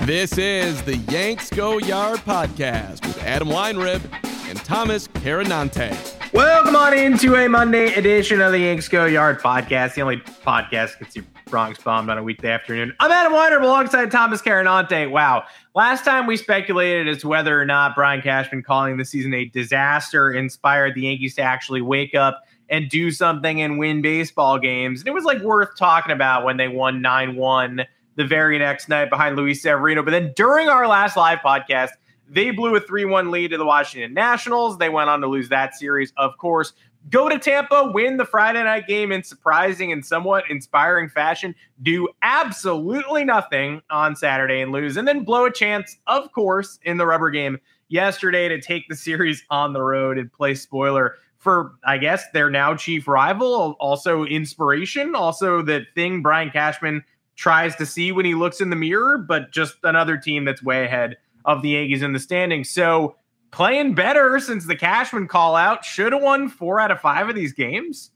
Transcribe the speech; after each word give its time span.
This 0.00 0.36
is 0.38 0.82
the 0.82 0.96
Yanks 0.96 1.48
Go 1.50 1.78
Yard 1.78 2.18
podcast 2.18 3.06
with 3.06 3.22
Adam 3.22 3.46
Weinrib 3.46 4.02
and 4.48 4.58
Thomas 4.64 5.06
Carannante. 5.06 6.32
Welcome 6.32 6.74
on 6.74 6.92
into 6.92 7.36
a 7.36 7.48
Monday 7.48 7.94
edition 7.94 8.40
of 8.40 8.50
the 8.50 8.58
Yanks 8.58 8.88
Go 8.88 9.06
Yard 9.06 9.38
podcast, 9.38 9.94
the 9.94 10.02
only 10.02 10.16
podcast 10.16 10.98
that 10.98 10.98
gets 10.98 11.16
you 11.16 11.24
Bronx 11.46 11.80
bombed 11.80 12.10
on 12.10 12.18
a 12.18 12.24
weekday 12.24 12.50
afternoon. 12.50 12.92
I'm 12.98 13.12
Adam 13.12 13.32
Weinrib 13.32 13.62
alongside 13.62 14.10
Thomas 14.10 14.42
Carannante. 14.42 15.08
Wow. 15.08 15.44
Last 15.76 16.04
time 16.04 16.26
we 16.26 16.36
speculated 16.36 17.06
as 17.06 17.20
to 17.20 17.28
whether 17.28 17.58
or 17.58 17.64
not 17.64 17.94
Brian 17.94 18.20
Cashman 18.20 18.64
calling 18.64 18.96
the 18.96 19.04
season 19.04 19.32
a 19.32 19.44
disaster 19.44 20.32
inspired 20.32 20.96
the 20.96 21.02
Yankees 21.02 21.36
to 21.36 21.42
actually 21.42 21.82
wake 21.82 22.16
up 22.16 22.42
and 22.68 22.90
do 22.90 23.12
something 23.12 23.62
and 23.62 23.78
win 23.78 24.02
baseball 24.02 24.58
games. 24.58 25.00
And 25.00 25.08
it 25.08 25.14
was 25.14 25.24
like 25.24 25.40
worth 25.40 25.76
talking 25.78 26.12
about 26.12 26.44
when 26.44 26.56
they 26.56 26.66
won 26.66 27.00
9 27.00 27.36
1 27.36 27.86
the 28.16 28.24
very 28.24 28.58
next 28.58 28.88
night 28.88 29.10
behind 29.10 29.36
Luis 29.36 29.62
Severino. 29.62 30.02
But 30.02 30.12
then 30.12 30.32
during 30.36 30.68
our 30.68 30.86
last 30.86 31.16
live 31.16 31.38
podcast, 31.40 31.90
they 32.28 32.50
blew 32.50 32.74
a 32.76 32.80
3 32.80 33.04
1 33.04 33.30
lead 33.30 33.50
to 33.50 33.58
the 33.58 33.66
Washington 33.66 34.14
Nationals. 34.14 34.78
They 34.78 34.88
went 34.88 35.10
on 35.10 35.20
to 35.20 35.26
lose 35.26 35.48
that 35.50 35.74
series, 35.74 36.12
of 36.16 36.36
course. 36.38 36.72
Go 37.10 37.28
to 37.28 37.38
Tampa, 37.38 37.90
win 37.92 38.16
the 38.16 38.24
Friday 38.24 38.64
night 38.64 38.86
game 38.86 39.12
in 39.12 39.22
surprising 39.22 39.92
and 39.92 40.04
somewhat 40.04 40.44
inspiring 40.48 41.10
fashion, 41.10 41.54
do 41.82 42.08
absolutely 42.22 43.24
nothing 43.24 43.82
on 43.90 44.16
Saturday 44.16 44.62
and 44.62 44.72
lose, 44.72 44.96
and 44.96 45.06
then 45.06 45.22
blow 45.22 45.44
a 45.44 45.52
chance, 45.52 45.98
of 46.06 46.32
course, 46.32 46.78
in 46.82 46.96
the 46.96 47.04
rubber 47.04 47.28
game 47.28 47.58
yesterday 47.88 48.48
to 48.48 48.58
take 48.58 48.88
the 48.88 48.96
series 48.96 49.44
on 49.50 49.74
the 49.74 49.82
road 49.82 50.16
and 50.16 50.32
play 50.32 50.54
spoiler 50.54 51.16
for, 51.36 51.74
I 51.86 51.98
guess, 51.98 52.24
their 52.32 52.48
now 52.48 52.74
chief 52.74 53.06
rival. 53.06 53.76
Also, 53.78 54.24
inspiration. 54.24 55.14
Also, 55.14 55.60
the 55.60 55.84
thing 55.94 56.22
Brian 56.22 56.50
Cashman 56.50 57.04
tries 57.36 57.74
to 57.76 57.86
see 57.86 58.12
when 58.12 58.24
he 58.24 58.34
looks 58.34 58.60
in 58.60 58.70
the 58.70 58.76
mirror, 58.76 59.18
but 59.18 59.50
just 59.50 59.76
another 59.82 60.16
team 60.16 60.44
that's 60.44 60.62
way 60.62 60.84
ahead 60.84 61.16
of 61.44 61.62
the 61.62 61.70
Yankees 61.70 62.02
in 62.02 62.12
the 62.12 62.18
standings. 62.18 62.70
So 62.70 63.16
playing 63.50 63.94
better 63.94 64.38
since 64.40 64.66
the 64.66 64.76
Cashman 64.76 65.28
call 65.28 65.56
out. 65.56 65.84
Should 65.84 66.12
have 66.12 66.22
won 66.22 66.48
four 66.48 66.80
out 66.80 66.90
of 66.90 67.00
five 67.00 67.28
of 67.28 67.34
these 67.34 67.52
games. 67.52 68.10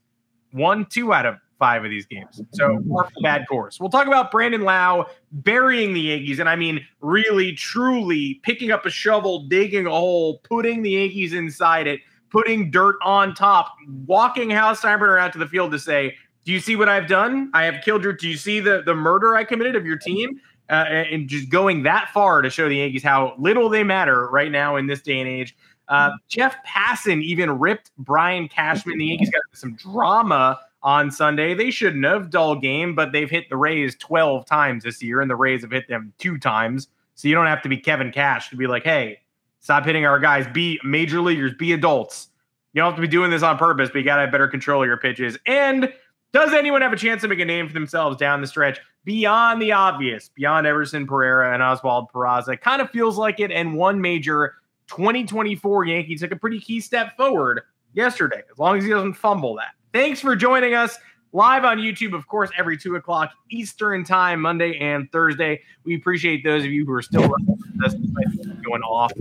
Won 0.53 0.85
two 0.85 1.13
out 1.13 1.25
of 1.25 1.35
five 1.59 1.83
of 1.83 1.91
these 1.91 2.05
games. 2.05 2.41
So 2.53 2.81
bad 3.21 3.45
course. 3.47 3.79
We'll 3.79 3.89
talk 3.89 4.07
about 4.07 4.31
Brandon 4.31 4.61
Lowe 4.61 5.05
burying 5.31 5.93
the 5.93 6.01
Yankees. 6.01 6.39
And 6.39 6.49
I 6.49 6.55
mean, 6.55 6.85
really, 7.01 7.51
truly 7.51 8.39
picking 8.43 8.71
up 8.71 8.85
a 8.85 8.89
shovel, 8.89 9.47
digging 9.47 9.85
a 9.85 9.91
hole, 9.91 10.39
putting 10.39 10.81
the 10.81 10.91
Yankees 10.91 11.33
inside 11.33 11.85
it, 11.85 11.99
putting 12.29 12.71
dirt 12.71 12.95
on 13.03 13.33
top, 13.33 13.75
walking 14.05 14.49
Hal 14.49 14.73
Steinbrenner 14.73 15.19
out 15.19 15.33
to 15.33 15.39
the 15.39 15.47
field 15.47 15.71
to 15.71 15.79
say, 15.79 16.15
do 16.45 16.51
you 16.51 16.59
see 16.59 16.75
what 16.75 16.89
I've 16.89 17.07
done? 17.07 17.51
I 17.53 17.63
have 17.65 17.83
killed 17.83 18.03
your. 18.03 18.13
Do 18.13 18.27
you 18.27 18.37
see 18.37 18.59
the 18.59 18.81
the 18.85 18.95
murder 18.95 19.35
I 19.35 19.43
committed 19.43 19.75
of 19.75 19.85
your 19.85 19.97
team? 19.97 20.39
Uh, 20.69 20.85
and 21.11 21.27
just 21.27 21.49
going 21.49 21.81
that 21.81 22.09
far 22.13 22.43
to 22.43 22.49
show 22.49 22.69
the 22.69 22.75
Yankees 22.75 23.01
how 23.01 23.33
little 23.39 23.69
they 23.69 23.83
matter 23.83 24.29
right 24.29 24.51
now 24.51 24.75
in 24.75 24.85
this 24.85 25.01
day 25.01 25.19
and 25.19 25.27
age. 25.27 25.57
Uh, 25.87 26.11
Jeff 26.27 26.55
Passan 26.63 27.23
even 27.23 27.57
ripped 27.57 27.89
Brian 27.97 28.47
Cashman. 28.47 28.99
The 28.99 29.05
Yankees 29.05 29.31
got 29.31 29.41
some 29.53 29.73
drama 29.73 30.59
on 30.83 31.09
Sunday. 31.09 31.55
They 31.55 31.71
shouldn't 31.71 32.05
have 32.05 32.29
dull 32.29 32.55
game, 32.55 32.93
but 32.93 33.11
they've 33.11 33.29
hit 33.29 33.49
the 33.49 33.57
Rays 33.57 33.95
12 33.95 34.45
times 34.45 34.83
this 34.83 35.01
year, 35.01 35.21
and 35.21 35.29
the 35.29 35.35
Rays 35.35 35.61
have 35.63 35.71
hit 35.71 35.87
them 35.87 36.13
two 36.19 36.37
times. 36.37 36.87
So 37.15 37.27
you 37.27 37.33
don't 37.33 37.47
have 37.47 37.61
to 37.63 37.69
be 37.69 37.77
Kevin 37.77 38.11
Cash 38.11 38.49
to 38.51 38.55
be 38.55 38.67
like, 38.67 38.83
hey, 38.83 39.19
stop 39.59 39.85
hitting 39.85 40.05
our 40.05 40.19
guys. 40.19 40.47
Be 40.47 40.79
major 40.83 41.19
leaguers, 41.21 41.53
be 41.55 41.73
adults. 41.73 42.29
You 42.73 42.81
don't 42.81 42.91
have 42.91 42.95
to 42.95 43.01
be 43.01 43.07
doing 43.07 43.31
this 43.31 43.41
on 43.41 43.57
purpose, 43.57 43.89
but 43.91 43.99
you 43.99 44.05
got 44.05 44.17
to 44.17 44.21
have 44.21 44.31
better 44.31 44.47
control 44.47 44.83
of 44.83 44.87
your 44.87 44.97
pitches. 44.97 45.37
And 45.47 45.91
does 46.31 46.53
anyone 46.53 46.81
have 46.81 46.93
a 46.93 46.97
chance 46.97 47.21
to 47.21 47.27
make 47.27 47.39
a 47.39 47.45
name 47.45 47.67
for 47.67 47.73
themselves 47.73 48.17
down 48.17 48.41
the 48.41 48.47
stretch 48.47 48.79
beyond 49.03 49.61
the 49.61 49.71
obvious, 49.71 50.29
beyond 50.35 50.67
Everson 50.67 51.07
Pereira 51.07 51.53
and 51.53 51.63
Oswald 51.63 52.11
Peraza? 52.13 52.59
Kind 52.59 52.81
of 52.81 52.89
feels 52.91 53.17
like 53.17 53.39
it. 53.39 53.51
And 53.51 53.75
one 53.75 53.99
major 53.99 54.55
2024 54.87 55.85
Yankee 55.85 56.15
took 56.15 56.31
a 56.31 56.35
pretty 56.35 56.59
key 56.59 56.81
step 56.81 57.15
forward 57.17 57.61
yesterday, 57.93 58.43
as 58.51 58.59
long 58.59 58.77
as 58.77 58.83
he 58.83 58.89
doesn't 58.89 59.13
fumble 59.13 59.55
that. 59.55 59.71
Thanks 59.93 60.21
for 60.21 60.35
joining 60.35 60.75
us 60.75 60.97
live 61.31 61.63
on 61.63 61.77
YouTube, 61.77 62.13
of 62.13 62.27
course, 62.27 62.49
every 62.57 62.77
two 62.77 62.95
o'clock 62.95 63.31
Eastern 63.49 64.03
time, 64.03 64.41
Monday 64.41 64.77
and 64.79 65.11
Thursday. 65.11 65.61
We 65.83 65.95
appreciate 65.95 66.43
those 66.43 66.63
of 66.63 66.71
you 66.71 66.85
who 66.85 66.93
are 66.93 67.01
still 67.01 67.27
going 67.27 68.81
off. 68.83 69.11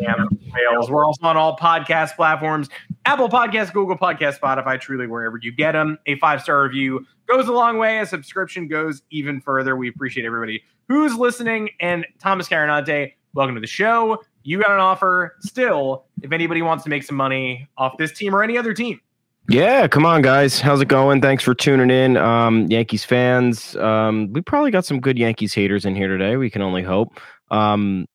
Damn 0.00 0.28
fails. 0.52 0.90
We're 0.90 1.04
also 1.04 1.26
on 1.26 1.36
all 1.36 1.56
podcast 1.56 2.16
platforms 2.16 2.68
Apple 3.04 3.28
Podcasts, 3.28 3.72
Google 3.72 3.96
Podcasts, 3.96 4.38
Spotify, 4.38 4.80
truly 4.80 5.06
wherever 5.06 5.38
you 5.40 5.52
get 5.52 5.72
them. 5.72 5.98
A 6.06 6.18
five 6.18 6.42
star 6.42 6.62
review 6.62 7.06
goes 7.26 7.48
a 7.48 7.52
long 7.52 7.78
way. 7.78 8.00
A 8.00 8.06
subscription 8.06 8.68
goes 8.68 9.02
even 9.10 9.40
further. 9.40 9.76
We 9.76 9.88
appreciate 9.88 10.26
everybody 10.26 10.62
who's 10.88 11.14
listening. 11.14 11.70
And 11.80 12.06
Thomas 12.18 12.48
Carannante, 12.48 13.12
welcome 13.34 13.54
to 13.54 13.60
the 13.60 13.66
show. 13.66 14.22
You 14.42 14.58
got 14.60 14.70
an 14.70 14.80
offer 14.80 15.36
still 15.40 16.06
if 16.22 16.32
anybody 16.32 16.62
wants 16.62 16.84
to 16.84 16.90
make 16.90 17.02
some 17.02 17.16
money 17.16 17.68
off 17.76 17.96
this 17.98 18.12
team 18.12 18.34
or 18.34 18.42
any 18.42 18.58
other 18.58 18.74
team. 18.74 19.00
Yeah, 19.50 19.88
come 19.88 20.04
on, 20.04 20.20
guys. 20.20 20.60
How's 20.60 20.82
it 20.82 20.88
going? 20.88 21.22
Thanks 21.22 21.42
for 21.42 21.54
tuning 21.54 21.90
in, 21.90 22.18
um, 22.18 22.66
Yankees 22.66 23.02
fans. 23.02 23.76
Um, 23.76 24.30
we 24.34 24.42
probably 24.42 24.70
got 24.70 24.84
some 24.84 25.00
good 25.00 25.16
Yankees 25.16 25.54
haters 25.54 25.86
in 25.86 25.94
here 25.96 26.08
today. 26.08 26.36
We 26.36 26.50
can 26.50 26.60
only 26.60 26.82
hope. 26.82 27.18
Um, 27.50 28.06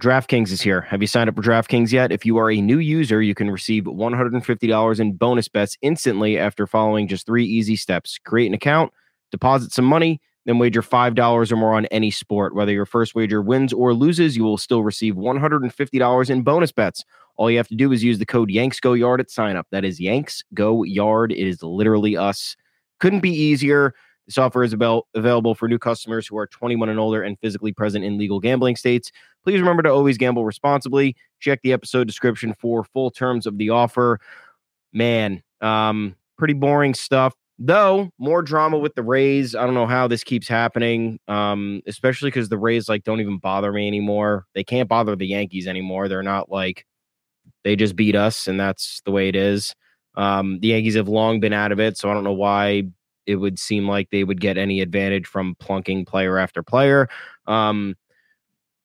DraftKings 0.00 0.50
is 0.50 0.62
here. 0.62 0.80
Have 0.80 1.02
you 1.02 1.06
signed 1.06 1.28
up 1.28 1.36
for 1.36 1.42
DraftKings 1.42 1.92
yet? 1.92 2.10
If 2.10 2.24
you 2.24 2.38
are 2.38 2.50
a 2.50 2.62
new 2.62 2.78
user, 2.78 3.20
you 3.20 3.34
can 3.34 3.50
receive 3.50 3.84
$150 3.84 5.00
in 5.00 5.12
bonus 5.12 5.46
bets 5.46 5.76
instantly 5.82 6.38
after 6.38 6.66
following 6.66 7.06
just 7.06 7.26
three 7.26 7.44
easy 7.44 7.76
steps. 7.76 8.16
Create 8.24 8.46
an 8.46 8.54
account, 8.54 8.94
deposit 9.30 9.72
some 9.72 9.84
money, 9.84 10.18
then 10.46 10.58
wager 10.58 10.80
$5 10.80 11.52
or 11.52 11.56
more 11.56 11.74
on 11.74 11.84
any 11.86 12.10
sport. 12.10 12.54
Whether 12.54 12.72
your 12.72 12.86
first 12.86 13.14
wager 13.14 13.42
wins 13.42 13.74
or 13.74 13.92
loses, 13.92 14.38
you 14.38 14.42
will 14.42 14.56
still 14.56 14.82
receive 14.82 15.16
$150 15.16 16.30
in 16.30 16.42
bonus 16.42 16.72
bets. 16.72 17.04
All 17.36 17.50
you 17.50 17.58
have 17.58 17.68
to 17.68 17.76
do 17.76 17.92
is 17.92 18.02
use 18.02 18.18
the 18.18 18.24
code 18.24 18.48
YanksGoYard 18.48 19.20
at 19.20 19.30
sign 19.30 19.56
up. 19.56 19.66
That 19.70 19.84
is 19.84 20.00
Yanks 20.00 20.42
Go 20.54 20.82
Yard. 20.82 21.30
It 21.30 21.46
is 21.46 21.62
literally 21.62 22.16
us. 22.16 22.56
Couldn't 23.00 23.20
be 23.20 23.32
easier. 23.32 23.92
The 24.30 24.34
software 24.34 24.62
is 24.62 24.72
avail- 24.72 25.08
available 25.16 25.56
for 25.56 25.66
new 25.66 25.76
customers 25.76 26.24
who 26.24 26.38
are 26.38 26.46
21 26.46 26.88
and 26.88 27.00
older 27.00 27.20
and 27.20 27.36
physically 27.40 27.72
present 27.72 28.04
in 28.04 28.16
legal 28.16 28.38
gambling 28.38 28.76
states. 28.76 29.10
Please 29.42 29.58
remember 29.58 29.82
to 29.82 29.90
always 29.90 30.18
gamble 30.18 30.44
responsibly. 30.44 31.16
Check 31.40 31.62
the 31.62 31.72
episode 31.72 32.06
description 32.06 32.54
for 32.60 32.84
full 32.84 33.10
terms 33.10 33.44
of 33.44 33.58
the 33.58 33.70
offer. 33.70 34.20
Man, 34.92 35.42
um, 35.60 36.14
pretty 36.38 36.54
boring 36.54 36.94
stuff. 36.94 37.34
Though 37.58 38.08
more 38.18 38.40
drama 38.40 38.78
with 38.78 38.94
the 38.94 39.02
Rays. 39.02 39.56
I 39.56 39.64
don't 39.64 39.74
know 39.74 39.88
how 39.88 40.06
this 40.06 40.22
keeps 40.22 40.46
happening. 40.46 41.18
Um, 41.26 41.82
especially 41.88 42.28
because 42.30 42.50
the 42.50 42.56
Rays 42.56 42.88
like 42.88 43.02
don't 43.02 43.20
even 43.20 43.38
bother 43.38 43.72
me 43.72 43.88
anymore. 43.88 44.46
They 44.54 44.62
can't 44.62 44.88
bother 44.88 45.16
the 45.16 45.26
Yankees 45.26 45.66
anymore. 45.66 46.06
They're 46.06 46.22
not 46.22 46.52
like 46.52 46.86
they 47.64 47.74
just 47.74 47.96
beat 47.96 48.14
us, 48.14 48.46
and 48.46 48.60
that's 48.60 49.02
the 49.04 49.10
way 49.10 49.28
it 49.28 49.34
is. 49.34 49.74
Um, 50.14 50.60
the 50.60 50.68
Yankees 50.68 50.94
have 50.94 51.08
long 51.08 51.40
been 51.40 51.52
out 51.52 51.72
of 51.72 51.80
it, 51.80 51.98
so 51.98 52.08
I 52.08 52.14
don't 52.14 52.24
know 52.24 52.32
why 52.32 52.84
it 53.30 53.36
would 53.36 53.58
seem 53.58 53.86
like 53.86 54.10
they 54.10 54.24
would 54.24 54.40
get 54.40 54.58
any 54.58 54.80
advantage 54.80 55.26
from 55.26 55.54
plunking 55.60 56.04
player 56.04 56.36
after 56.36 56.64
player. 56.64 57.08
Um, 57.46 57.94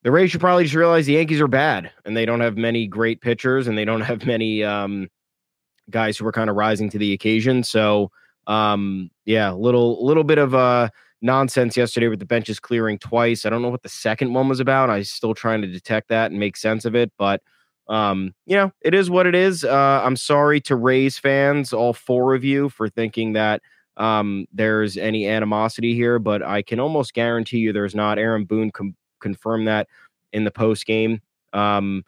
the 0.04 0.12
Rays 0.12 0.30
should 0.30 0.40
probably 0.40 0.66
just 0.66 0.76
realize 0.76 1.08
the 1.08 1.14
Yankees 1.14 1.42
are 1.42 1.48
bad 1.48 1.92
and 2.06 2.16
they 2.16 2.28
don't 2.28 2.42
have 2.42 2.58
many 2.58 2.86
great 2.86 3.22
pitchers 3.22 3.68
and 3.68 3.76
they 3.76 3.86
don't 3.86 4.02
have 4.02 4.24
many 4.26 4.64
um, 4.64 5.10
guys 5.90 6.16
who 6.16 6.28
are 6.28 6.32
kind 6.32 6.48
of 6.50 6.56
rising 6.56 6.92
to 6.92 7.00
the 7.00 7.12
occasion. 7.12 7.64
So, 7.64 8.12
um, 8.46 9.10
yeah, 9.26 9.52
little 9.52 10.06
little 10.06 10.24
bit 10.24 10.38
of 10.38 10.54
uh, 10.54 10.90
nonsense 11.24 11.76
yesterday 11.76 12.08
with 12.08 12.20
the 12.20 12.26
benches 12.26 12.60
clearing 12.60 13.00
twice. 13.00 13.48
I 13.48 13.50
don't 13.50 13.64
know 13.64 13.70
what 13.70 13.82
the 13.82 13.90
second 13.90 14.32
one 14.32 14.48
was 14.48 14.60
about. 14.60 14.92
I'm 14.92 15.04
still 15.06 15.34
trying 15.34 15.64
to 15.64 15.68
detect 15.68 16.10
that 16.10 16.30
and 16.30 16.40
make 16.40 16.56
sense 16.56 16.86
of 16.86 16.94
it, 16.94 17.12
but 17.18 17.42
um, 17.88 18.36
you 18.46 18.56
know, 18.56 18.72
it 18.82 18.94
is 18.94 19.10
what 19.10 19.26
it 19.26 19.34
is. 19.34 19.64
Uh, 19.64 20.02
I'm 20.04 20.16
sorry 20.16 20.62
to 20.62 20.76
Rays 20.76 21.18
fans, 21.18 21.74
all 21.74 21.94
four 21.94 22.36
of 22.36 22.44
you, 22.44 22.70
for 22.70 22.90
thinking 22.90 23.34
that 23.34 23.64
um, 23.98 24.48
there's 24.54 24.98
any 24.98 25.28
animosity 25.28 25.94
here, 25.94 26.20
but 26.20 26.44
I 26.44 26.62
can 26.62 26.80
almost 26.80 27.14
guarantee 27.14 27.60
you 27.60 27.74
there's 27.74 27.96
not. 27.96 28.18
Aaron 28.18 28.46
Boone 28.46 28.72
com- 28.72 28.96
confirmed 29.20 29.68
that 29.68 29.88
in 30.34 30.44
the 30.44 30.52
post 30.52 30.86
game. 30.86 31.22
Um, 31.54 32.04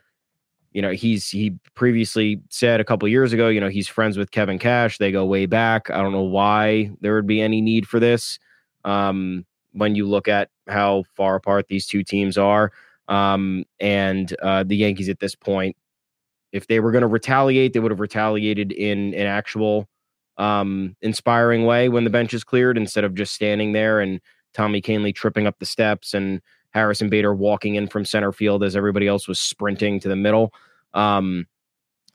you 0.73 0.81
know, 0.81 0.91
he's 0.91 1.29
he 1.29 1.55
previously 1.73 2.41
said 2.49 2.79
a 2.79 2.83
couple 2.83 3.07
years 3.07 3.33
ago, 3.33 3.47
you 3.47 3.59
know, 3.59 3.69
he's 3.69 3.87
friends 3.87 4.17
with 4.17 4.31
Kevin 4.31 4.59
Cash. 4.59 4.97
They 4.97 5.11
go 5.11 5.25
way 5.25 5.45
back. 5.45 5.89
I 5.89 5.97
don't 6.01 6.11
know 6.11 6.21
why 6.21 6.91
there 7.01 7.15
would 7.15 7.27
be 7.27 7.41
any 7.41 7.61
need 7.61 7.87
for 7.87 7.99
this. 7.99 8.37
Um, 8.83 9.45
when 9.71 9.95
you 9.95 10.07
look 10.07 10.27
at 10.27 10.49
how 10.67 11.03
far 11.15 11.35
apart 11.35 11.67
these 11.67 11.85
two 11.85 12.03
teams 12.03 12.37
are. 12.37 12.71
Um, 13.07 13.65
and 13.79 14.35
uh, 14.41 14.63
the 14.63 14.75
Yankees 14.75 15.07
at 15.09 15.19
this 15.19 15.35
point, 15.35 15.75
if 16.51 16.67
they 16.67 16.79
were 16.79 16.91
going 16.91 17.03
to 17.03 17.07
retaliate, 17.07 17.73
they 17.73 17.79
would 17.79 17.91
have 17.91 17.99
retaliated 17.99 18.71
in 18.71 19.13
an 19.13 19.27
actual 19.27 19.87
um, 20.37 20.95
inspiring 21.01 21.65
way 21.65 21.89
when 21.89 22.03
the 22.03 22.09
bench 22.09 22.33
is 22.33 22.43
cleared 22.43 22.77
instead 22.77 23.03
of 23.03 23.15
just 23.15 23.33
standing 23.33 23.73
there 23.73 23.99
and 23.99 24.21
Tommy 24.53 24.81
Kahnle 24.81 25.13
tripping 25.13 25.47
up 25.47 25.59
the 25.59 25.65
steps 25.65 26.13
and 26.13 26.41
Harrison 26.71 27.09
Bader 27.09 27.33
walking 27.33 27.75
in 27.75 27.87
from 27.87 28.05
center 28.05 28.31
field 28.31 28.63
as 28.63 28.75
everybody 28.75 29.07
else 29.07 29.27
was 29.27 29.39
sprinting 29.39 29.99
to 29.99 30.09
the 30.09 30.15
middle, 30.15 30.53
um, 30.93 31.45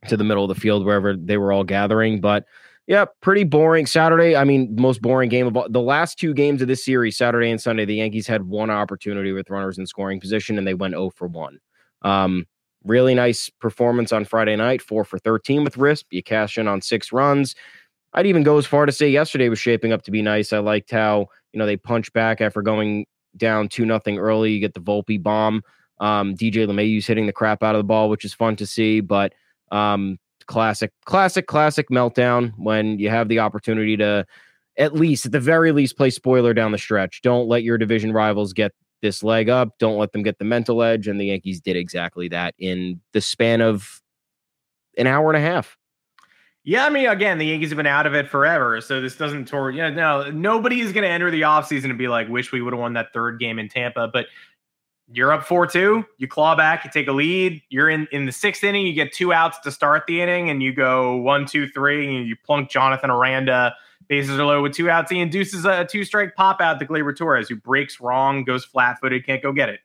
to 0.08 0.16
the 0.16 0.24
middle 0.24 0.44
of 0.44 0.54
the 0.54 0.60
field 0.60 0.84
wherever 0.84 1.16
they 1.16 1.36
were 1.36 1.52
all 1.52 1.64
gathering. 1.64 2.20
But 2.20 2.44
yeah, 2.86 3.04
pretty 3.20 3.44
boring 3.44 3.86
Saturday. 3.86 4.36
I 4.36 4.44
mean, 4.44 4.74
most 4.76 5.00
boring 5.00 5.28
game 5.28 5.46
of 5.46 5.56
all, 5.56 5.68
the 5.68 5.80
last 5.80 6.18
two 6.18 6.34
games 6.34 6.62
of 6.62 6.68
this 6.68 6.84
series, 6.84 7.16
Saturday 7.16 7.50
and 7.50 7.60
Sunday. 7.60 7.84
The 7.84 7.94
Yankees 7.94 8.26
had 8.26 8.42
one 8.42 8.70
opportunity 8.70 9.32
with 9.32 9.50
runners 9.50 9.78
in 9.78 9.86
scoring 9.86 10.20
position, 10.20 10.58
and 10.58 10.66
they 10.66 10.74
went 10.74 10.94
0 10.94 11.10
for 11.14 11.28
1. 11.28 11.58
Um, 12.02 12.46
really 12.84 13.14
nice 13.14 13.48
performance 13.48 14.12
on 14.12 14.24
Friday 14.24 14.56
night, 14.56 14.82
four 14.82 15.04
for 15.04 15.18
13 15.18 15.62
with 15.62 15.76
Risp. 15.76 16.04
You 16.10 16.22
cash 16.22 16.58
in 16.58 16.66
on 16.66 16.80
six 16.80 17.12
runs. 17.12 17.54
I'd 18.14 18.26
even 18.26 18.42
go 18.42 18.58
as 18.58 18.66
far 18.66 18.86
to 18.86 18.92
say 18.92 19.08
yesterday 19.08 19.48
was 19.48 19.58
shaping 19.58 19.92
up 19.92 20.02
to 20.02 20.10
be 20.10 20.22
nice. 20.22 20.52
I 20.52 20.58
liked 20.58 20.90
how 20.90 21.26
you 21.52 21.58
know 21.58 21.66
they 21.66 21.76
punch 21.76 22.12
back 22.12 22.40
after 22.40 22.62
going 22.62 23.06
down 23.36 23.68
two 23.68 23.86
nothing 23.86 24.18
early. 24.18 24.52
You 24.52 24.60
get 24.60 24.74
the 24.74 24.80
Volpe 24.80 25.22
bomb. 25.22 25.62
Um, 26.00 26.34
DJ 26.34 26.66
LeMahieu's 26.66 27.06
hitting 27.06 27.26
the 27.26 27.32
crap 27.32 27.62
out 27.62 27.74
of 27.74 27.78
the 27.78 27.84
ball, 27.84 28.10
which 28.10 28.24
is 28.24 28.34
fun 28.34 28.56
to 28.56 28.66
see. 28.66 29.00
But 29.00 29.32
um, 29.70 30.18
classic, 30.46 30.92
classic, 31.04 31.46
classic 31.46 31.88
meltdown 31.90 32.52
when 32.56 32.98
you 32.98 33.08
have 33.08 33.28
the 33.28 33.38
opportunity 33.38 33.96
to 33.98 34.26
at 34.78 34.94
least, 34.94 35.26
at 35.26 35.32
the 35.32 35.40
very 35.40 35.72
least, 35.72 35.96
play 35.96 36.10
spoiler 36.10 36.54
down 36.54 36.72
the 36.72 36.78
stretch. 36.78 37.20
Don't 37.22 37.46
let 37.46 37.62
your 37.62 37.78
division 37.78 38.12
rivals 38.12 38.52
get 38.52 38.72
this 39.02 39.22
leg 39.22 39.48
up. 39.48 39.78
Don't 39.78 39.98
let 39.98 40.12
them 40.12 40.22
get 40.22 40.38
the 40.38 40.44
mental 40.44 40.82
edge. 40.82 41.08
And 41.08 41.20
the 41.20 41.26
Yankees 41.26 41.60
did 41.60 41.76
exactly 41.76 42.28
that 42.28 42.54
in 42.58 43.00
the 43.12 43.20
span 43.20 43.60
of 43.60 44.00
an 44.96 45.06
hour 45.06 45.30
and 45.30 45.36
a 45.36 45.46
half. 45.46 45.76
Yeah, 46.64 46.86
I 46.86 46.90
mean, 46.90 47.08
again, 47.08 47.38
the 47.38 47.46
Yankees 47.46 47.70
have 47.70 47.76
been 47.76 47.86
out 47.86 48.06
of 48.06 48.14
it 48.14 48.28
forever, 48.28 48.80
so 48.80 49.00
this 49.00 49.16
doesn't 49.16 49.46
tour. 49.46 49.70
You 49.70 49.90
know, 49.90 49.90
no, 50.22 50.30
nobody 50.30 50.80
is 50.80 50.92
going 50.92 51.02
to 51.02 51.10
enter 51.10 51.30
the 51.30 51.40
offseason 51.40 51.86
and 51.86 51.98
be 51.98 52.06
like, 52.06 52.28
"Wish 52.28 52.52
we 52.52 52.62
would 52.62 52.72
have 52.72 52.80
won 52.80 52.92
that 52.92 53.12
third 53.12 53.40
game 53.40 53.58
in 53.58 53.68
Tampa." 53.68 54.08
But 54.12 54.26
you're 55.10 55.32
up 55.32 55.42
four 55.42 55.66
two, 55.66 56.04
you 56.18 56.28
claw 56.28 56.54
back, 56.54 56.84
you 56.84 56.90
take 56.92 57.08
a 57.08 57.12
lead. 57.12 57.60
You're 57.68 57.90
in 57.90 58.06
in 58.12 58.26
the 58.26 58.32
sixth 58.32 58.62
inning, 58.62 58.86
you 58.86 58.92
get 58.92 59.12
two 59.12 59.32
outs 59.32 59.58
to 59.60 59.72
start 59.72 60.04
the 60.06 60.22
inning, 60.22 60.50
and 60.50 60.62
you 60.62 60.72
go 60.72 61.16
one, 61.16 61.46
two, 61.46 61.68
three, 61.68 62.16
and 62.16 62.28
you 62.28 62.36
plunk 62.36 62.70
Jonathan 62.70 63.10
Aranda. 63.10 63.74
Bases 64.08 64.38
are 64.38 64.44
low 64.44 64.62
with 64.62 64.72
two 64.72 64.88
outs. 64.88 65.10
He 65.10 65.18
induces 65.18 65.64
a 65.64 65.84
two 65.84 66.04
strike 66.04 66.36
pop 66.36 66.60
out 66.60 66.78
to 66.78 66.86
Gleyber 66.86 67.16
Torres, 67.16 67.48
who 67.48 67.56
breaks 67.56 68.00
wrong, 68.00 68.44
goes 68.44 68.64
flat 68.64 68.98
footed, 69.00 69.26
can't 69.26 69.42
go 69.42 69.52
get 69.52 69.68
it. 69.68 69.80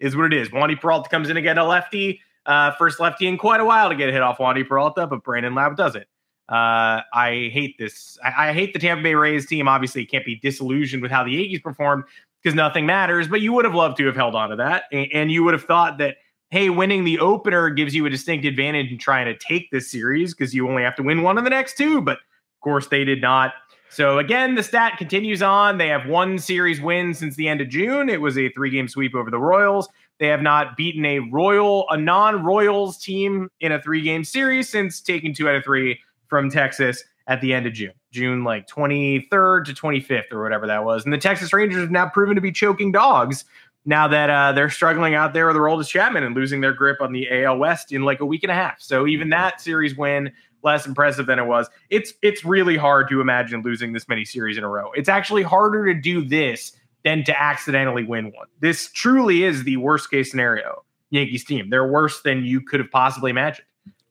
Is 0.00 0.16
what 0.16 0.26
it 0.26 0.32
is. 0.32 0.48
Wandy 0.50 0.80
Peralta 0.80 1.10
comes 1.10 1.28
in 1.28 1.34
to 1.34 1.42
get 1.42 1.58
a 1.58 1.64
lefty 1.64 2.20
uh, 2.48 2.72
first 2.72 2.98
lefty 2.98 3.26
in 3.28 3.38
quite 3.38 3.60
a 3.60 3.64
while 3.64 3.88
to 3.90 3.94
get 3.94 4.08
a 4.08 4.12
hit 4.12 4.22
off 4.22 4.38
Wandy 4.38 4.66
Peralta, 4.66 5.06
but 5.06 5.22
Brandon 5.22 5.54
Lowe 5.54 5.74
does 5.74 5.94
it. 5.94 6.08
Uh, 6.48 7.02
I 7.12 7.50
hate 7.52 7.76
this. 7.78 8.18
I, 8.24 8.48
I, 8.48 8.52
hate 8.54 8.72
the 8.72 8.78
Tampa 8.78 9.02
Bay 9.02 9.14
Rays 9.14 9.44
team. 9.44 9.68
Obviously, 9.68 10.06
can't 10.06 10.24
be 10.24 10.36
disillusioned 10.36 11.02
with 11.02 11.10
how 11.10 11.22
the 11.22 11.32
Yankees 11.32 11.60
performed 11.60 12.04
because 12.42 12.54
nothing 12.54 12.86
matters. 12.86 13.28
But 13.28 13.42
you 13.42 13.52
would 13.52 13.66
have 13.66 13.74
loved 13.74 13.98
to 13.98 14.06
have 14.06 14.16
held 14.16 14.34
on 14.34 14.48
to 14.48 14.56
that, 14.56 14.84
and, 14.90 15.08
and 15.12 15.30
you 15.30 15.44
would 15.44 15.52
have 15.52 15.64
thought 15.64 15.98
that 15.98 16.16
hey, 16.50 16.70
winning 16.70 17.04
the 17.04 17.18
opener 17.18 17.68
gives 17.68 17.94
you 17.94 18.06
a 18.06 18.10
distinct 18.10 18.46
advantage 18.46 18.90
in 18.90 18.96
trying 18.96 19.26
to 19.26 19.36
take 19.36 19.70
this 19.70 19.90
series 19.90 20.34
because 20.34 20.54
you 20.54 20.66
only 20.66 20.82
have 20.82 20.96
to 20.96 21.02
win 21.02 21.22
one 21.22 21.36
of 21.36 21.44
the 21.44 21.50
next 21.50 21.76
two. 21.76 22.00
But 22.00 22.16
of 22.16 22.60
course, 22.62 22.86
they 22.86 23.04
did 23.04 23.20
not. 23.20 23.52
So 23.90 24.18
again, 24.18 24.54
the 24.54 24.62
stat 24.62 24.96
continues 24.98 25.42
on. 25.42 25.78
They 25.78 25.88
have 25.88 26.06
one 26.06 26.38
series 26.38 26.80
win 26.80 27.14
since 27.14 27.36
the 27.36 27.48
end 27.48 27.60
of 27.60 27.68
June. 27.68 28.08
It 28.08 28.20
was 28.20 28.36
a 28.38 28.50
three-game 28.50 28.88
sweep 28.88 29.14
over 29.14 29.30
the 29.30 29.38
Royals. 29.38 29.88
They 30.18 30.26
have 30.28 30.42
not 30.42 30.76
beaten 30.76 31.04
a 31.04 31.20
Royal, 31.20 31.86
a 31.90 31.96
non-Royals 31.96 32.98
team 32.98 33.50
in 33.60 33.72
a 33.72 33.80
three-game 33.80 34.24
series 34.24 34.68
since 34.68 35.00
taking 35.00 35.34
two 35.34 35.48
out 35.48 35.54
of 35.54 35.64
three 35.64 35.98
from 36.28 36.50
Texas 36.50 37.04
at 37.28 37.40
the 37.40 37.52
end 37.52 37.66
of 37.66 37.72
June, 37.72 37.92
June 38.10 38.42
like 38.42 38.66
23rd 38.66 39.66
to 39.66 39.72
25th 39.72 40.32
or 40.32 40.42
whatever 40.42 40.66
that 40.66 40.84
was. 40.84 41.04
And 41.04 41.12
the 41.12 41.18
Texas 41.18 41.52
Rangers 41.52 41.80
have 41.80 41.90
now 41.90 42.08
proven 42.08 42.34
to 42.34 42.40
be 42.40 42.50
choking 42.50 42.90
dogs 42.90 43.44
now 43.84 44.08
that 44.08 44.28
uh, 44.28 44.52
they're 44.52 44.70
struggling 44.70 45.14
out 45.14 45.34
there 45.34 45.46
with 45.46 45.56
Aroldis 45.56 45.88
Chapman 45.88 46.24
and 46.24 46.34
losing 46.34 46.60
their 46.60 46.72
grip 46.72 47.00
on 47.00 47.12
the 47.12 47.44
AL 47.44 47.58
West 47.58 47.92
in 47.92 48.02
like 48.02 48.20
a 48.20 48.26
week 48.26 48.42
and 48.42 48.50
a 48.50 48.54
half. 48.54 48.80
So 48.80 49.06
even 49.06 49.28
that 49.30 49.60
series 49.60 49.96
win 49.96 50.32
less 50.62 50.86
impressive 50.86 51.26
than 51.26 51.38
it 51.38 51.46
was. 51.46 51.68
It's 51.90 52.14
it's 52.22 52.44
really 52.44 52.76
hard 52.76 53.08
to 53.10 53.20
imagine 53.20 53.62
losing 53.62 53.92
this 53.92 54.08
many 54.08 54.24
series 54.24 54.58
in 54.58 54.64
a 54.64 54.68
row. 54.68 54.90
It's 54.92 55.08
actually 55.08 55.42
harder 55.42 55.86
to 55.86 55.98
do 55.98 56.24
this 56.24 56.72
than 57.04 57.24
to 57.24 57.40
accidentally 57.40 58.04
win 58.04 58.32
one. 58.32 58.46
This 58.60 58.90
truly 58.92 59.44
is 59.44 59.64
the 59.64 59.76
worst 59.76 60.10
case 60.10 60.30
scenario 60.30 60.84
Yankees 61.10 61.44
team. 61.44 61.70
They're 61.70 61.86
worse 61.86 62.20
than 62.22 62.44
you 62.44 62.60
could 62.60 62.80
have 62.80 62.90
possibly 62.90 63.30
imagined. 63.30 63.66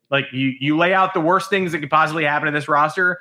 Like 0.10 0.26
you 0.32 0.54
you 0.60 0.78
lay 0.78 0.94
out 0.94 1.14
the 1.14 1.20
worst 1.20 1.50
things 1.50 1.72
that 1.74 1.80
could 1.80 1.90
possibly 1.90 2.24
happen 2.24 2.46
to 2.46 2.52
this 2.52 2.68
roster, 2.68 3.20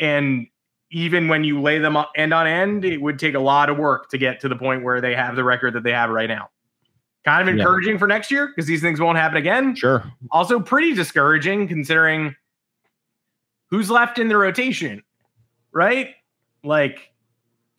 and 0.00 0.48
even 0.90 1.28
when 1.28 1.44
you 1.44 1.60
lay 1.60 1.78
them 1.78 1.96
end 2.16 2.34
on 2.34 2.46
end, 2.46 2.84
it 2.84 3.00
would 3.00 3.18
take 3.18 3.34
a 3.34 3.40
lot 3.40 3.68
of 3.68 3.76
work 3.76 4.08
to 4.10 4.18
get 4.18 4.40
to 4.40 4.48
the 4.48 4.56
point 4.56 4.82
where 4.82 5.00
they 5.00 5.14
have 5.14 5.36
the 5.36 5.44
record 5.44 5.74
that 5.74 5.82
they 5.82 5.92
have 5.92 6.10
right 6.10 6.28
now. 6.28 6.50
Kind 7.24 7.48
of 7.48 7.54
encouraging 7.54 7.94
yeah. 7.94 7.98
for 7.98 8.06
next 8.06 8.30
year 8.30 8.46
because 8.48 8.66
these 8.66 8.80
things 8.80 9.00
won't 9.00 9.18
happen 9.18 9.36
again. 9.36 9.74
Sure. 9.74 10.04
Also, 10.30 10.60
pretty 10.60 10.94
discouraging 10.94 11.66
considering 11.66 12.34
who's 13.68 13.90
left 13.90 14.18
in 14.18 14.28
the 14.28 14.36
rotation, 14.36 15.02
right? 15.72 16.14
Like 16.62 17.12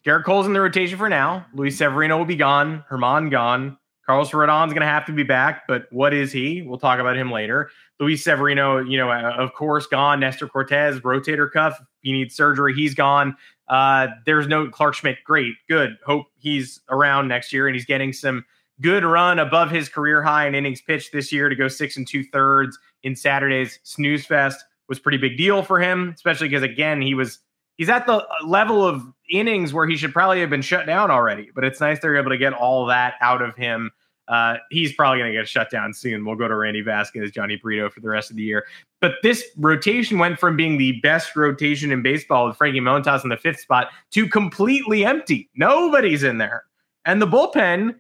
Gerrit 0.07 0.23
Cole's 0.23 0.45
in 0.45 0.53
the 0.53 0.61
rotation 0.61 0.97
for 0.97 1.09
now. 1.09 1.45
Luis 1.53 1.77
Severino 1.77 2.17
will 2.17 2.23
be 2.23 2.37
gone. 2.37 2.85
Germán 2.89 3.29
gone. 3.29 3.77
Carlos 4.05 4.31
Rodon's 4.31 4.71
going 4.71 4.79
to 4.79 4.87
have 4.87 5.05
to 5.07 5.11
be 5.11 5.23
back, 5.23 5.67
but 5.67 5.87
what 5.91 6.13
is 6.13 6.31
he? 6.31 6.61
We'll 6.61 6.77
talk 6.77 7.01
about 7.01 7.17
him 7.17 7.29
later. 7.29 7.69
Luis 7.99 8.23
Severino, 8.23 8.79
you 8.79 8.97
know, 8.97 9.11
uh, 9.11 9.35
of 9.37 9.53
course, 9.53 9.85
gone. 9.85 10.21
Nestor 10.21 10.47
Cortes, 10.47 11.01
rotator 11.01 11.51
cuff. 11.51 11.77
He 12.03 12.13
needs 12.13 12.33
surgery. 12.33 12.73
He's 12.73 12.95
gone. 12.95 13.35
Uh, 13.67 14.07
there's 14.25 14.47
no 14.47 14.69
Clarke 14.69 14.93
Schmidt. 14.93 15.17
Great, 15.25 15.55
good. 15.67 15.97
Hope 16.05 16.27
he's 16.37 16.79
around 16.87 17.27
next 17.27 17.51
year 17.51 17.67
and 17.67 17.75
he's 17.75 17.85
getting 17.85 18.13
some 18.13 18.45
good 18.79 19.03
run 19.03 19.39
above 19.39 19.69
his 19.71 19.89
career 19.89 20.23
high 20.23 20.47
in 20.47 20.55
innings 20.55 20.81
pitched 20.81 21.11
this 21.11 21.33
year 21.33 21.49
to 21.49 21.55
go 21.55 21.67
six 21.67 21.97
and 21.97 22.07
two 22.07 22.23
thirds 22.23 22.79
in 23.03 23.13
Saturday's 23.13 23.77
snooze 23.83 24.25
fest 24.25 24.63
was 24.87 24.99
pretty 24.99 25.17
big 25.17 25.35
deal 25.35 25.63
for 25.63 25.81
him, 25.81 26.13
especially 26.15 26.47
because 26.47 26.63
again 26.63 27.01
he 27.01 27.13
was 27.13 27.39
he's 27.75 27.89
at 27.89 28.07
the 28.07 28.25
level 28.45 28.85
of 28.85 29.03
innings 29.29 29.73
where 29.73 29.87
he 29.87 29.97
should 29.97 30.13
probably 30.13 30.39
have 30.41 30.49
been 30.49 30.61
shut 30.61 30.85
down 30.85 31.11
already. 31.11 31.49
But 31.53 31.63
it's 31.63 31.79
nice 31.79 31.99
they're 31.99 32.17
able 32.17 32.29
to 32.29 32.37
get 32.37 32.53
all 32.53 32.85
that 32.87 33.15
out 33.21 33.41
of 33.41 33.55
him. 33.55 33.91
Uh, 34.27 34.57
he's 34.69 34.93
probably 34.93 35.19
going 35.19 35.31
to 35.31 35.37
get 35.37 35.47
shut 35.47 35.69
down 35.69 35.93
soon. 35.93 36.25
We'll 36.25 36.35
go 36.35 36.47
to 36.47 36.55
Randy 36.55 36.81
Vasquez, 36.81 37.31
Jhony 37.31 37.61
Brito 37.61 37.89
for 37.89 38.01
the 38.01 38.09
rest 38.09 38.29
of 38.29 38.35
the 38.35 38.43
year. 38.43 38.65
But 38.99 39.15
this 39.23 39.43
rotation 39.57 40.17
went 40.17 40.39
from 40.39 40.57
being 40.57 40.77
the 40.77 40.99
best 41.01 41.35
rotation 41.35 41.91
in 41.91 42.01
baseball 42.01 42.47
with 42.47 42.57
Frankie 42.57 42.81
Montas 42.81 43.23
in 43.23 43.29
the 43.29 43.37
fifth 43.37 43.59
spot 43.59 43.89
to 44.11 44.27
completely 44.27 45.05
empty. 45.05 45.49
Nobody's 45.55 46.23
in 46.23 46.39
there. 46.39 46.65
And 47.05 47.21
the 47.21 47.27
bullpen, 47.27 47.95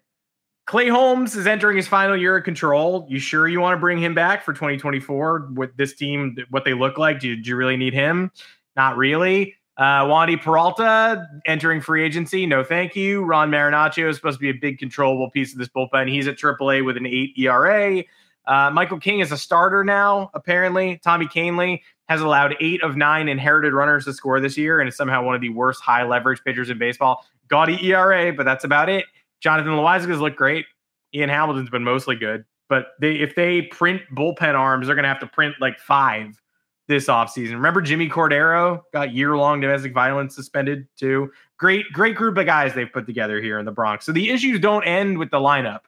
Clay 0.65 0.89
Holmes 0.89 1.35
is 1.35 1.47
entering 1.47 1.77
his 1.77 1.87
final 1.87 2.17
year 2.17 2.37
of 2.37 2.43
control. 2.43 3.05
You 3.09 3.19
sure 3.19 3.47
you 3.47 3.61
want 3.61 3.77
to 3.77 3.79
bring 3.79 3.99
him 3.99 4.13
back 4.13 4.43
for 4.43 4.51
2024 4.51 5.51
with 5.53 5.77
this 5.77 5.95
team, 5.95 6.35
what 6.49 6.65
they 6.65 6.73
look 6.73 6.97
like? 6.97 7.21
Do, 7.21 7.37
do 7.37 7.49
you 7.49 7.55
really 7.55 7.77
need 7.77 7.93
him? 7.93 8.31
Not 8.75 8.97
really. 8.97 9.55
Uh, 9.77 10.03
Wandy 10.05 10.41
Peralta 10.41 11.27
entering 11.45 11.81
free 11.81 12.03
agency. 12.03 12.47
No, 12.47 12.63
thank 12.63 12.95
you. 12.95 13.23
Ron 13.23 13.51
Marinaccio 13.51 14.09
is 14.09 14.15
supposed 14.15 14.37
to 14.37 14.41
be 14.41 14.49
a 14.49 14.59
big 14.59 14.79
controllable 14.79 15.29
piece 15.29 15.53
of 15.53 15.59
this 15.59 15.67
bullpen. 15.67 16.09
He's 16.09 16.27
at 16.27 16.35
AAA 16.35 16.83
with 16.83 16.97
an 16.97 17.05
eight 17.05 17.37
ERA. 17.37 18.03
Uh, 18.47 18.71
Michael 18.71 18.99
King 18.99 19.19
is 19.19 19.31
a 19.31 19.37
starter 19.37 19.83
now, 19.83 20.31
apparently. 20.33 20.99
Tommy 21.03 21.27
Kahnle 21.27 21.79
has 22.07 22.21
allowed 22.21 22.55
eight 22.59 22.81
of 22.81 22.95
nine 22.95 23.27
inherited 23.27 23.73
runners 23.73 24.05
to 24.05 24.13
score 24.13 24.39
this 24.39 24.57
year 24.57 24.79
and 24.79 24.87
is 24.87 24.95
somehow 24.95 25.21
one 25.21 25.35
of 25.35 25.41
the 25.41 25.49
worst 25.49 25.81
high 25.81 26.03
leverage 26.03 26.41
pitchers 26.43 26.69
in 26.69 26.79
baseball. 26.79 27.25
Gaudy 27.47 27.77
ERA, 27.87 28.33
but 28.33 28.45
that's 28.45 28.63
about 28.63 28.89
it. 28.89 29.05
Jonathan 29.41 29.73
Loáisiga 29.73 30.09
has 30.09 30.19
looked 30.19 30.37
great. 30.37 30.65
Ian 31.13 31.29
Hamilton's 31.29 31.69
been 31.69 31.83
mostly 31.83 32.15
good. 32.15 32.45
But 32.69 32.87
they, 32.99 33.15
if 33.15 33.35
they 33.35 33.63
print 33.63 34.01
bullpen 34.13 34.55
arms, 34.55 34.87
they're 34.87 34.95
going 34.95 35.03
to 35.03 35.09
have 35.09 35.19
to 35.19 35.27
print 35.27 35.55
like 35.61 35.79
five 35.79 36.41
this 36.87 37.07
offseason. 37.07 37.51
Remember 37.53 37.81
Jimmy 37.81 38.09
Cordero 38.09 38.81
got 38.93 39.13
year-long 39.13 39.59
domestic 39.59 39.93
violence 39.93 40.35
suspended 40.35 40.87
too. 40.97 41.31
Great, 41.57 41.85
great 41.91 42.15
group 42.15 42.37
of 42.37 42.45
guys 42.45 42.73
they've 42.73 42.91
put 42.91 43.05
together 43.05 43.41
here 43.41 43.59
in 43.59 43.65
the 43.65 43.71
Bronx. 43.71 44.05
So 44.05 44.11
the 44.11 44.29
issues 44.29 44.59
don't 44.59 44.83
end 44.83 45.17
with 45.17 45.31
the 45.31 45.39
lineup 45.39 45.81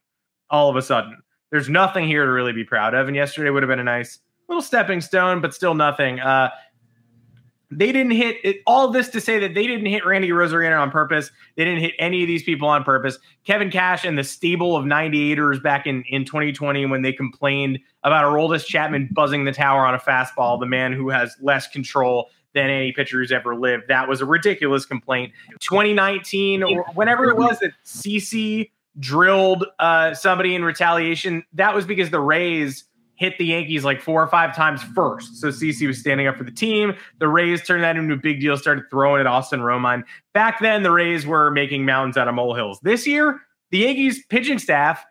all 0.50 0.70
of 0.70 0.76
a 0.76 0.82
sudden. 0.82 1.18
There's 1.52 1.70
nothing 1.70 2.08
here 2.08 2.26
to 2.26 2.32
really 2.32 2.54
be 2.54 2.64
proud 2.64 2.94
of. 2.94 3.08
And 3.08 3.16
yesterday 3.16 3.50
would 3.50 3.64
have 3.64 3.70
been 3.70 3.80
a 3.80 3.84
nice 3.84 4.20
little 4.48 4.62
stepping 4.62 5.00
stone, 5.00 5.42
but 5.42 5.54
still 5.54 5.74
nothing. 5.74 6.20
Uh, 6.20 6.50
they 7.72 7.92
didn't 7.92 8.12
hit 8.12 8.38
it, 8.44 8.58
all 8.66 8.90
this 8.90 9.10
to 9.10 9.22
say 9.22 9.40
that 9.40 9.54
they 9.54 9.68
didn't 9.68 9.86
hit 9.86 10.06
Randy 10.06 10.30
Arozarena 10.30 10.80
on 10.80 10.92
purpose. 10.92 11.32
They 11.56 11.66
didn't 11.66 11.82
hit 11.82 11.94
any 12.00 12.24
of 12.24 12.28
these 12.28 12.44
people 12.44 12.68
on 12.68 12.84
purpose. 12.84 13.20
Kevin 13.46 13.70
Cash 13.70 14.06
and 14.06 14.18
the 14.18 14.24
stable 14.24 14.76
of 14.76 14.86
98ers 14.86 15.62
back 15.62 15.86
in, 15.86 16.04
in 16.10 16.26
2020 16.26 16.86
when 16.88 17.02
they 17.02 17.14
complained 17.14 17.80
about 18.04 18.26
Aroldis 18.26 18.66
Chapman 18.66 19.10
buzzing 19.12 19.44
the 19.44 19.52
tower 19.52 19.86
on 19.86 19.94
a 19.94 20.00
fastball, 20.00 20.60
the 20.60 20.66
man 20.66 20.94
who 20.94 21.10
has 21.10 21.36
less 21.42 21.68
control 21.68 22.24
than 22.24 22.34
than 22.54 22.70
any 22.70 22.92
pitcher 22.92 23.18
who's 23.18 23.32
ever 23.32 23.56
lived. 23.56 23.84
That 23.88 24.08
was 24.08 24.22
a 24.22 24.26
ridiculous 24.26 24.86
complaint. 24.86 25.34
2019 25.60 26.64
or 26.64 26.86
whenever 26.94 27.30
it 27.30 27.38
was 27.38 27.60
that 27.60 27.72
CC 27.86 28.72
drilled 29.00 29.66
uh, 29.80 30.14
somebody 30.14 30.56
in 30.56 30.64
retaliation, 30.64 31.44
that 31.54 31.74
was 31.74 31.86
because 31.86 32.10
the 32.10 32.20
Rays 32.20 32.86
hit 33.20 33.38
the 33.38 33.46
Yankees 33.46 33.84
like 33.84 34.02
four 34.02 34.24
or 34.24 34.28
five 34.28 34.56
times 34.56 34.82
first. 34.82 35.36
So 35.36 35.50
CC 35.50 35.86
was 35.86 36.00
standing 36.00 36.26
up 36.26 36.38
for 36.38 36.46
the 36.46 36.52
team. 36.52 36.96
The 37.20 37.28
Rays 37.28 37.62
turned 37.68 37.84
that 37.84 37.98
into 37.98 38.14
a 38.14 38.18
big 38.18 38.40
deal, 38.40 38.58
started 38.58 38.86
throwing 38.90 39.20
at 39.20 39.28
Austin 39.28 39.60
Romine. 39.60 40.04
Back 40.34 40.62
then, 40.62 40.84
the 40.84 40.92
Rays 40.92 41.28
were 41.28 41.52
making 41.52 41.84
mountains 41.84 42.16
out 42.16 42.30
of 42.30 42.34
molehills. 42.34 42.80
This 42.82 43.06
year, 43.06 43.42
the 43.72 43.80
Yankees 43.80 44.24
pitching 44.30 44.58
staff 44.58 45.06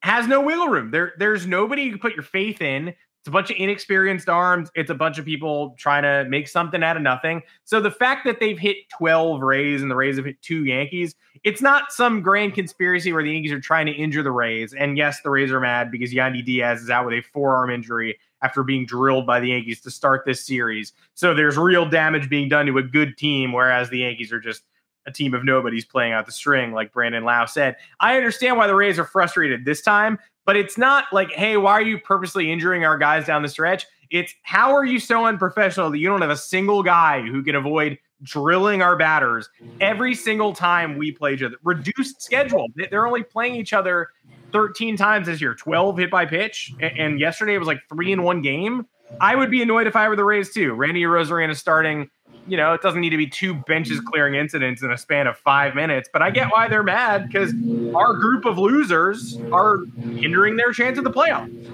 has 0.00 0.28
no 0.28 0.42
wiggle 0.42 0.68
room. 0.68 0.90
There, 0.90 1.14
there's 1.18 1.46
nobody 1.46 1.84
you 1.84 1.92
can 1.92 2.00
put 2.00 2.14
your 2.14 2.22
faith 2.22 2.60
in. 2.60 2.94
It's 3.24 3.28
a 3.30 3.32
bunch 3.32 3.50
of 3.50 3.56
inexperienced 3.58 4.28
arms. 4.28 4.70
It's 4.74 4.90
a 4.90 4.94
bunch 4.94 5.16
of 5.16 5.24
people 5.24 5.74
trying 5.78 6.02
to 6.02 6.28
make 6.28 6.46
something 6.46 6.82
out 6.82 6.98
of 6.98 7.02
nothing. 7.02 7.40
So 7.64 7.80
the 7.80 7.90
fact 7.90 8.26
that 8.26 8.38
they've 8.38 8.58
hit 8.58 8.76
12 8.98 9.40
Rays 9.40 9.80
and 9.80 9.90
the 9.90 9.96
Rays 9.96 10.16
have 10.16 10.26
hit 10.26 10.42
two 10.42 10.66
Yankees, 10.66 11.14
it's 11.42 11.62
not 11.62 11.90
some 11.90 12.20
grand 12.20 12.52
conspiracy 12.52 13.14
where 13.14 13.22
the 13.22 13.32
Yankees 13.32 13.52
are 13.52 13.60
trying 13.60 13.86
to 13.86 13.92
injure 13.92 14.22
the 14.22 14.30
Rays. 14.30 14.74
And 14.74 14.98
yes, 14.98 15.22
the 15.22 15.30
Rays 15.30 15.50
are 15.52 15.60
mad 15.60 15.90
because 15.90 16.12
Yandy 16.12 16.44
Diaz 16.44 16.82
is 16.82 16.90
out 16.90 17.06
with 17.06 17.14
a 17.14 17.22
forearm 17.22 17.70
injury 17.70 18.18
after 18.42 18.62
being 18.62 18.84
drilled 18.84 19.26
by 19.26 19.40
the 19.40 19.48
Yankees 19.48 19.80
to 19.80 19.90
start 19.90 20.26
this 20.26 20.44
series. 20.44 20.92
So 21.14 21.32
there's 21.32 21.56
real 21.56 21.88
damage 21.88 22.28
being 22.28 22.50
done 22.50 22.66
to 22.66 22.76
a 22.76 22.82
good 22.82 23.16
team, 23.16 23.54
whereas 23.54 23.88
the 23.88 24.00
Yankees 24.00 24.32
are 24.32 24.40
just 24.40 24.64
a 25.06 25.12
team 25.12 25.34
of 25.34 25.44
nobodies 25.44 25.84
playing 25.84 26.12
out 26.12 26.26
the 26.26 26.32
string, 26.32 26.72
like 26.72 26.92
Brandon 26.92 27.24
Lowe 27.24 27.46
said. 27.46 27.76
I 28.00 28.16
understand 28.16 28.56
why 28.56 28.66
the 28.66 28.74
Rays 28.74 28.98
are 28.98 29.04
frustrated 29.04 29.64
this 29.64 29.82
time, 29.82 30.18
but 30.44 30.56
it's 30.56 30.78
not 30.78 31.06
like, 31.12 31.32
hey, 31.32 31.56
why 31.56 31.72
are 31.72 31.82
you 31.82 31.98
purposely 31.98 32.50
injuring 32.50 32.84
our 32.84 32.98
guys 32.98 33.26
down 33.26 33.42
the 33.42 33.48
stretch? 33.48 33.86
It's 34.10 34.34
how 34.42 34.72
are 34.74 34.84
you 34.84 34.98
so 34.98 35.26
unprofessional 35.26 35.90
that 35.90 35.98
you 35.98 36.08
don't 36.08 36.20
have 36.20 36.30
a 36.30 36.36
single 36.36 36.82
guy 36.82 37.22
who 37.22 37.42
can 37.42 37.54
avoid 37.54 37.98
drilling 38.22 38.80
our 38.80 38.96
batters 38.96 39.48
every 39.80 40.14
single 40.14 40.54
time 40.54 40.96
we 40.96 41.10
play 41.10 41.34
each 41.34 41.42
other? 41.42 41.56
Reduced 41.64 42.22
schedule. 42.22 42.66
They're 42.90 43.06
only 43.06 43.22
playing 43.22 43.56
each 43.56 43.72
other 43.72 44.08
13 44.52 44.96
times 44.96 45.26
this 45.26 45.40
year, 45.40 45.54
12 45.54 45.98
hit 45.98 46.10
by 46.10 46.26
pitch. 46.26 46.72
And 46.80 47.18
yesterday 47.18 47.54
it 47.54 47.58
was 47.58 47.66
like 47.66 47.80
three 47.88 48.12
in 48.12 48.22
one 48.22 48.40
game. 48.40 48.86
I 49.20 49.34
would 49.34 49.50
be 49.50 49.62
annoyed 49.62 49.86
if 49.86 49.96
I 49.96 50.08
were 50.08 50.16
the 50.16 50.24
Rays 50.24 50.52
too. 50.52 50.74
Randy 50.74 51.02
Arozarena 51.02 51.56
starting 51.56 52.08
you 52.46 52.56
know, 52.56 52.74
it 52.74 52.82
doesn't 52.82 53.00
need 53.00 53.10
to 53.10 53.16
be 53.16 53.26
two 53.26 53.54
benches 53.54 54.00
clearing 54.00 54.34
incidents 54.34 54.82
in 54.82 54.90
a 54.90 54.98
span 54.98 55.26
of 55.26 55.36
five 55.38 55.74
minutes. 55.74 56.08
But 56.12 56.22
I 56.22 56.30
get 56.30 56.48
why 56.48 56.68
they're 56.68 56.82
mad 56.82 57.26
because 57.26 57.52
our 57.94 58.14
group 58.14 58.44
of 58.44 58.58
losers 58.58 59.38
are 59.52 59.78
hindering 60.00 60.56
their 60.56 60.72
chance 60.72 60.98
of 60.98 61.04
the 61.04 61.10
playoffs. 61.10 61.70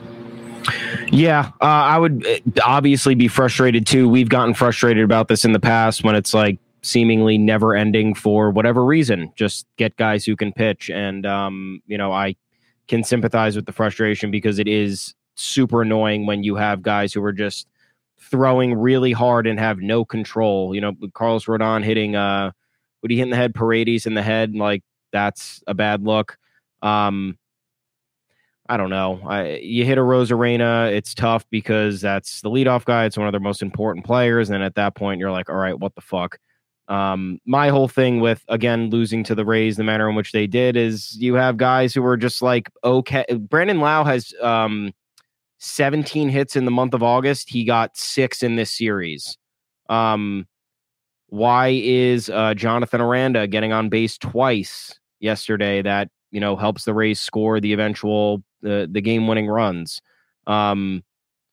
Yeah, 1.10 1.50
uh, 1.60 1.64
I 1.64 1.98
would 1.98 2.26
uh, 2.26 2.38
obviously 2.64 3.14
be 3.14 3.28
frustrated 3.28 3.86
too. 3.86 4.08
We've 4.08 4.28
gotten 4.28 4.54
frustrated 4.54 5.02
about 5.02 5.28
this 5.28 5.44
in 5.44 5.52
the 5.52 5.60
past 5.60 6.04
when 6.04 6.14
it's 6.14 6.34
like 6.34 6.58
seemingly 6.82 7.38
never 7.38 7.74
ending 7.74 8.14
for 8.14 8.50
whatever 8.50 8.84
reason. 8.84 9.32
Just 9.36 9.66
get 9.76 9.96
guys 9.96 10.24
who 10.24 10.36
can 10.36 10.52
pitch. 10.52 10.90
And, 10.90 11.26
um, 11.26 11.82
you 11.86 11.98
know, 11.98 12.12
I 12.12 12.36
can 12.88 13.04
sympathize 13.04 13.56
with 13.56 13.66
the 13.66 13.72
frustration 13.72 14.30
because 14.30 14.58
it 14.58 14.68
is 14.68 15.14
super 15.34 15.82
annoying 15.82 16.26
when 16.26 16.42
you 16.42 16.56
have 16.56 16.82
guys 16.82 17.12
who 17.12 17.22
are 17.24 17.32
just 17.32 17.66
throwing 18.22 18.74
really 18.74 19.12
hard 19.12 19.46
and 19.46 19.58
have 19.58 19.78
no 19.78 20.04
control. 20.04 20.74
You 20.74 20.80
know, 20.80 20.92
Carlos 21.14 21.46
Rodon 21.46 21.84
hitting 21.84 22.16
uh 22.16 22.52
would 23.02 23.10
he 23.10 23.16
hit 23.16 23.24
in 23.24 23.30
the 23.30 23.36
head, 23.36 23.54
Paredes 23.54 24.06
in 24.06 24.14
the 24.14 24.22
head, 24.22 24.54
like 24.54 24.82
that's 25.12 25.62
a 25.66 25.74
bad 25.74 26.02
look. 26.02 26.36
Um 26.82 27.38
I 28.68 28.76
don't 28.76 28.90
know. 28.90 29.20
I, 29.26 29.56
you 29.56 29.84
hit 29.84 29.98
Arozarena, 29.98 30.92
it's 30.92 31.12
tough 31.12 31.44
because 31.50 32.00
that's 32.00 32.40
the 32.40 32.50
leadoff 32.50 32.84
guy. 32.84 33.04
It's 33.04 33.18
one 33.18 33.26
of 33.26 33.32
their 33.32 33.40
most 33.40 33.62
important 33.62 34.06
players. 34.06 34.48
And 34.48 34.62
at 34.62 34.76
that 34.76 34.94
point, 34.94 35.18
you're 35.18 35.32
like, 35.32 35.50
all 35.50 35.56
right, 35.56 35.76
what 35.76 35.96
the 35.96 36.00
fuck? 36.00 36.38
Um, 36.86 37.40
my 37.44 37.68
whole 37.68 37.88
thing 37.88 38.20
with 38.20 38.44
again 38.48 38.90
losing 38.90 39.24
to 39.24 39.34
the 39.34 39.44
Rays, 39.44 39.76
the 39.76 39.82
manner 39.82 40.08
in 40.08 40.14
which 40.14 40.30
they 40.30 40.46
did, 40.46 40.76
is 40.76 41.16
you 41.20 41.34
have 41.34 41.56
guys 41.56 41.94
who 41.94 42.04
are 42.04 42.16
just 42.16 42.42
like 42.42 42.68
okay. 42.84 43.24
Brandon 43.38 43.80
Lowe 43.80 44.04
has 44.04 44.32
um, 44.40 44.92
17 45.60 46.30
hits 46.30 46.56
in 46.56 46.64
the 46.64 46.70
month 46.70 46.94
of 46.94 47.02
August. 47.02 47.50
He 47.50 47.64
got 47.64 47.96
six 47.96 48.42
in 48.42 48.56
this 48.56 48.70
series. 48.70 49.36
Um, 49.88 50.46
why 51.28 51.80
is 51.82 52.30
uh, 52.30 52.54
Jonathan 52.54 53.00
Aranda 53.00 53.46
getting 53.46 53.72
on 53.72 53.88
base 53.88 54.18
twice 54.18 54.98
yesterday? 55.20 55.82
That 55.82 56.08
you 56.30 56.40
know 56.40 56.56
helps 56.56 56.84
the 56.84 56.94
Rays 56.94 57.20
score 57.20 57.60
the 57.60 57.72
eventual 57.72 58.42
the 58.62 58.88
the 58.90 59.00
game 59.00 59.28
winning 59.28 59.48
runs. 59.48 60.00
Um, 60.46 61.04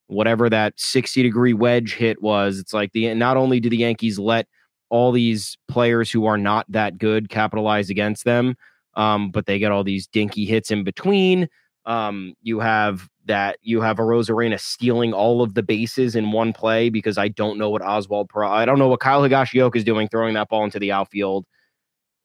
whatever 0.07 0.49
that 0.49 0.73
60 0.79 1.21
degree 1.21 1.53
wedge 1.53 1.93
hit 1.93 2.21
was, 2.21 2.59
it's 2.59 2.73
like 2.73 2.93
the 2.93 3.13
not 3.13 3.37
only 3.37 3.59
do 3.59 3.69
the 3.69 3.77
Yankees 3.77 4.17
let 4.17 4.47
all 4.89 5.11
these 5.11 5.57
players 5.67 6.09
who 6.09 6.25
are 6.25 6.37
not 6.37 6.65
that 6.69 6.97
good 6.97 7.29
capitalize 7.29 7.89
against 7.89 8.23
them, 8.23 8.55
um, 8.95 9.31
but 9.31 9.45
they 9.45 9.59
get 9.59 9.71
all 9.71 9.83
these 9.83 10.07
dinky 10.07 10.45
hits 10.45 10.71
in 10.71 10.85
between. 10.85 11.49
Um, 11.87 12.35
you 12.43 12.59
have 12.59 13.07
that 13.25 13.57
you 13.61 13.81
have 13.81 13.97
Arozarena 13.97 14.59
stealing 14.59 15.13
all 15.13 15.41
of 15.41 15.53
the 15.53 15.63
bases 15.63 16.15
in 16.15 16.31
one 16.31 16.53
play 16.53 16.89
because 16.89 17.17
I 17.17 17.29
don't 17.29 17.57
know 17.57 17.69
what 17.69 17.81
Oswald 17.81 18.29
Pro 18.29 18.49
I 18.49 18.65
don't 18.65 18.77
know 18.77 18.89
what 18.89 18.99
Kyle 18.99 19.21
Higashioka 19.21 19.77
is 19.77 19.83
doing 19.83 20.09
throwing 20.09 20.33
that 20.33 20.49
ball 20.49 20.65
into 20.65 20.79
the 20.79 20.91
outfield. 20.91 21.45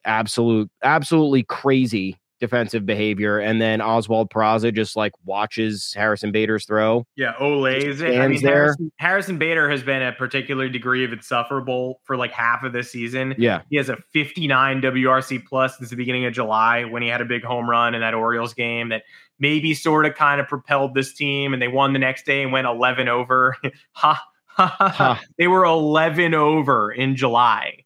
Absolute, 0.04 0.68
absolutely 0.82 1.44
crazy 1.44 2.18
defensive 2.42 2.84
behavior. 2.84 3.38
And 3.38 3.62
then 3.62 3.80
Oswald 3.80 4.28
Peraza 4.28 4.74
just 4.74 4.96
like 4.96 5.12
watches 5.24 5.94
Harrison 5.96 6.32
Bader's 6.32 6.64
throw. 6.66 7.06
Yeah, 7.14 7.34
olays 7.34 8.00
it. 8.00 8.20
I 8.20 8.26
mean, 8.26 8.42
Harrison, 8.42 8.90
Harrison, 8.98 9.38
Bader 9.38 9.70
has 9.70 9.84
been 9.84 10.02
a 10.02 10.10
particular 10.10 10.68
degree 10.68 11.04
of 11.04 11.12
insufferable 11.12 12.00
for 12.02 12.16
like 12.16 12.32
half 12.32 12.64
of 12.64 12.72
this 12.72 12.90
season. 12.90 13.36
Yeah. 13.38 13.62
He 13.70 13.76
has 13.76 13.88
a 13.88 13.96
59 14.12 14.82
WRC 14.82 15.46
plus 15.46 15.78
since 15.78 15.90
the 15.90 15.96
beginning 15.96 16.24
of 16.24 16.32
July 16.32 16.82
when 16.82 17.00
he 17.00 17.08
had 17.08 17.20
a 17.20 17.24
big 17.24 17.44
home 17.44 17.70
run 17.70 17.94
in 17.94 18.00
that 18.00 18.12
Orioles 18.12 18.54
game 18.54 18.88
that 18.88 19.04
maybe 19.42 19.74
sort 19.74 20.06
of 20.06 20.14
kind 20.14 20.40
of 20.40 20.46
propelled 20.46 20.94
this 20.94 21.12
team 21.12 21.52
and 21.52 21.60
they 21.60 21.66
won 21.66 21.92
the 21.92 21.98
next 21.98 22.24
day 22.24 22.44
and 22.44 22.52
went 22.52 22.64
11 22.64 23.08
over. 23.08 23.56
ha, 23.92 24.24
ha, 24.46 24.76
ha, 24.78 25.20
They 25.36 25.48
were 25.48 25.64
11 25.64 26.32
over 26.32 26.92
in 26.92 27.16
July 27.16 27.84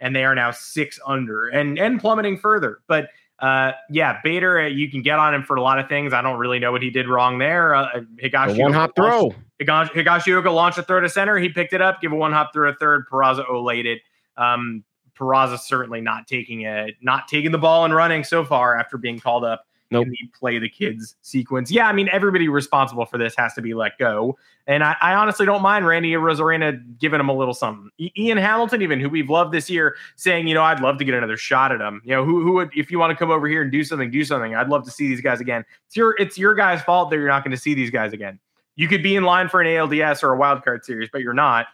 and 0.00 0.14
they 0.14 0.24
are 0.24 0.34
now 0.34 0.50
six 0.50 0.98
under 1.06 1.46
and, 1.46 1.78
and 1.78 2.00
plummeting 2.00 2.38
further. 2.38 2.80
But 2.88 3.10
uh, 3.38 3.72
yeah, 3.88 4.18
Bader, 4.24 4.62
uh, 4.62 4.66
you 4.66 4.90
can 4.90 5.02
get 5.02 5.20
on 5.20 5.32
him 5.32 5.44
for 5.44 5.54
a 5.54 5.62
lot 5.62 5.78
of 5.78 5.88
things. 5.88 6.12
I 6.12 6.22
don't 6.22 6.38
really 6.38 6.58
know 6.58 6.72
what 6.72 6.82
he 6.82 6.90
did 6.90 7.08
wrong 7.08 7.38
there. 7.38 7.74
Uh, 7.74 7.84
uh 7.84 8.00
Higashioka 8.20 8.58
one 8.58 8.72
hop 8.72 8.96
throw. 8.96 9.32
Higashi, 9.62 9.90
Higashioka 9.90 10.52
launched 10.52 10.78
a 10.78 10.82
throw 10.82 11.00
to 11.00 11.08
center. 11.08 11.38
He 11.38 11.50
picked 11.50 11.72
it 11.72 11.80
up, 11.80 12.00
give 12.00 12.10
a 12.10 12.16
one 12.16 12.32
hop 12.32 12.52
through 12.52 12.70
a 12.70 12.74
third. 12.74 13.04
Peraza 13.08 13.48
olated. 13.48 13.98
Um, 14.36 14.82
Peraza 15.16 15.58
certainly 15.58 16.00
not 16.00 16.26
taking 16.26 16.62
it, 16.62 16.96
not 17.00 17.28
taking 17.28 17.52
the 17.52 17.58
ball 17.58 17.84
and 17.84 17.94
running 17.94 18.24
so 18.24 18.44
far 18.44 18.76
after 18.76 18.98
being 18.98 19.20
called 19.20 19.44
up 19.44 19.66
nope. 19.90 20.06
in 20.06 20.10
the 20.10 20.18
play 20.38 20.58
the 20.58 20.68
kids 20.68 21.16
sequence. 21.22 21.70
Yeah, 21.70 21.88
I 21.88 21.92
mean, 21.92 22.08
everybody 22.12 22.48
responsible 22.48 23.06
for 23.06 23.18
this 23.18 23.34
has 23.36 23.54
to 23.54 23.62
be 23.62 23.74
let 23.74 23.98
go. 23.98 24.36
And 24.66 24.82
I, 24.82 24.96
I 25.00 25.14
honestly 25.14 25.46
don't 25.46 25.62
mind 25.62 25.86
Randy 25.86 26.12
Arozarena 26.12 26.98
giving 26.98 27.20
him 27.20 27.28
a 27.28 27.32
little 27.32 27.54
something. 27.54 27.90
Ian 28.16 28.38
Hamilton, 28.38 28.82
even 28.82 29.00
who 29.00 29.08
we've 29.08 29.30
loved 29.30 29.52
this 29.52 29.70
year, 29.70 29.96
saying, 30.16 30.48
you 30.48 30.54
know, 30.54 30.62
I'd 30.62 30.80
love 30.80 30.98
to 30.98 31.04
get 31.04 31.14
another 31.14 31.36
shot 31.36 31.72
at 31.72 31.80
him. 31.80 32.02
You 32.04 32.16
know, 32.16 32.24
who 32.24 32.42
who 32.42 32.52
would 32.54 32.70
if 32.74 32.90
you 32.90 32.98
want 32.98 33.10
to 33.10 33.16
come 33.16 33.30
over 33.30 33.46
here 33.48 33.62
and 33.62 33.70
do 33.70 33.84
something, 33.84 34.10
do 34.10 34.24
something. 34.24 34.54
I'd 34.54 34.68
love 34.68 34.84
to 34.84 34.90
see 34.90 35.08
these 35.08 35.20
guys 35.20 35.40
again. 35.40 35.64
It's 35.86 35.96
your 35.96 36.16
it's 36.18 36.36
your 36.36 36.54
guys' 36.54 36.82
fault 36.82 37.10
that 37.10 37.16
you're 37.16 37.28
not 37.28 37.44
going 37.44 37.54
to 37.54 37.60
see 37.60 37.74
these 37.74 37.90
guys 37.90 38.12
again. 38.12 38.38
You 38.74 38.88
could 38.88 39.02
be 39.02 39.16
in 39.16 39.24
line 39.24 39.48
for 39.48 39.60
an 39.60 39.66
ALDS 39.66 40.22
or 40.22 40.32
a 40.32 40.36
wild 40.36 40.62
card 40.62 40.84
series, 40.84 41.08
but 41.10 41.22
you're 41.22 41.32
not 41.32 41.66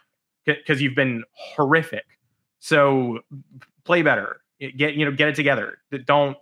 because 0.45 0.81
you've 0.81 0.95
been 0.95 1.23
horrific. 1.33 2.05
So 2.59 3.19
play 3.83 4.01
better. 4.01 4.41
Get 4.59 4.93
you 4.93 5.05
know, 5.05 5.11
get 5.11 5.27
it 5.29 5.35
together. 5.35 5.79
Don't 6.05 6.37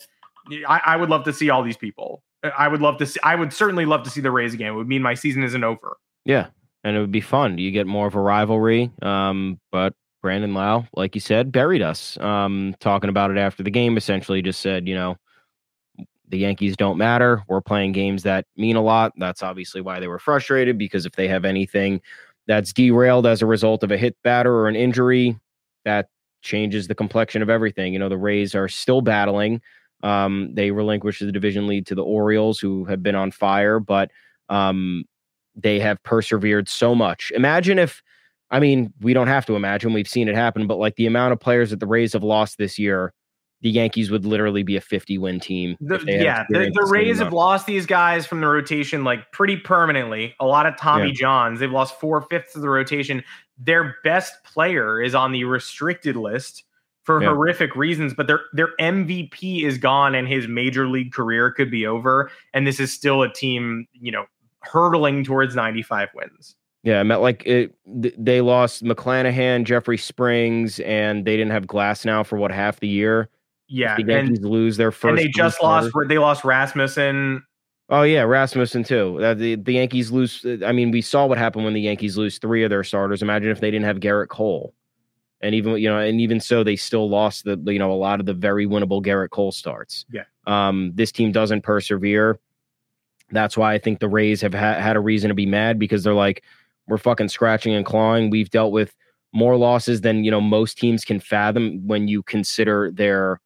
I, 0.68 0.82
I, 0.86 0.96
would 0.96 1.10
love 1.10 1.24
to 1.26 1.34
see 1.34 1.50
all 1.50 1.64
these 1.64 1.78
people. 1.78 2.24
I 2.58 2.68
would 2.68 2.82
love 2.82 2.98
to 2.98 3.06
see. 3.06 3.20
I 3.24 3.36
would 3.36 3.54
certainly 3.54 3.86
love 3.86 4.04
to 4.04 4.10
see 4.10 4.22
the 4.22 4.32
Rays 4.32 4.54
again. 4.54 4.74
It 4.74 4.76
would 4.76 4.88
mean 4.88 5.02
my 5.02 5.14
season 5.14 5.44
isn't 5.44 5.64
over. 5.64 5.98
Yeah, 6.26 6.48
and 6.84 6.96
it 6.96 7.00
would 7.00 7.12
be 7.12 7.22
fun. 7.22 7.58
You 7.58 7.72
get 7.72 7.88
more 7.88 8.08
of 8.08 8.16
a 8.16 8.20
rivalry. 8.20 8.92
Um, 9.02 9.60
but 9.72 9.94
Brandon 10.22 10.54
Lowe, 10.54 10.86
like 10.94 11.16
you 11.16 11.22
said, 11.22 11.52
buried 11.52 11.82
us. 11.82 12.18
Um, 12.20 12.76
talking 12.80 13.10
about 13.10 13.32
it 13.32 13.38
after 13.38 13.64
the 13.64 13.72
game, 13.72 13.98
essentially 13.98 14.42
just 14.42 14.62
said, 14.62 14.88
you 14.88 14.96
know, 14.96 15.18
the 16.30 16.40
Yankees 16.40 16.76
don't 16.78 16.98
matter. 16.98 17.44
We're 17.48 17.62
playing 17.62 17.92
games 17.92 18.24
that 18.24 18.46
mean 18.56 18.76
a 18.76 18.82
lot. 18.82 19.14
That's 19.18 19.44
obviously 19.44 19.82
why 19.82 20.00
they 20.00 20.08
were 20.08 20.20
frustrated 20.20 20.78
because 20.78 21.06
if 21.06 21.14
they 21.14 21.28
have 21.28 21.46
anything 21.46 22.02
that's 22.48 22.74
derailed 22.74 23.28
as 23.28 23.42
a 23.42 23.46
result 23.46 23.84
of 23.84 23.92
a 23.92 23.98
hit 23.98 24.16
batter 24.24 24.54
or 24.54 24.68
an 24.68 24.76
injury, 24.76 25.38
that 25.86 26.08
changes 26.42 26.88
the 26.88 26.96
complexion 26.96 27.42
of 27.42 27.50
everything. 27.50 27.94
You 27.94 28.00
know, 28.00 28.10
the 28.10 28.18
Rays 28.18 28.56
are 28.56 28.68
still 28.68 29.02
battling. 29.02 29.62
Um, 30.04 30.54
they 30.54 30.72
relinquished 30.72 31.20
the 31.20 31.32
division 31.32 31.68
lead 31.68 31.86
to 31.88 31.96
the 31.96 32.04
Orioles, 32.04 32.60
who 32.60 32.86
have 32.86 33.04
been 33.04 33.16
on 33.16 33.32
fire, 33.32 33.80
but 33.80 34.12
um, 34.50 35.06
they 35.56 35.80
have 35.80 36.02
persevered 36.04 36.68
so 36.68 36.96
much. 36.96 37.32
Imagine 37.36 37.80
if, 37.80 38.02
I 38.50 38.60
mean, 38.60 38.94
we 39.02 39.14
don't 39.14 39.28
have 39.28 39.46
to 39.48 39.56
imagine, 39.56 39.94
we've 39.94 40.08
seen 40.08 40.28
it 40.28 40.36
happen, 40.36 40.68
but 40.68 40.78
like 40.78 40.96
the 40.96 41.06
amount 41.06 41.34
of 41.34 41.40
players 41.40 41.70
that 41.70 41.80
the 41.80 41.88
Rays 41.88 42.14
have 42.14 42.24
lost 42.24 42.58
this 42.58 42.78
year 42.80 43.14
the 43.62 43.70
Yankees 43.70 44.10
would 44.10 44.26
literally 44.26 44.64
be 44.64 44.76
a 44.76 44.82
50 44.82 45.18
win 45.20 45.40
team. 45.40 45.78
The, 45.80 46.04
yeah, 46.06 46.46
the, 46.50 46.72
the 46.74 46.88
Rays 46.90 47.20
have 47.20 47.32
lost 47.32 47.68
these 47.68 47.86
guys 47.86 48.26
from 48.26 48.42
the 48.42 48.48
rotation 48.48 49.04
like 49.04 49.32
pretty 49.32 49.58
permanently. 49.58 50.36
A 50.40 50.46
lot 50.46 50.66
of 50.66 50.78
Tommy 50.78 51.08
yeah. 51.08 51.14
Johns. 51.14 51.60
They've 51.60 51.72
lost 51.72 52.00
four 52.00 52.22
fifths 52.24 52.56
of 52.56 52.64
the 52.64 52.70
rotation. 52.70 53.24
Their 53.60 53.96
best 54.04 54.44
player 54.44 55.00
is 55.02 55.14
on 55.14 55.32
the 55.32 55.44
restricted 55.44 56.16
list 56.16 56.64
for 57.04 57.22
yeah. 57.22 57.30
horrific 57.30 57.76
reasons, 57.76 58.14
but 58.14 58.28
their 58.28 58.42
their 58.54 58.70
MVP 58.80 59.64
is 59.64 59.78
gone 59.78 60.16
and 60.16 60.28
his 60.28 60.48
major 60.48 60.88
league 60.88 61.12
career 61.12 61.52
could 61.52 61.72
be 61.72 61.86
over. 61.86 62.32
And 62.54 62.66
this 62.68 62.80
is 62.80 62.94
still 62.94 63.24
a 63.24 63.32
team, 63.32 63.88
you 63.94 64.12
know, 64.12 64.26
hurtling 64.60 65.24
towards 65.24 65.56
95 65.56 66.10
wins. 66.14 66.56
Yeah, 66.84 67.00
I 67.00 67.04
meant 67.04 67.22
like 67.22 67.46
it. 67.46 67.76
They 67.86 68.42
lost 68.42 68.84
McClanahan, 68.84 69.66
Jeffrey 69.66 69.98
Springs, 69.98 70.80
and 70.80 71.26
they 71.26 71.38
didn't 71.38 71.52
have 71.52 71.68
Glasnow 71.68 72.26
for 72.26 72.38
what 72.38 72.52
half 72.52 72.80
the 72.80 72.88
year. 72.88 73.30
Yeah, 73.68 73.96
the 73.96 74.04
Yankees 74.04 74.40
and, 74.40 74.48
lose 74.48 74.78
their 74.78 74.92
first. 74.92 75.10
And 75.10 75.18
they 75.18 75.28
just 75.28 75.62
lost. 75.62 75.92
They 76.08 76.18
lost 76.18 76.44
Rasmussen. 76.44 77.44
Oh 77.90 78.02
yeah, 78.02 78.24
Rasmussen 78.24 78.84
too. 78.84 79.24
Uh, 79.24 79.36
the 79.36 79.56
the 79.56 79.74
Yankees 79.74 80.12
lose. 80.12 80.44
I 80.66 80.72
mean, 80.72 80.90
we 80.90 81.02
saw 81.02 81.28
what 81.28 81.38
happened 81.38 81.66
when 81.66 81.74
the 81.74 81.82
Yankees 81.82 82.18
lose 82.18 82.40
three 82.40 82.64
of 82.64 82.72
their 82.72 82.84
starters. 82.84 83.22
Imagine 83.22 83.52
if 83.52 83.60
they 83.60 83.70
didn't 83.70 83.86
have 83.86 84.00
Gerrit 84.00 84.30
Cole, 84.30 84.74
and 85.42 85.56
even 85.56 85.78
you 85.78 85.90
know, 85.90 86.00
and 86.00 86.22
even 86.22 86.40
so, 86.40 86.64
they 86.64 86.76
still 86.76 87.10
lost 87.10 87.46
the 87.46 87.58
you 87.66 87.80
know 87.80 87.92
a 87.92 87.94
lot 87.94 88.20
of 88.20 88.26
the 88.26 88.34
very 88.34 88.68
winnable 88.68 89.04
Gerrit 89.04 89.30
Cole 89.30 89.52
starts. 89.52 90.06
Yeah. 90.12 90.24
Um, 90.48 90.92
this 90.96 91.12
team 91.12 91.32
doesn't 91.32 91.62
persevere. 91.62 92.40
That's 93.32 93.58
why 93.58 93.74
I 93.74 93.78
think 93.78 94.00
the 94.00 94.10
Rays 94.10 94.42
have 94.42 94.54
ha- 94.54 94.80
had 94.80 94.96
a 94.96 95.00
reason 95.00 95.30
to 95.30 95.36
be 95.36 95.46
mad 95.46 95.80
because 95.80 96.04
they're 96.04 96.14
like, 96.14 96.44
we're 96.88 96.98
fucking 96.98 97.30
scratching 97.30 97.74
and 97.74 97.86
clawing. 97.86 98.30
We've 98.30 98.50
dealt 98.50 98.72
with 98.72 98.94
more 99.34 99.56
losses 99.56 100.02
than 100.02 100.24
you 100.24 100.32
know 100.32 100.42
most 100.42 100.78
teams 100.78 101.06
can 101.06 101.20
fathom 101.20 101.86
when 101.88 102.08
you 102.08 102.24
consider 102.24 102.92
their 102.92 103.40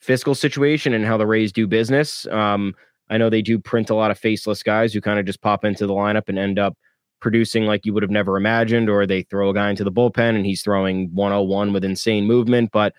fiscal 0.00 0.34
situation 0.34 0.92
and 0.92 1.04
how 1.04 1.16
the 1.16 1.26
Rays 1.26 1.52
do 1.52 1.66
business. 1.66 2.26
Um, 2.26 2.74
I 3.08 3.18
know 3.18 3.30
they 3.30 3.42
do 3.42 3.58
print 3.58 3.90
a 3.90 3.94
lot 3.94 4.10
of 4.10 4.18
faceless 4.18 4.62
guys 4.62 4.92
who 4.92 5.00
kind 5.00 5.18
of 5.18 5.26
just 5.26 5.42
pop 5.42 5.64
into 5.64 5.86
the 5.86 5.92
lineup 5.92 6.28
and 6.28 6.38
end 6.38 6.58
up 6.58 6.76
producing 7.22 7.64
like 7.64 7.86
you 7.86 7.94
would 7.94 8.02
have 8.02 8.10
never 8.10 8.36
imagined, 8.36 8.90
or 8.90 9.06
they 9.06 9.22
throw 9.22 9.48
a 9.48 9.54
guy 9.54 9.70
into 9.70 9.84
the 9.84 9.92
bullpen 9.92 10.36
and 10.36 10.44
he's 10.44 10.60
throwing 10.60 11.08
101 11.14 11.72
with 11.72 11.84
insane 11.84 12.26
movement, 12.26 12.70
but 12.72 12.92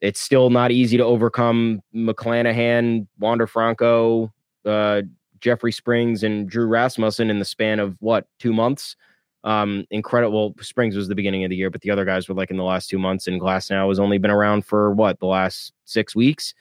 it's 0.00 0.20
still 0.20 0.50
not 0.50 0.72
easy 0.72 0.96
to 0.96 1.04
overcome 1.04 1.82
McClanahan, 1.94 3.06
Wander 3.18 3.46
Franco, 3.46 4.32
uh, 4.64 5.02
Jeffrey 5.40 5.72
Springs, 5.72 6.22
and 6.22 6.48
Drew 6.48 6.66
Rasmussen 6.66 7.30
in 7.30 7.38
the 7.38 7.44
span 7.44 7.78
of 7.78 7.96
what, 8.00 8.26
two 8.38 8.52
months? 8.52 8.96
Um, 9.44 9.86
incredible. 9.90 10.54
Springs 10.60 10.96
was 10.96 11.08
the 11.08 11.14
beginning 11.14 11.44
of 11.44 11.50
the 11.50 11.56
year, 11.56 11.70
but 11.70 11.82
the 11.82 11.90
other 11.90 12.04
guys 12.04 12.28
were 12.28 12.34
like 12.34 12.50
in 12.50 12.56
the 12.56 12.64
last 12.64 12.88
two 12.88 12.98
months, 12.98 13.26
and 13.26 13.40
Glasnow 13.40 13.88
has 13.88 13.98
only 13.98 14.18
been 14.18 14.30
around 14.30 14.64
for 14.64 14.92
what 14.92 15.20
the 15.20 15.26
last 15.26 15.72
six 15.84 16.16
weeks. 16.16 16.54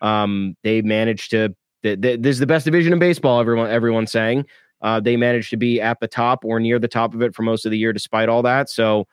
Um, 0.00 0.56
they 0.62 0.82
managed 0.82 1.30
to. 1.30 1.54
Th- 1.82 2.00
th- 2.00 2.20
this 2.20 2.36
is 2.36 2.40
the 2.40 2.46
best 2.46 2.64
division 2.64 2.92
in 2.92 2.98
baseball. 2.98 3.40
Everyone, 3.40 3.70
everyone's 3.70 4.10
saying. 4.10 4.46
Uh, 4.82 5.00
they 5.00 5.16
managed 5.16 5.50
to 5.50 5.56
be 5.56 5.80
at 5.80 6.00
the 6.00 6.08
top 6.08 6.44
or 6.44 6.60
near 6.60 6.78
the 6.78 6.88
top 6.88 7.14
of 7.14 7.22
it 7.22 7.34
for 7.34 7.42
most 7.42 7.64
of 7.64 7.70
the 7.70 7.78
year, 7.78 7.92
despite 7.92 8.28
all 8.28 8.42
that. 8.42 8.68
So 8.68 9.06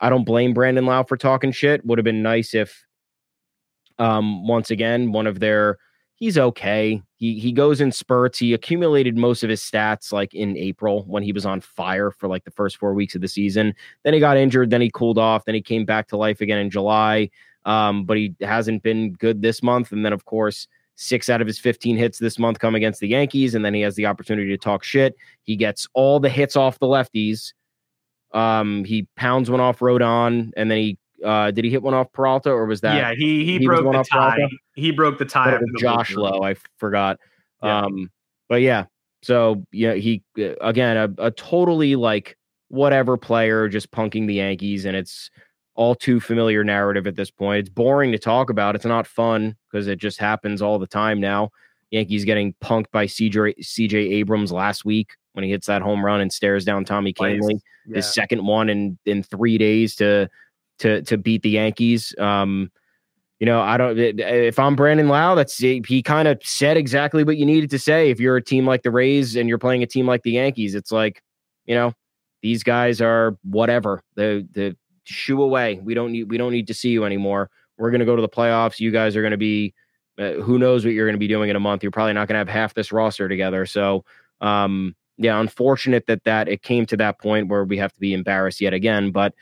I 0.00 0.10
don't 0.10 0.24
blame 0.24 0.54
Brandon 0.54 0.86
Lowe 0.86 1.04
for 1.04 1.16
talking 1.16 1.52
shit. 1.52 1.84
Would 1.86 1.98
have 1.98 2.04
been 2.04 2.22
nice 2.22 2.54
if, 2.54 2.84
um, 3.98 4.46
once 4.46 4.70
again, 4.70 5.12
one 5.12 5.26
of 5.26 5.40
their 5.40 5.78
he's 6.16 6.38
okay. 6.38 7.02
He 7.16 7.38
he 7.38 7.52
goes 7.52 7.80
in 7.80 7.92
spurts. 7.92 8.38
He 8.38 8.54
accumulated 8.54 9.16
most 9.16 9.42
of 9.42 9.50
his 9.50 9.60
stats 9.60 10.12
like 10.12 10.34
in 10.34 10.56
April 10.56 11.04
when 11.04 11.22
he 11.22 11.32
was 11.32 11.46
on 11.46 11.60
fire 11.60 12.10
for 12.10 12.28
like 12.28 12.44
the 12.44 12.50
first 12.50 12.76
four 12.76 12.94
weeks 12.94 13.14
of 13.14 13.20
the 13.20 13.28
season. 13.28 13.74
Then 14.04 14.14
he 14.14 14.20
got 14.20 14.36
injured. 14.36 14.70
Then 14.70 14.80
he 14.80 14.90
cooled 14.90 15.18
off. 15.18 15.44
Then 15.44 15.54
he 15.54 15.62
came 15.62 15.84
back 15.84 16.08
to 16.08 16.16
life 16.16 16.40
again 16.40 16.58
in 16.58 16.70
July. 16.70 17.30
Um, 17.64 18.04
but 18.04 18.16
he 18.16 18.34
hasn't 18.42 18.82
been 18.82 19.14
good 19.14 19.42
this 19.42 19.62
month. 19.62 19.92
And 19.92 20.04
then 20.04 20.12
of 20.12 20.24
course, 20.24 20.68
six 20.96 21.28
out 21.28 21.40
of 21.40 21.46
his 21.46 21.58
15 21.58 21.96
hits 21.96 22.18
this 22.18 22.38
month 22.38 22.58
come 22.58 22.74
against 22.74 23.00
the 23.00 23.08
Yankees. 23.08 23.54
And 23.54 23.64
then 23.64 23.74
he 23.74 23.80
has 23.80 23.96
the 23.96 24.06
opportunity 24.06 24.48
to 24.48 24.58
talk 24.58 24.84
shit. 24.84 25.16
He 25.42 25.56
gets 25.56 25.88
all 25.94 26.20
the 26.20 26.28
hits 26.28 26.56
off 26.56 26.78
the 26.78 26.86
lefties. 26.86 27.52
Um, 28.32 28.84
he 28.84 29.06
pounds 29.16 29.50
one 29.50 29.60
off 29.60 29.78
Rodon, 29.78 30.50
and 30.56 30.70
then 30.70 30.78
he 30.78 30.98
uh, 31.24 31.52
did 31.52 31.64
he 31.64 31.70
hit 31.70 31.82
one 31.82 31.94
off 31.94 32.12
Peralta 32.12 32.50
or 32.50 32.66
was 32.66 32.80
that? 32.80 32.96
Yeah, 32.96 33.14
he 33.14 33.44
he, 33.44 33.58
he 33.58 33.66
broke 33.66 33.84
the 33.84 34.04
tie. 34.10 34.36
Peralta? 34.36 34.48
He 34.74 34.90
broke 34.90 35.18
the 35.18 35.24
tie. 35.24 35.58
Josh 35.78 36.14
Lowe, 36.14 36.42
I 36.42 36.56
forgot. 36.76 37.18
Yeah. 37.62 37.82
Um, 37.82 38.10
but 38.48 38.60
yeah, 38.60 38.86
so 39.22 39.64
yeah, 39.72 39.94
he 39.94 40.22
again 40.60 40.96
a, 40.96 41.26
a 41.26 41.30
totally 41.30 41.96
like 41.96 42.36
whatever 42.68 43.16
player 43.16 43.68
just 43.68 43.90
punking 43.90 44.26
the 44.26 44.34
Yankees, 44.34 44.84
and 44.84 44.96
it's 44.96 45.30
all 45.74 45.94
too 45.94 46.20
familiar 46.20 46.62
narrative 46.62 47.06
at 47.06 47.16
this 47.16 47.30
point. 47.30 47.60
It's 47.60 47.68
boring 47.68 48.12
to 48.12 48.18
talk 48.18 48.50
about. 48.50 48.74
It's 48.74 48.84
not 48.84 49.06
fun 49.06 49.56
because 49.70 49.88
it 49.88 49.98
just 49.98 50.18
happens 50.18 50.62
all 50.62 50.78
the 50.78 50.86
time 50.86 51.20
now. 51.20 51.50
Yankees 51.90 52.24
getting 52.24 52.54
punked 52.62 52.90
by 52.92 53.06
CJ 53.06 53.58
CJ 53.60 53.94
Abrams 54.14 54.52
last 54.52 54.84
week 54.84 55.14
when 55.32 55.44
he 55.44 55.50
hits 55.50 55.66
that 55.66 55.82
home 55.82 56.04
run 56.04 56.20
and 56.20 56.32
stares 56.32 56.64
down 56.64 56.84
Tommy 56.84 57.12
Kahnle, 57.12 57.60
yeah. 57.86 57.96
his 57.96 58.12
second 58.12 58.44
one 58.44 58.68
in 58.68 58.98
in 59.04 59.22
three 59.22 59.58
days 59.58 59.94
to 59.96 60.28
to 60.78 61.02
to 61.02 61.18
beat 61.18 61.42
the 61.42 61.50
Yankees. 61.50 62.14
Um, 62.18 62.70
you 63.40 63.46
know, 63.46 63.60
I 63.60 63.76
don't. 63.76 63.98
If 63.98 64.58
I'm 64.58 64.76
Brandon 64.76 65.08
Lowe, 65.08 65.34
that's 65.34 65.58
he 65.58 66.02
kind 66.02 66.28
of 66.28 66.38
said 66.42 66.76
exactly 66.76 67.24
what 67.24 67.36
you 67.36 67.44
needed 67.44 67.70
to 67.70 67.78
say. 67.78 68.10
If 68.10 68.20
you're 68.20 68.36
a 68.36 68.42
team 68.42 68.66
like 68.66 68.82
the 68.82 68.90
Rays 68.90 69.36
and 69.36 69.48
you're 69.48 69.58
playing 69.58 69.82
a 69.82 69.86
team 69.86 70.06
like 70.06 70.22
the 70.22 70.32
Yankees, 70.32 70.74
it's 70.74 70.92
like, 70.92 71.22
you 71.66 71.74
know, 71.74 71.92
these 72.42 72.62
guys 72.62 73.00
are 73.00 73.36
whatever. 73.42 74.02
The 74.14 74.48
the 74.52 74.76
shoo 75.04 75.42
away. 75.42 75.80
We 75.82 75.94
don't 75.94 76.12
need 76.12 76.30
we 76.30 76.38
don't 76.38 76.52
need 76.52 76.66
to 76.68 76.74
see 76.74 76.90
you 76.90 77.04
anymore. 77.04 77.50
We're 77.78 77.90
going 77.90 78.00
to 78.00 78.06
go 78.06 78.16
to 78.16 78.22
the 78.22 78.28
playoffs. 78.28 78.80
You 78.80 78.90
guys 78.90 79.16
are 79.16 79.22
going 79.22 79.32
to 79.32 79.36
be. 79.36 79.74
Uh, 80.16 80.34
who 80.34 80.60
knows 80.60 80.84
what 80.84 80.94
you're 80.94 81.06
going 81.06 81.16
to 81.16 81.18
be 81.18 81.26
doing 81.26 81.50
in 81.50 81.56
a 81.56 81.60
month? 81.60 81.82
You're 81.82 81.90
probably 81.90 82.12
not 82.12 82.28
going 82.28 82.34
to 82.34 82.38
have 82.38 82.48
half 82.48 82.74
this 82.74 82.92
roster 82.92 83.28
together. 83.28 83.66
So, 83.66 84.04
um, 84.40 84.94
yeah, 85.18 85.40
unfortunate 85.40 86.06
that 86.06 86.22
that 86.22 86.48
it 86.48 86.62
came 86.62 86.86
to 86.86 86.96
that 86.98 87.18
point 87.18 87.48
where 87.48 87.64
we 87.64 87.76
have 87.78 87.92
to 87.92 88.00
be 88.00 88.14
embarrassed 88.14 88.60
yet 88.60 88.72
again. 88.72 89.10
But 89.10 89.34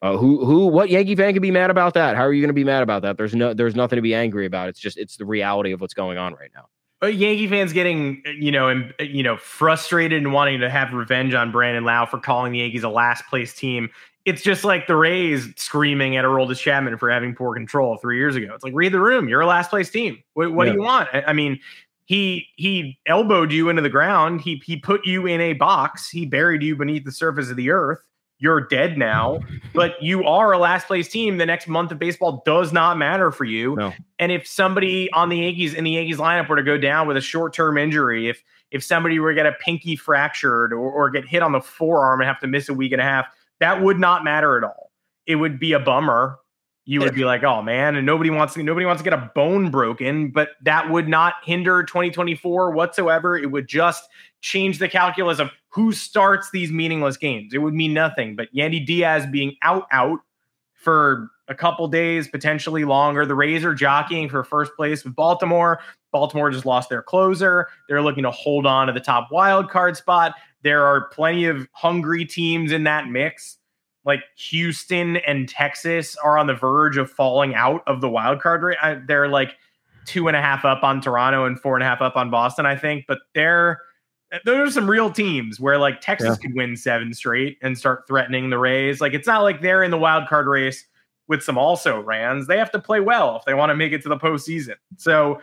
uh, 0.00 0.16
who 0.16 0.44
who 0.44 0.66
what 0.66 0.90
Yankee 0.90 1.16
fan 1.16 1.32
can 1.32 1.42
be 1.42 1.50
mad 1.50 1.70
about 1.70 1.94
that? 1.94 2.16
How 2.16 2.22
are 2.22 2.32
you 2.32 2.40
going 2.40 2.48
to 2.48 2.54
be 2.54 2.64
mad 2.64 2.82
about 2.82 3.02
that? 3.02 3.16
There's 3.16 3.34
no 3.34 3.52
there's 3.52 3.74
nothing 3.74 3.96
to 3.96 4.02
be 4.02 4.14
angry 4.14 4.46
about. 4.46 4.68
It's 4.68 4.78
just 4.78 4.96
it's 4.96 5.16
the 5.16 5.24
reality 5.24 5.72
of 5.72 5.80
what's 5.80 5.94
going 5.94 6.18
on 6.18 6.34
right 6.34 6.50
now. 6.54 6.66
But 7.00 7.14
Yankee 7.14 7.48
fans 7.48 7.72
getting 7.72 8.22
you 8.38 8.52
know 8.52 8.68
and 8.68 8.94
you 9.00 9.22
know 9.22 9.36
frustrated 9.36 10.22
and 10.22 10.32
wanting 10.32 10.60
to 10.60 10.70
have 10.70 10.92
revenge 10.92 11.34
on 11.34 11.50
Brandon 11.50 11.84
Lowe 11.84 12.06
for 12.06 12.18
calling 12.18 12.52
the 12.52 12.58
Yankees 12.58 12.84
a 12.84 12.88
last 12.88 13.26
place 13.26 13.54
team. 13.54 13.90
It's 14.28 14.42
just 14.42 14.64
like 14.64 14.86
the 14.86 14.96
Rays 14.96 15.48
screaming 15.56 16.16
at 16.16 16.24
Aroldis 16.24 16.58
Chapman 16.58 16.98
for 16.98 17.10
having 17.10 17.34
poor 17.34 17.54
control 17.54 17.96
three 17.96 18.18
years 18.18 18.36
ago. 18.36 18.52
It's 18.54 18.64
like 18.64 18.74
read 18.74 18.92
the 18.92 19.00
room. 19.00 19.28
You're 19.28 19.40
a 19.40 19.46
last 19.46 19.70
place 19.70 19.90
team. 19.90 20.22
What, 20.34 20.52
what 20.52 20.66
yeah. 20.66 20.72
do 20.72 20.78
you 20.78 20.84
want? 20.84 21.08
I, 21.12 21.22
I 21.28 21.32
mean, 21.32 21.58
he 22.04 22.46
he 22.56 22.98
elbowed 23.06 23.52
you 23.52 23.68
into 23.68 23.82
the 23.82 23.88
ground. 23.88 24.40
He 24.40 24.62
he 24.64 24.76
put 24.76 25.06
you 25.06 25.26
in 25.26 25.40
a 25.40 25.52
box. 25.54 26.08
He 26.08 26.26
buried 26.26 26.62
you 26.62 26.76
beneath 26.76 27.04
the 27.04 27.12
surface 27.12 27.50
of 27.50 27.56
the 27.56 27.70
earth 27.70 28.00
you're 28.40 28.60
dead 28.60 28.96
now, 28.96 29.40
but 29.74 30.00
you 30.00 30.24
are 30.24 30.52
a 30.52 30.58
last 30.58 30.86
place 30.86 31.08
team. 31.08 31.38
The 31.38 31.46
next 31.46 31.66
month 31.66 31.90
of 31.90 31.98
baseball 31.98 32.42
does 32.46 32.72
not 32.72 32.96
matter 32.96 33.32
for 33.32 33.44
you. 33.44 33.74
No. 33.74 33.92
And 34.20 34.30
if 34.30 34.46
somebody 34.46 35.10
on 35.12 35.28
the 35.28 35.38
Yankees 35.38 35.74
in 35.74 35.82
the 35.82 35.90
Yankees 35.90 36.18
lineup 36.18 36.48
were 36.48 36.56
to 36.56 36.62
go 36.62 36.78
down 36.78 37.08
with 37.08 37.16
a 37.16 37.20
short 37.20 37.52
term 37.52 37.76
injury, 37.76 38.28
if 38.28 38.42
if 38.70 38.84
somebody 38.84 39.18
were 39.18 39.30
to 39.30 39.34
get 39.34 39.46
a 39.46 39.52
pinky 39.52 39.96
fractured 39.96 40.72
or, 40.72 40.78
or 40.90 41.10
get 41.10 41.26
hit 41.26 41.42
on 41.42 41.52
the 41.52 41.60
forearm 41.60 42.20
and 42.20 42.28
have 42.28 42.38
to 42.40 42.46
miss 42.46 42.68
a 42.68 42.74
week 42.74 42.92
and 42.92 43.00
a 43.00 43.04
half, 43.04 43.26
that 43.60 43.82
would 43.82 43.98
not 43.98 44.24
matter 44.24 44.56
at 44.56 44.64
all. 44.64 44.90
It 45.26 45.36
would 45.36 45.58
be 45.58 45.72
a 45.72 45.78
bummer. 45.78 46.38
You 46.84 47.00
would 47.00 47.14
be 47.14 47.26
like, 47.26 47.44
oh 47.44 47.60
man, 47.60 47.96
and 47.96 48.06
nobody 48.06 48.30
wants 48.30 48.54
to 48.54 48.62
nobody 48.62 48.86
wants 48.86 49.02
to 49.02 49.04
get 49.04 49.12
a 49.12 49.30
bone 49.34 49.70
broken, 49.70 50.30
but 50.30 50.52
that 50.62 50.90
would 50.90 51.06
not 51.06 51.34
hinder 51.44 51.82
2024 51.82 52.70
whatsoever. 52.70 53.36
It 53.36 53.50
would 53.50 53.68
just 53.68 54.08
change 54.40 54.78
the 54.78 54.88
calculus 54.88 55.38
of 55.38 55.50
who 55.68 55.92
starts 55.92 56.50
these 56.50 56.72
meaningless 56.72 57.18
games. 57.18 57.52
It 57.52 57.58
would 57.58 57.74
mean 57.74 57.92
nothing. 57.92 58.36
But 58.36 58.48
Yandy 58.54 58.86
Diaz 58.86 59.26
being 59.30 59.54
out 59.62 59.86
out 59.92 60.20
for 60.72 61.28
a 61.48 61.54
couple 61.54 61.88
days, 61.88 62.28
potentially 62.28 62.84
longer. 62.84 63.26
The 63.26 63.34
Rays 63.34 63.64
are 63.64 63.74
jockeying 63.74 64.28
for 64.28 64.44
first 64.44 64.72
place 64.74 65.04
with 65.04 65.14
Baltimore. 65.14 65.80
Baltimore 66.12 66.50
just 66.50 66.64
lost 66.64 66.88
their 66.88 67.02
closer. 67.02 67.68
They're 67.88 68.02
looking 68.02 68.22
to 68.22 68.30
hold 68.30 68.64
on 68.64 68.86
to 68.86 68.92
the 68.92 69.00
top 69.00 69.28
wild 69.30 69.70
card 69.70 69.96
spot. 69.96 70.34
There 70.62 70.84
are 70.84 71.08
plenty 71.08 71.46
of 71.46 71.68
hungry 71.72 72.24
teams 72.24 72.72
in 72.72 72.84
that 72.84 73.08
mix. 73.08 73.58
Like 74.04 74.20
Houston 74.36 75.16
and 75.18 75.48
Texas 75.48 76.16
are 76.16 76.38
on 76.38 76.46
the 76.46 76.54
verge 76.54 76.96
of 76.96 77.10
falling 77.10 77.54
out 77.54 77.82
of 77.86 78.00
the 78.00 78.08
wild 78.08 78.40
card. 78.40 78.62
Rate. 78.62 78.78
Uh, 78.82 78.96
they're 79.06 79.28
like 79.28 79.52
two 80.06 80.28
and 80.28 80.36
a 80.36 80.40
half 80.40 80.64
up 80.64 80.82
on 80.82 81.00
Toronto 81.00 81.44
and 81.44 81.60
four 81.60 81.76
and 81.76 81.82
a 81.82 81.86
half 81.86 82.00
up 82.00 82.16
on 82.16 82.30
Boston, 82.30 82.64
I 82.64 82.76
think. 82.76 83.04
But 83.06 83.18
they're 83.34 83.80
those 84.44 84.68
are 84.68 84.72
some 84.72 84.88
real 84.88 85.10
teams 85.10 85.58
where 85.58 85.78
like 85.78 86.00
Texas 86.00 86.30
yeah. 86.30 86.36
could 86.36 86.54
win 86.54 86.76
seven 86.76 87.14
straight 87.14 87.58
and 87.62 87.78
start 87.78 88.06
threatening 88.06 88.50
the 88.50 88.58
Rays. 88.58 89.00
Like 89.00 89.14
it's 89.14 89.26
not 89.26 89.42
like 89.42 89.62
they're 89.62 89.82
in 89.82 89.90
the 89.90 89.98
wild 89.98 90.28
card 90.28 90.46
race 90.46 90.86
with 91.28 91.42
some 91.42 91.58
also 91.58 92.00
Rans. 92.00 92.46
They 92.46 92.58
have 92.58 92.70
to 92.72 92.78
play 92.78 93.00
well 93.00 93.36
if 93.36 93.44
they 93.44 93.54
want 93.54 93.70
to 93.70 93.76
make 93.76 93.92
it 93.92 94.02
to 94.02 94.08
the 94.08 94.16
postseason. 94.16 94.76
So 94.96 95.40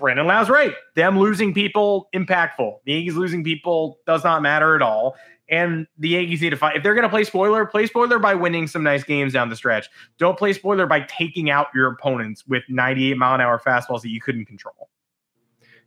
Brandon 0.00 0.26
Lowe's 0.26 0.48
right. 0.48 0.74
Them 0.96 1.18
losing 1.18 1.54
people 1.54 2.08
impactful. 2.14 2.78
The 2.84 2.92
Yankees 2.94 3.14
losing 3.14 3.44
people 3.44 3.98
does 4.06 4.24
not 4.24 4.42
matter 4.42 4.74
at 4.74 4.82
all. 4.82 5.16
and 5.50 5.86
the 5.98 6.10
Yankees 6.10 6.40
need 6.40 6.50
to 6.50 6.56
fight. 6.56 6.76
If 6.76 6.82
they're 6.82 6.94
going 6.94 7.02
to 7.02 7.08
play 7.10 7.24
spoiler, 7.24 7.66
play 7.66 7.86
spoiler 7.86 8.18
by 8.18 8.34
winning 8.34 8.66
some 8.68 8.82
nice 8.84 9.02
games 9.02 9.32
down 9.32 9.48
the 9.50 9.56
stretch. 9.56 9.88
Don't 10.16 10.38
play 10.38 10.52
spoiler 10.52 10.86
by 10.86 11.00
taking 11.00 11.50
out 11.50 11.66
your 11.74 11.88
opponents 11.90 12.46
with 12.46 12.62
98 12.68 13.16
mile 13.16 13.34
an 13.34 13.40
hour 13.40 13.60
fastballs 13.60 14.02
that 14.02 14.10
you 14.10 14.20
couldn't 14.20 14.46
control. 14.46 14.88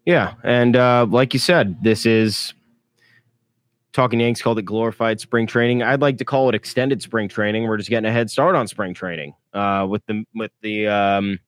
Yeah, 0.05 0.33
and 0.43 0.75
uh, 0.75 1.07
like 1.09 1.33
you 1.33 1.39
said, 1.39 1.81
this 1.81 2.05
is 2.05 2.53
talking 3.93 4.19
Yanks 4.19 4.41
called 4.41 4.59
it 4.59 4.63
glorified 4.63 5.21
spring 5.21 5.47
training. 5.47 5.81
I'd 5.81 6.01
like 6.01 6.17
to 6.17 6.25
call 6.25 6.49
it 6.49 6.55
extended 6.55 7.01
spring 7.01 7.29
training. 7.29 7.63
We're 7.63 7.77
just 7.77 7.89
getting 7.89 8.09
a 8.09 8.11
head 8.11 8.29
start 8.29 8.55
on 8.55 8.67
spring 8.67 8.93
training 8.93 9.33
uh, 9.53 9.87
with 9.89 10.05
the 10.07 10.25
with 10.35 10.51
the 10.61 10.87
um, 10.87 11.39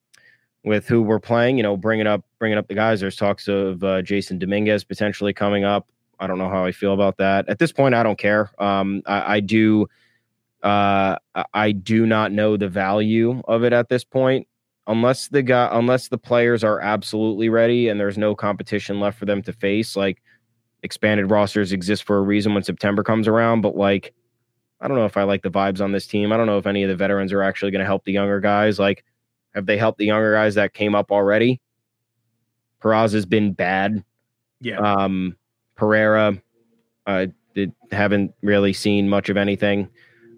with 0.66 0.88
who 0.88 1.02
we're 1.02 1.20
playing. 1.20 1.58
You 1.58 1.64
know, 1.64 1.78
bringing 1.78 2.08
up 2.08 2.26
bringing 2.40 2.58
up 2.58 2.68
the 2.68 2.74
guys. 2.74 3.00
There's 3.00 3.16
talks 3.16 3.48
of 3.48 3.84
uh, 3.84 4.02
Jasson 4.02 4.40
Dominguez 4.40 4.84
potentially 4.84 5.34
coming 5.34 5.64
up. 5.64 5.88
I 6.20 6.28
don't 6.28 6.38
know 6.38 6.50
how 6.50 6.66
I 6.66 6.72
feel 6.72 6.94
about 6.94 7.18
that. 7.18 7.48
At 7.48 7.60
this 7.60 7.72
point, 7.72 7.96
I 7.96 8.04
don't 8.04 8.18
care. 8.18 8.52
Um, 8.62 9.02
I, 9.06 9.36
I 9.36 9.40
do. 9.40 9.88
Uh, 10.64 11.18
I 11.54 11.72
do 11.74 12.08
not 12.08 12.32
know 12.32 12.58
the 12.58 12.68
value 12.68 13.42
of 13.48 13.64
it 13.64 13.72
at 13.72 13.88
this 13.88 14.04
point, 14.04 14.48
unless 14.88 15.28
the 15.28 15.44
guy, 15.44 15.70
unless 15.72 16.08
the 16.08 16.18
players 16.18 16.64
are 16.64 16.80
absolutely 16.80 17.50
ready 17.50 17.88
and 17.88 18.00
there's 18.00 18.18
no 18.18 18.34
competition 18.34 19.00
left 19.00 19.20
for 19.20 19.26
them 19.26 19.44
to 19.44 19.54
face. 19.54 19.96
Like 19.96 20.24
expanded 20.82 21.30
rosters 21.30 21.72
exist 21.72 22.04
for 22.04 22.18
a 22.18 22.22
reason 22.22 22.56
when 22.56 22.64
September 22.64 23.04
comes 23.04 23.28
around, 23.28 23.62
but 23.62 23.76
like, 23.76 24.14
I 24.82 24.88
don't 24.88 24.98
know 24.98 25.06
if 25.06 25.18
I 25.18 25.24
like 25.24 25.44
the 25.44 25.52
vibes 25.52 25.82
on 25.82 25.92
this 25.92 26.08
team. 26.08 26.32
I 26.32 26.38
don't 26.38 26.48
know 26.48 26.58
if 26.58 26.66
any 26.66 26.82
of 26.82 26.90
the 26.90 26.96
veterans 26.96 27.32
are 27.32 27.44
actually 27.44 27.72
going 27.72 27.80
to 27.80 27.86
help 27.86 28.04
the 28.04 28.14
younger 28.14 28.40
guys. 28.40 28.80
Like, 28.80 29.04
have 29.56 29.66
they 29.66 29.78
helped 29.78 29.98
the 29.98 30.06
younger 30.06 30.34
guys 30.34 30.56
that 30.56 30.74
came 30.74 30.94
up 30.94 31.12
already? 31.12 31.60
Peraza 32.82 33.14
has 33.14 33.26
been 33.26 33.54
bad. 33.54 34.04
Yeah. 34.62 34.78
Um, 34.78 35.36
Pereira, 35.76 36.40
uh, 37.08 37.28
haven't 37.92 38.34
really 38.42 38.74
seen 38.74 39.10
much 39.10 39.30
of 39.30 39.38
anything. 39.38 39.90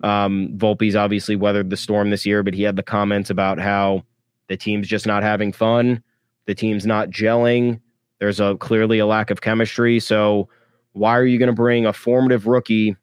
Um, 0.03 0.49
Volpe's 0.55 0.95
obviously 0.95 1.35
weathered 1.35 1.69
the 1.69 1.77
storm 1.77 2.11
this 2.11 2.25
year, 2.25 2.43
but 2.43 2.53
he 2.53 2.63
had 2.63 2.75
the 2.75 2.83
comments 2.83 3.29
about 3.29 3.59
how 3.59 4.03
the 4.47 4.55
team's 4.55 4.87
just 4.87 5.07
not 5.07 5.23
having 5.23 5.51
fun, 5.51 6.01
the 6.45 6.55
team's 6.55 6.85
not 6.85 7.09
gelling. 7.09 7.81
There's 8.19 8.39
a 8.39 8.55
clearly 8.57 8.99
a 8.99 9.05
lack 9.05 9.29
of 9.29 9.41
chemistry. 9.41 9.99
So 9.99 10.47
why 10.93 11.17
are 11.17 11.25
you 11.25 11.37
going 11.37 11.47
to 11.47 11.53
bring 11.53 11.85
a 11.85 11.93
formative 11.93 12.47
rookie, 12.47 12.95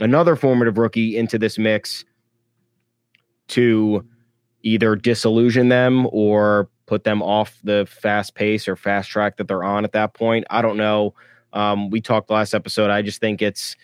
another 0.00 0.36
formative 0.36 0.76
rookie 0.76 1.16
into 1.16 1.38
this 1.38 1.58
mix 1.58 2.04
to 3.48 4.04
either 4.62 4.96
disillusion 4.96 5.68
them 5.68 6.06
or 6.10 6.68
put 6.86 7.04
them 7.04 7.22
off 7.22 7.58
the 7.62 7.86
fast 7.88 8.34
pace 8.34 8.66
or 8.66 8.76
fast 8.76 9.10
track 9.10 9.36
that 9.36 9.48
they're 9.48 9.64
on 9.64 9.84
at 9.84 9.92
that 9.92 10.14
point? 10.14 10.46
I 10.50 10.62
don't 10.62 10.76
know. 10.76 11.14
Um, 11.52 11.90
we 11.90 12.00
talked 12.00 12.30
last 12.30 12.54
episode. 12.54 12.90
I 12.90 13.02
just 13.02 13.20
think 13.20 13.42
it's 13.42 13.76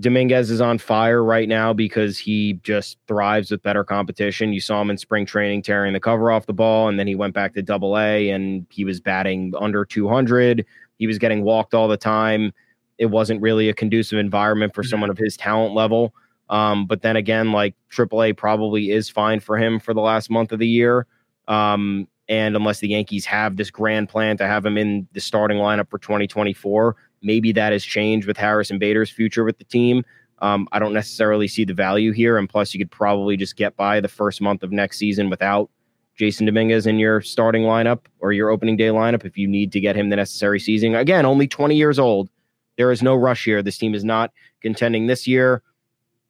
Dominguez 0.00 0.50
is 0.50 0.60
on 0.60 0.78
fire 0.78 1.22
right 1.22 1.48
now 1.48 1.72
because 1.72 2.18
he 2.18 2.54
just 2.64 2.98
thrives 3.06 3.50
with 3.50 3.62
better 3.62 3.84
competition. 3.84 4.52
You 4.52 4.60
saw 4.60 4.80
him 4.80 4.90
in 4.90 4.98
spring 4.98 5.24
training 5.24 5.62
tearing 5.62 5.92
the 5.92 6.00
cover 6.00 6.32
off 6.32 6.46
the 6.46 6.52
ball, 6.52 6.88
and 6.88 6.98
then 6.98 7.06
he 7.06 7.14
went 7.14 7.32
back 7.32 7.54
to 7.54 7.62
double 7.62 7.96
A 7.96 8.30
and 8.30 8.66
he 8.70 8.84
was 8.84 9.00
batting 9.00 9.52
under 9.58 9.84
200. 9.84 10.66
He 10.98 11.06
was 11.06 11.18
getting 11.18 11.44
walked 11.44 11.74
all 11.74 11.86
the 11.86 11.96
time. 11.96 12.52
It 12.98 13.06
wasn't 13.06 13.40
really 13.40 13.68
a 13.68 13.74
conducive 13.74 14.18
environment 14.18 14.74
for 14.74 14.82
someone 14.82 15.10
of 15.10 15.18
his 15.18 15.36
talent 15.36 15.74
level. 15.74 16.12
Um, 16.50 16.86
but 16.86 17.02
then 17.02 17.16
again, 17.16 17.52
like 17.52 17.74
AAA 17.90 18.36
probably 18.36 18.90
is 18.90 19.08
fine 19.08 19.40
for 19.40 19.56
him 19.56 19.80
for 19.80 19.94
the 19.94 20.00
last 20.00 20.30
month 20.30 20.52
of 20.52 20.58
the 20.58 20.68
year. 20.68 21.06
Um, 21.48 22.08
and 22.28 22.56
unless 22.56 22.80
the 22.80 22.88
Yankees 22.88 23.24
have 23.26 23.56
this 23.56 23.70
grand 23.70 24.08
plan 24.08 24.36
to 24.38 24.46
have 24.46 24.64
him 24.64 24.78
in 24.78 25.06
the 25.12 25.20
starting 25.20 25.58
lineup 25.58 25.90
for 25.90 25.98
2024, 25.98 26.96
maybe 27.22 27.52
that 27.52 27.72
has 27.72 27.84
changed 27.84 28.26
with 28.26 28.36
Harrison 28.36 28.78
Bader's 28.78 29.10
future 29.10 29.44
with 29.44 29.58
the 29.58 29.64
team. 29.64 30.04
Um, 30.40 30.68
I 30.72 30.78
don't 30.78 30.92
necessarily 30.92 31.48
see 31.48 31.64
the 31.64 31.74
value 31.74 32.12
here. 32.12 32.38
And 32.38 32.48
plus, 32.48 32.74
you 32.74 32.80
could 32.80 32.90
probably 32.90 33.36
just 33.36 33.56
get 33.56 33.76
by 33.76 34.00
the 34.00 34.08
first 34.08 34.40
month 34.40 34.62
of 34.62 34.72
next 34.72 34.98
season 34.98 35.30
without 35.30 35.70
Jasson 36.18 36.46
Dominguez 36.46 36.86
in 36.86 36.98
your 36.98 37.20
starting 37.20 37.62
lineup 37.62 38.00
or 38.20 38.32
your 38.32 38.50
opening 38.50 38.76
day 38.76 38.88
lineup 38.88 39.24
if 39.24 39.36
you 39.36 39.48
need 39.48 39.72
to 39.72 39.80
get 39.80 39.96
him 39.96 40.10
the 40.10 40.16
necessary 40.16 40.60
season. 40.60 40.94
Again, 40.94 41.26
only 41.26 41.48
20 41.48 41.76
years 41.76 41.98
old. 41.98 42.30
There 42.76 42.90
is 42.90 43.02
no 43.02 43.14
rush 43.14 43.44
here. 43.44 43.62
This 43.62 43.78
team 43.78 43.94
is 43.94 44.04
not 44.04 44.32
contending 44.60 45.06
this 45.06 45.26
year. 45.26 45.62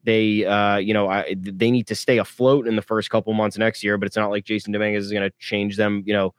They, 0.05 0.45
uh, 0.45 0.77
you 0.77 0.93
know, 0.93 1.09
I, 1.09 1.35
they 1.39 1.71
need 1.71 1.87
to 1.87 1.95
stay 1.95 2.19
afloat 2.19 2.67
in 2.67 2.77
the 2.77 2.83
first 2.83 3.11
couple 3.11 3.33
months 3.33 3.57
next 3.57 3.83
year, 3.83 3.97
but 3.97 4.07
it's 4.07 4.17
not 4.17 4.31
like 4.31 4.45
Jasson 4.45 4.73
Dominguez 4.73 5.07
is 5.07 5.13
going 5.13 5.29
to 5.29 5.35
change 5.39 5.77
them, 5.77 6.03
you 6.07 6.13
know, 6.13 6.35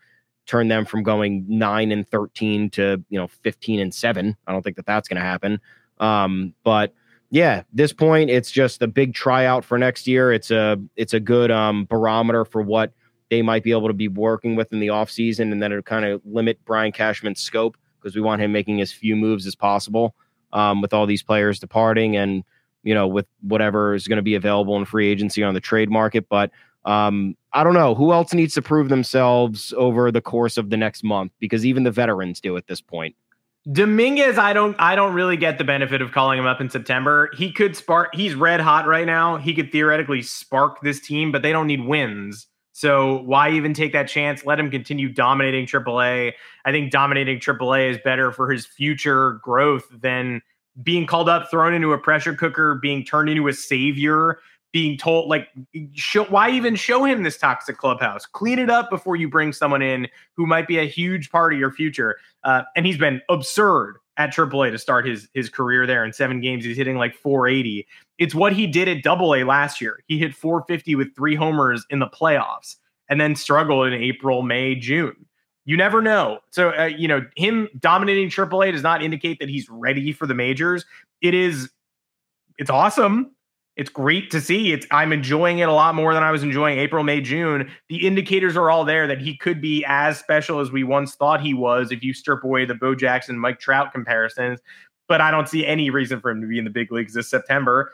turn 0.45 0.67
them 0.67 0.85
from 0.85 1.01
going 1.01 1.45
nine 1.47 1.91
and 1.91 2.07
13 2.07 2.69
to, 2.71 3.03
you 3.09 3.19
know, 3.19 3.27
15 3.27 3.79
and 3.79 3.93
seven. 3.93 4.37
I 4.45 4.51
don't 4.51 4.61
think 4.61 4.75
that 4.75 4.85
that's 4.85 5.07
going 5.07 5.19
to 5.19 5.25
happen. 5.25 5.59
Um, 5.99 6.53
but 6.63 6.93
yeah, 7.31 7.63
this 7.73 7.91
point, 7.91 8.29
it's 8.29 8.51
just 8.51 8.83
a 8.83 8.87
big 8.87 9.15
tryout 9.15 9.65
for 9.65 9.79
next 9.79 10.05
year. 10.05 10.31
It's 10.31 10.51
a, 10.51 10.79
it's 10.95 11.15
a 11.15 11.19
good, 11.19 11.49
um, 11.49 11.85
barometer 11.85 12.45
for 12.45 12.61
what 12.61 12.93
they 13.31 13.41
might 13.41 13.63
be 13.63 13.71
able 13.71 13.87
to 13.87 13.95
be 13.95 14.07
working 14.07 14.55
with 14.55 14.71
in 14.71 14.79
the 14.79 14.87
offseason. 14.87 15.51
And 15.51 15.59
then 15.59 15.71
it'll 15.71 15.81
kind 15.81 16.05
of 16.05 16.21
limit 16.23 16.59
Brian 16.65 16.91
Cashman's 16.91 17.41
scope 17.41 17.77
because 17.99 18.15
we 18.15 18.21
want 18.21 18.43
him 18.43 18.51
making 18.51 18.79
as 18.81 18.91
few 18.91 19.15
moves 19.15 19.47
as 19.47 19.55
possible, 19.55 20.13
um, 20.53 20.81
with 20.83 20.93
all 20.93 21.07
these 21.07 21.23
players 21.23 21.59
departing 21.59 22.15
and, 22.15 22.43
you 22.85 22.93
know, 22.93 23.07
with 23.07 23.25
whatever 23.41 23.93
is 23.93 24.07
going 24.07 24.17
to 24.17 24.23
be 24.23 24.35
available 24.35 24.77
in 24.77 24.85
free 24.85 25.09
agency 25.09 25.43
on 25.43 25.53
the 25.53 25.59
trade 25.59 25.89
market. 25.89 26.29
But 26.29 26.51
um, 26.85 27.35
I 27.51 27.63
don't 27.63 27.73
know 27.73 27.95
who 27.95 28.13
else 28.13 28.33
needs 28.33 28.53
to 28.53 28.61
prove 28.61 28.87
themselves 28.89 29.73
over 29.75 30.11
the 30.11 30.21
course 30.21 30.55
of 30.55 30.69
the 30.69 30.77
next 30.77 31.03
month 31.03 31.33
because 31.39 31.65
even 31.65 31.83
the 31.83 31.91
veterans 31.91 32.39
do 32.39 32.55
at 32.55 32.67
this 32.67 32.79
point. 32.79 33.15
Dominguez, 33.71 34.37
I 34.37 34.53
don't 34.53 34.75
I 34.77 34.95
don't 34.95 35.15
really 35.15 35.37
get 35.37 35.57
the 35.57 35.63
benefit 35.63 35.99
of 35.99 36.11
calling 36.11 36.37
him 36.37 36.45
up 36.45 36.61
in 36.61 36.69
September. 36.69 37.31
He 37.35 37.51
could 37.51 37.75
spark 37.75 38.13
he's 38.13 38.35
red 38.35 38.59
hot 38.59 38.85
right 38.85 39.07
now. 39.07 39.37
He 39.37 39.55
could 39.55 39.71
theoretically 39.71 40.21
spark 40.21 40.81
this 40.81 40.99
team, 40.99 41.31
but 41.31 41.41
they 41.41 41.51
don't 41.51 41.65
need 41.65 41.83
wins. 41.83 42.45
So 42.73 43.21
why 43.23 43.51
even 43.51 43.73
take 43.73 43.93
that 43.93 44.07
chance? 44.07 44.45
Let 44.45 44.59
him 44.59 44.69
continue 44.69 45.09
dominating 45.09 45.65
AAA. 45.65 46.33
I 46.65 46.71
think 46.71 46.91
dominating 46.91 47.39
AAA 47.39 47.89
is 47.89 47.97
better 48.03 48.31
for 48.31 48.51
his 48.51 48.67
future 48.67 49.39
growth 49.41 49.85
than 49.89 50.41
being 50.83 51.05
called 51.05 51.29
up, 51.29 51.49
thrown 51.49 51.73
into 51.73 51.93
a 51.93 51.97
pressure 51.97 52.33
cooker, 52.33 52.75
being 52.75 53.03
turned 53.03 53.29
into 53.29 53.47
a 53.47 53.53
savior, 53.53 54.39
being 54.71 54.97
told 54.97 55.29
like, 55.29 55.47
why 56.27 56.49
even 56.49 56.75
show 56.75 57.05
him 57.05 57.23
this 57.23 57.37
toxic 57.37 57.77
clubhouse? 57.77 58.25
Clean 58.25 58.59
it 58.59 58.69
up 58.69 58.89
before 58.89 59.15
you 59.15 59.29
bring 59.29 59.53
someone 59.53 59.81
in 59.81 60.07
who 60.35 60.45
might 60.45 60.67
be 60.67 60.77
a 60.77 60.83
huge 60.83 61.31
part 61.31 61.53
of 61.53 61.59
your 61.59 61.71
future. 61.71 62.17
Uh, 62.43 62.63
and 62.75 62.85
he's 62.85 62.97
been 62.97 63.21
absurd 63.29 63.97
at 64.17 64.33
AAA 64.33 64.71
to 64.71 64.77
start 64.77 65.07
his 65.07 65.29
his 65.33 65.49
career 65.49 65.85
there. 65.85 66.03
In 66.03 66.13
seven 66.13 66.41
games, 66.41 66.65
he's 66.65 66.77
hitting 66.77 66.97
like 66.97 67.15
480. 67.15 67.87
It's 68.17 68.35
what 68.35 68.53
he 68.53 68.67
did 68.67 68.87
at 68.87 69.03
Double 69.03 69.35
A 69.35 69.43
last 69.43 69.81
year. 69.81 70.03
He 70.07 70.17
hit 70.17 70.35
450 70.35 70.95
with 70.95 71.15
three 71.15 71.35
homers 71.35 71.85
in 71.89 71.99
the 71.99 72.07
playoffs, 72.07 72.75
and 73.09 73.19
then 73.19 73.35
struggled 73.35 73.87
in 73.87 73.93
April, 73.93 74.41
May, 74.41 74.75
June. 74.75 75.25
You 75.65 75.77
never 75.77 76.01
know. 76.01 76.39
So, 76.51 76.69
uh, 76.77 76.85
you 76.85 77.07
know, 77.07 77.25
him 77.35 77.67
dominating 77.79 78.29
AAA 78.29 78.71
does 78.71 78.83
not 78.83 79.01
indicate 79.01 79.39
that 79.39 79.49
he's 79.49 79.67
ready 79.69 80.11
for 80.11 80.27
the 80.27 80.35
majors. 80.35 80.85
It 81.21 81.33
is, 81.33 81.69
it's 82.57 82.69
awesome. 82.69 83.31
It's 83.75 83.89
great 83.89 84.31
to 84.31 84.39
see. 84.39 84.71
It's 84.71 84.87
I'm 84.91 85.11
enjoying 85.11 85.59
it 85.59 85.67
a 85.67 85.73
lot 85.73 85.95
more 85.95 86.13
than 86.13 86.23
I 86.23 86.31
was 86.31 86.43
enjoying 86.43 86.79
April, 86.79 87.03
May, 87.03 87.19
June. 87.19 87.69
The 87.89 88.07
indicators 88.07 88.55
are 88.55 88.69
all 88.69 88.85
there 88.85 89.05
that 89.07 89.19
he 89.19 89.35
could 89.35 89.59
be 89.59 89.83
as 89.85 90.17
special 90.17 90.61
as 90.61 90.71
we 90.71 90.85
once 90.85 91.15
thought 91.15 91.41
he 91.41 91.53
was 91.53 91.91
if 91.91 92.01
you 92.01 92.13
strip 92.13 92.43
away 92.45 92.63
the 92.63 92.75
Bo 92.75 92.95
Jackson, 92.95 93.37
Mike 93.37 93.59
Trout 93.59 93.91
comparisons. 93.91 94.61
But 95.09 95.19
I 95.19 95.29
don't 95.29 95.49
see 95.49 95.65
any 95.65 95.89
reason 95.89 96.21
for 96.21 96.31
him 96.31 96.41
to 96.41 96.47
be 96.47 96.57
in 96.57 96.63
the 96.63 96.69
big 96.69 96.91
leagues 96.91 97.13
this 97.13 97.29
September. 97.29 97.91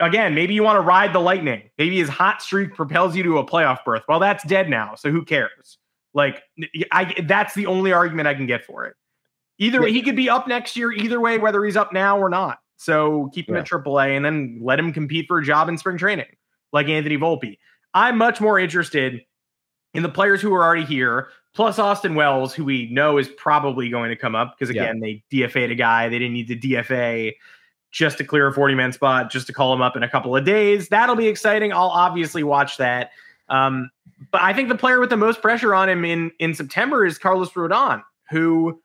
Again, 0.00 0.34
maybe 0.34 0.52
you 0.52 0.62
want 0.62 0.76
to 0.76 0.82
ride 0.82 1.14
the 1.14 1.20
lightning. 1.20 1.62
Maybe 1.78 1.96
his 1.98 2.10
hot 2.10 2.42
streak 2.42 2.74
propels 2.74 3.16
you 3.16 3.22
to 3.22 3.38
a 3.38 3.46
playoff 3.46 3.78
berth. 3.84 4.02
Well, 4.06 4.20
that's 4.20 4.44
dead 4.44 4.68
now. 4.68 4.96
So 4.96 5.10
who 5.10 5.24
cares? 5.24 5.78
Like 6.16 6.42
I 6.90 7.14
that's 7.26 7.54
the 7.54 7.66
only 7.66 7.92
argument 7.92 8.26
I 8.26 8.34
can 8.34 8.46
get 8.46 8.64
for 8.64 8.86
it. 8.86 8.96
Either 9.58 9.82
way, 9.82 9.92
he 9.92 10.00
could 10.02 10.16
be 10.16 10.30
up 10.30 10.48
next 10.48 10.74
year, 10.74 10.90
either 10.90 11.20
way, 11.20 11.38
whether 11.38 11.62
he's 11.62 11.76
up 11.76 11.92
now 11.92 12.18
or 12.18 12.30
not. 12.30 12.58
So 12.78 13.30
keep 13.34 13.48
him 13.48 13.54
yeah. 13.54 13.60
at 13.60 13.68
AAA 13.68 14.16
and 14.16 14.24
then 14.24 14.58
let 14.62 14.78
him 14.78 14.92
compete 14.92 15.26
for 15.28 15.38
a 15.38 15.44
job 15.44 15.68
in 15.68 15.76
spring 15.78 15.98
training, 15.98 16.26
like 16.72 16.88
Anthony 16.88 17.18
Volpe. 17.18 17.58
I'm 17.92 18.16
much 18.16 18.40
more 18.40 18.58
interested 18.58 19.22
in 19.94 20.02
the 20.02 20.08
players 20.08 20.40
who 20.40 20.54
are 20.54 20.64
already 20.64 20.84
here, 20.84 21.28
plus 21.54 21.78
Austin 21.78 22.14
Wells, 22.14 22.54
who 22.54 22.64
we 22.64 22.90
know 22.90 23.18
is 23.18 23.28
probably 23.28 23.88
going 23.90 24.08
to 24.08 24.16
come 24.16 24.34
up 24.34 24.54
because 24.56 24.70
again, 24.70 25.00
yeah. 25.02 25.20
they 25.30 25.46
DFA'd 25.48 25.70
a 25.70 25.74
guy. 25.74 26.08
They 26.08 26.18
didn't 26.18 26.34
need 26.34 26.48
to 26.48 26.56
DFA 26.56 27.34
just 27.90 28.18
to 28.18 28.24
clear 28.24 28.46
a 28.46 28.52
40 28.54 28.74
man 28.74 28.92
spot, 28.92 29.30
just 29.30 29.46
to 29.48 29.52
call 29.52 29.72
him 29.74 29.82
up 29.82 29.96
in 29.96 30.02
a 30.02 30.08
couple 30.08 30.34
of 30.34 30.44
days. 30.46 30.88
That'll 30.88 31.16
be 31.16 31.28
exciting. 31.28 31.72
I'll 31.74 31.88
obviously 31.88 32.42
watch 32.42 32.78
that. 32.78 33.10
Um, 33.48 33.90
but 34.32 34.42
I 34.42 34.52
think 34.52 34.68
the 34.68 34.76
player 34.76 35.00
with 35.00 35.10
the 35.10 35.16
most 35.16 35.42
pressure 35.42 35.74
on 35.74 35.88
him 35.88 36.04
in 36.04 36.30
in 36.38 36.54
September 36.54 37.04
is 37.04 37.18
Carlos 37.18 37.50
Rodon, 37.50 38.02
who 38.30 38.80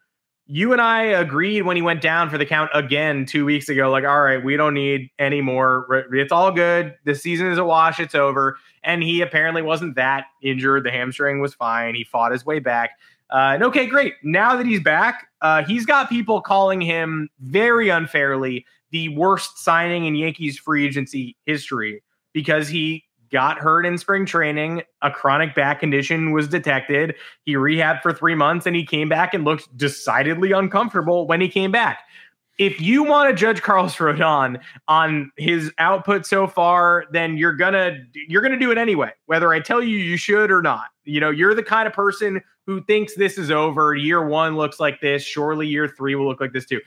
you 0.53 0.73
and 0.73 0.81
I 0.81 1.03
agreed 1.03 1.61
when 1.61 1.77
he 1.77 1.81
went 1.81 2.01
down 2.01 2.29
for 2.29 2.37
the 2.37 2.45
count 2.45 2.69
again 2.73 3.25
two 3.25 3.45
weeks 3.45 3.69
ago. 3.69 3.89
Like, 3.89 4.03
all 4.03 4.21
right, 4.21 4.43
we 4.43 4.57
don't 4.57 4.73
need 4.73 5.09
any 5.17 5.39
more. 5.39 6.05
It's 6.11 6.31
all 6.33 6.51
good. 6.51 6.93
The 7.05 7.15
season 7.15 7.47
is 7.47 7.57
a 7.57 7.63
wash. 7.63 8.01
It's 8.01 8.15
over. 8.15 8.57
And 8.83 9.01
he 9.01 9.21
apparently 9.21 9.61
wasn't 9.61 9.95
that 9.95 10.25
injured. 10.43 10.83
The 10.83 10.91
hamstring 10.91 11.39
was 11.39 11.53
fine. 11.53 11.95
He 11.95 12.03
fought 12.03 12.33
his 12.33 12.45
way 12.45 12.59
back. 12.59 12.91
Uh, 13.29 13.53
and 13.53 13.63
okay, 13.63 13.85
great. 13.85 14.15
Now 14.23 14.57
that 14.57 14.65
he's 14.65 14.81
back, 14.81 15.27
uh, 15.41 15.63
he's 15.63 15.85
got 15.85 16.09
people 16.09 16.41
calling 16.41 16.81
him 16.81 17.29
very 17.39 17.87
unfairly 17.87 18.65
the 18.91 19.07
worst 19.15 19.57
signing 19.63 20.05
in 20.05 20.15
Yankees 20.15 20.59
free 20.59 20.85
agency 20.85 21.37
history 21.45 22.03
because 22.33 22.67
he 22.67 23.05
got 23.31 23.59
hurt 23.59 23.85
in 23.85 23.97
spring 23.97 24.25
training. 24.25 24.83
A 25.01 25.09
chronic 25.09 25.55
back 25.55 25.79
condition 25.79 26.31
was 26.31 26.47
detected. 26.47 27.15
He 27.45 27.55
rehabbed 27.55 28.01
for 28.01 28.13
three 28.13 28.35
months 28.35 28.65
and 28.65 28.75
he 28.75 28.85
came 28.85 29.09
back 29.09 29.33
and 29.33 29.43
looked 29.43 29.75
decidedly 29.77 30.51
uncomfortable 30.51 31.27
when 31.27 31.41
he 31.41 31.49
came 31.49 31.71
back. 31.71 32.01
If 32.57 32.79
you 32.79 33.03
want 33.03 33.29
to 33.29 33.35
judge 33.35 33.61
Carlos 33.61 33.95
Rodon 33.97 34.61
on 34.87 35.31
his 35.37 35.71
output 35.77 36.25
so 36.25 36.47
far, 36.47 37.05
then 37.11 37.37
you're 37.37 37.55
gonna 37.55 37.97
you're 38.27 38.41
gonna 38.41 38.59
do 38.59 38.71
it 38.71 38.77
anyway, 38.77 39.11
whether 39.25 39.51
I 39.51 39.61
tell 39.61 39.81
you 39.81 39.97
you 39.97 40.17
should 40.17 40.51
or 40.51 40.61
not. 40.61 40.87
You 41.05 41.19
know, 41.19 41.31
you're 41.31 41.55
the 41.55 41.63
kind 41.63 41.87
of 41.87 41.93
person 41.93 42.41
who 42.67 42.83
thinks 42.83 43.15
this 43.15 43.37
is 43.37 43.49
over. 43.49 43.95
Year 43.95 44.25
one 44.25 44.55
looks 44.55 44.79
like 44.79 45.01
this. 45.01 45.23
Surely 45.23 45.67
year 45.67 45.87
three 45.87 46.13
will 46.15 46.27
look 46.27 46.41
like 46.41 46.53
this 46.53 46.65
too. 46.65 46.81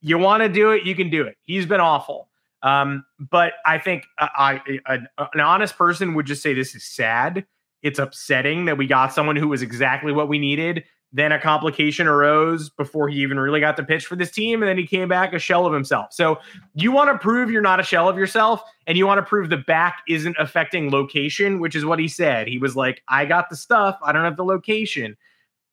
You 0.00 0.18
want 0.18 0.42
to 0.42 0.48
do 0.48 0.70
it, 0.70 0.84
you 0.84 0.96
can 0.96 1.10
do 1.10 1.22
it. 1.22 1.36
He's 1.42 1.66
been 1.66 1.80
awful. 1.80 2.29
Um, 2.62 3.04
but 3.18 3.54
I 3.64 3.78
think 3.78 4.04
uh, 4.18 4.28
I, 4.36 4.56
uh, 4.56 4.60
I, 4.86 4.98
uh, 5.18 5.26
an 5.34 5.40
honest 5.40 5.76
person 5.76 6.14
would 6.14 6.26
just 6.26 6.42
say 6.42 6.54
this 6.54 6.74
is 6.74 6.84
sad. 6.84 7.46
It's 7.82 7.98
upsetting 7.98 8.66
that 8.66 8.76
we 8.76 8.86
got 8.86 9.12
someone 9.12 9.36
who 9.36 9.48
was 9.48 9.62
exactly 9.62 10.12
what 10.12 10.28
we 10.28 10.38
needed. 10.38 10.84
Then 11.12 11.32
a 11.32 11.40
complication 11.40 12.06
arose 12.06 12.70
before 12.70 13.08
he 13.08 13.20
even 13.20 13.40
really 13.40 13.58
got 13.58 13.76
to 13.78 13.82
pitch 13.82 14.06
for 14.06 14.14
this 14.14 14.30
team, 14.30 14.62
and 14.62 14.68
then 14.68 14.78
he 14.78 14.86
came 14.86 15.08
back 15.08 15.32
a 15.32 15.40
shell 15.40 15.66
of 15.66 15.72
himself. 15.72 16.12
So 16.12 16.38
you 16.74 16.92
want 16.92 17.10
to 17.10 17.18
prove 17.18 17.50
you're 17.50 17.62
not 17.62 17.80
a 17.80 17.82
shell 17.82 18.08
of 18.08 18.16
yourself, 18.16 18.62
and 18.86 18.96
you 18.96 19.06
want 19.06 19.18
to 19.18 19.28
prove 19.28 19.50
the 19.50 19.56
back 19.56 20.02
isn't 20.08 20.36
affecting 20.38 20.90
location, 20.92 21.58
which 21.58 21.74
is 21.74 21.84
what 21.84 21.98
he 21.98 22.06
said. 22.06 22.46
He 22.46 22.58
was 22.58 22.76
like, 22.76 23.02
"I 23.08 23.24
got 23.24 23.50
the 23.50 23.56
stuff, 23.56 23.98
I 24.04 24.12
don't 24.12 24.22
have 24.22 24.36
the 24.36 24.44
location." 24.44 25.16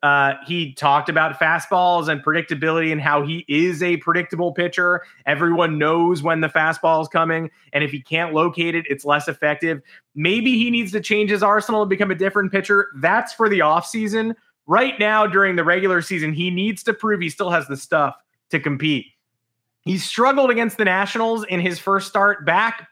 Uh, 0.07 0.37
he 0.45 0.71
talked 0.71 1.09
about 1.09 1.37
fastballs 1.37 2.07
and 2.07 2.23
predictability 2.23 2.93
and 2.93 3.01
how 3.01 3.25
he 3.25 3.43
is 3.49 3.83
a 3.83 3.97
predictable 3.97 4.53
pitcher. 4.53 5.03
Everyone 5.25 5.77
knows 5.77 6.23
when 6.23 6.39
the 6.39 6.47
fastball 6.47 7.01
is 7.01 7.09
coming, 7.09 7.51
and 7.73 7.83
if 7.83 7.91
he 7.91 8.01
can't 8.01 8.33
locate 8.33 8.73
it, 8.73 8.85
it's 8.89 9.03
less 9.03 9.27
effective. 9.27 9.81
Maybe 10.15 10.57
he 10.57 10.71
needs 10.71 10.93
to 10.93 11.01
change 11.01 11.29
his 11.29 11.43
arsenal 11.43 11.81
and 11.81 11.89
become 11.89 12.09
a 12.09 12.15
different 12.15 12.53
pitcher. 12.53 12.87
That's 12.95 13.33
for 13.33 13.49
the 13.49 13.59
offseason. 13.59 14.35
Right 14.65 14.97
now, 14.97 15.27
during 15.27 15.57
the 15.57 15.65
regular 15.65 16.01
season, 16.01 16.31
he 16.31 16.51
needs 16.51 16.83
to 16.83 16.93
prove 16.93 17.19
he 17.19 17.29
still 17.29 17.49
has 17.49 17.67
the 17.67 17.75
stuff 17.75 18.15
to 18.51 18.61
compete. 18.61 19.07
He 19.81 19.97
struggled 19.97 20.51
against 20.51 20.77
the 20.77 20.85
Nationals 20.85 21.43
in 21.43 21.59
his 21.59 21.79
first 21.79 22.07
start 22.07 22.45
back, 22.45 22.87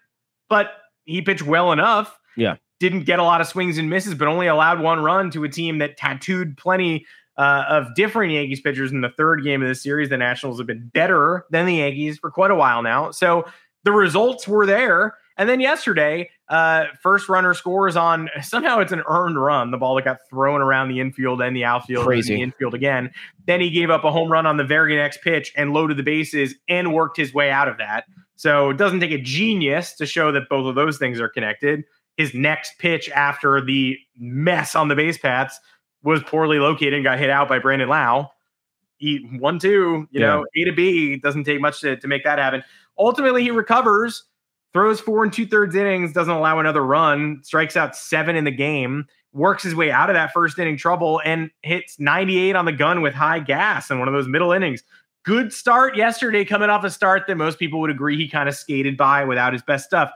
but 0.50 0.74
he 1.06 1.22
pitched 1.22 1.44
well 1.44 1.72
enough. 1.72 2.20
Yeah 2.36 2.58
didn't 2.88 3.06
get 3.06 3.18
a 3.18 3.24
lot 3.24 3.42
of 3.42 3.48
swings 3.48 3.80
and 3.80 3.90
misses, 3.90 4.14
but 4.14 4.28
only 4.28 4.46
allowed 4.46 4.80
one 4.80 5.02
run 5.04 5.32
to 5.32 5.44
a 5.44 5.50
team 5.50 5.80
that 5.80 5.98
tattooed 5.98 6.56
plenty 6.56 7.06
uh, 7.36 7.64
of 7.68 7.96
different 7.96 8.32
Yankees 8.32 8.62
pitchers 8.62 8.92
in 8.92 9.02
the 9.02 9.10
third 9.10 9.44
game 9.44 9.64
of 9.64 9.68
the 9.68 9.76
series. 9.76 10.10
The 10.10 10.18
Nationals 10.18 10.60
have 10.60 10.68
been 10.68 10.92
better 10.94 11.46
than 11.50 11.66
the 11.66 11.76
Yankees 11.76 12.20
for 12.20 12.30
quite 12.30 12.52
a 12.52 12.56
while 12.56 12.84
now. 12.84 13.10
So 13.10 13.46
the 13.84 13.92
results 13.92 14.48
were 14.48 14.68
there. 14.68 15.16
And 15.38 15.50
then 15.50 15.60
yesterday, 15.60 16.30
uh, 16.48 16.86
first 17.02 17.28
runner 17.28 17.56
scores 17.56 17.98
on 17.98 18.30
somehow 18.42 18.80
it's 18.80 18.92
an 18.92 19.02
earned 19.08 19.42
run, 19.42 19.72
the 19.72 19.78
ball 19.78 19.96
that 19.96 20.06
got 20.06 20.20
thrown 20.30 20.62
around 20.62 20.90
the 20.90 21.00
infield 21.00 21.42
and 21.42 21.56
the 21.56 21.66
outfield 21.66 22.06
Crazy. 22.06 22.34
and 22.34 22.40
the 22.40 22.44
infield 22.44 22.74
again. 22.76 23.12
Then 23.48 23.62
he 23.62 23.72
gave 23.72 23.90
up 23.90 24.04
a 24.04 24.12
home 24.12 24.32
run 24.32 24.46
on 24.46 24.58
the 24.58 24.64
very 24.64 24.96
next 24.96 25.22
pitch 25.24 25.52
and 25.58 25.74
loaded 25.74 25.98
the 25.98 26.04
bases 26.04 26.56
and 26.70 26.94
worked 26.94 27.18
his 27.18 27.34
way 27.34 27.50
out 27.50 27.68
of 27.68 27.80
that. 27.80 28.06
So 28.38 28.70
it 28.70 28.78
doesn't 28.78 29.00
take 29.00 29.12
a 29.12 29.18
genius 29.18 29.94
to 29.96 30.06
show 30.06 30.32
that 30.32 30.44
both 30.50 30.68
of 30.68 30.76
those 30.76 30.98
things 30.98 31.20
are 31.20 31.30
connected 31.30 31.84
his 32.18 32.34
next 32.34 32.78
pitch 32.80 33.10
after 33.10 33.62
the 33.62 33.98
mess 34.18 34.76
on 34.76 34.88
the 34.88 34.96
base 34.96 35.18
paths 35.18 35.60
was 36.04 36.24
poorly 36.24 36.60
located 36.60 36.94
and 36.94 37.04
got 37.04 37.20
hit 37.20 37.30
out 37.30 37.50
by 37.50 37.60
Brandon 37.60 37.90
Lowe. 37.90 38.30
He 38.98 39.28
one 39.40 39.60
two, 39.60 40.08
you 40.12 40.22
yeah. 40.22 40.28
know, 40.28 40.46
A 40.56 40.64
to 40.66 40.72
B 40.72 41.18
doesn't 41.18 41.44
take 41.44 41.60
much 41.60 41.82
to, 41.82 41.98
to 41.98 42.08
make 42.08 42.24
that 42.24 42.40
happen. 42.40 42.64
Ultimately, 42.98 43.44
he 43.44 43.52
recovers, 43.52 44.24
throws 44.72 45.02
four 45.02 45.24
and 45.24 45.34
two 45.34 45.46
thirds 45.46 45.76
innings, 45.76 46.14
doesn't 46.14 46.34
allow 46.34 46.60
another 46.60 46.86
run, 46.86 47.42
strikes 47.44 47.76
out 47.76 47.96
seven 47.96 48.38
in 48.38 48.46
the 48.46 48.52
game, 48.52 49.06
works 49.34 49.64
his 49.64 49.76
way 49.76 49.92
out 49.92 50.10
of 50.10 50.14
that 50.14 50.32
first 50.32 50.58
inning 50.58 50.78
trouble, 50.78 51.22
and 51.26 51.52
hits 51.62 52.00
98 52.00 52.56
on 52.56 52.64
the 52.64 52.72
gun 52.72 53.02
with 53.02 53.14
high 53.14 53.40
gas 53.40 53.92
in 53.92 54.00
one 54.00 54.08
of 54.08 54.14
those 54.14 54.30
middle 54.30 54.54
innings. 54.54 54.84
Good 55.24 55.52
start 55.52 55.98
yesterday, 55.98 56.46
coming 56.46 56.70
off 56.70 56.84
a 56.84 56.90
start 56.90 57.24
that 57.28 57.36
most 57.36 57.60
people 57.60 57.82
would 57.82 57.90
agree 57.90 58.16
he 58.16 58.30
kind 58.30 58.48
of 58.48 58.56
skated 58.56 58.96
by 58.96 59.26
without 59.26 59.54
his 59.54 59.64
best 59.64 59.86
stuff. 59.86 60.12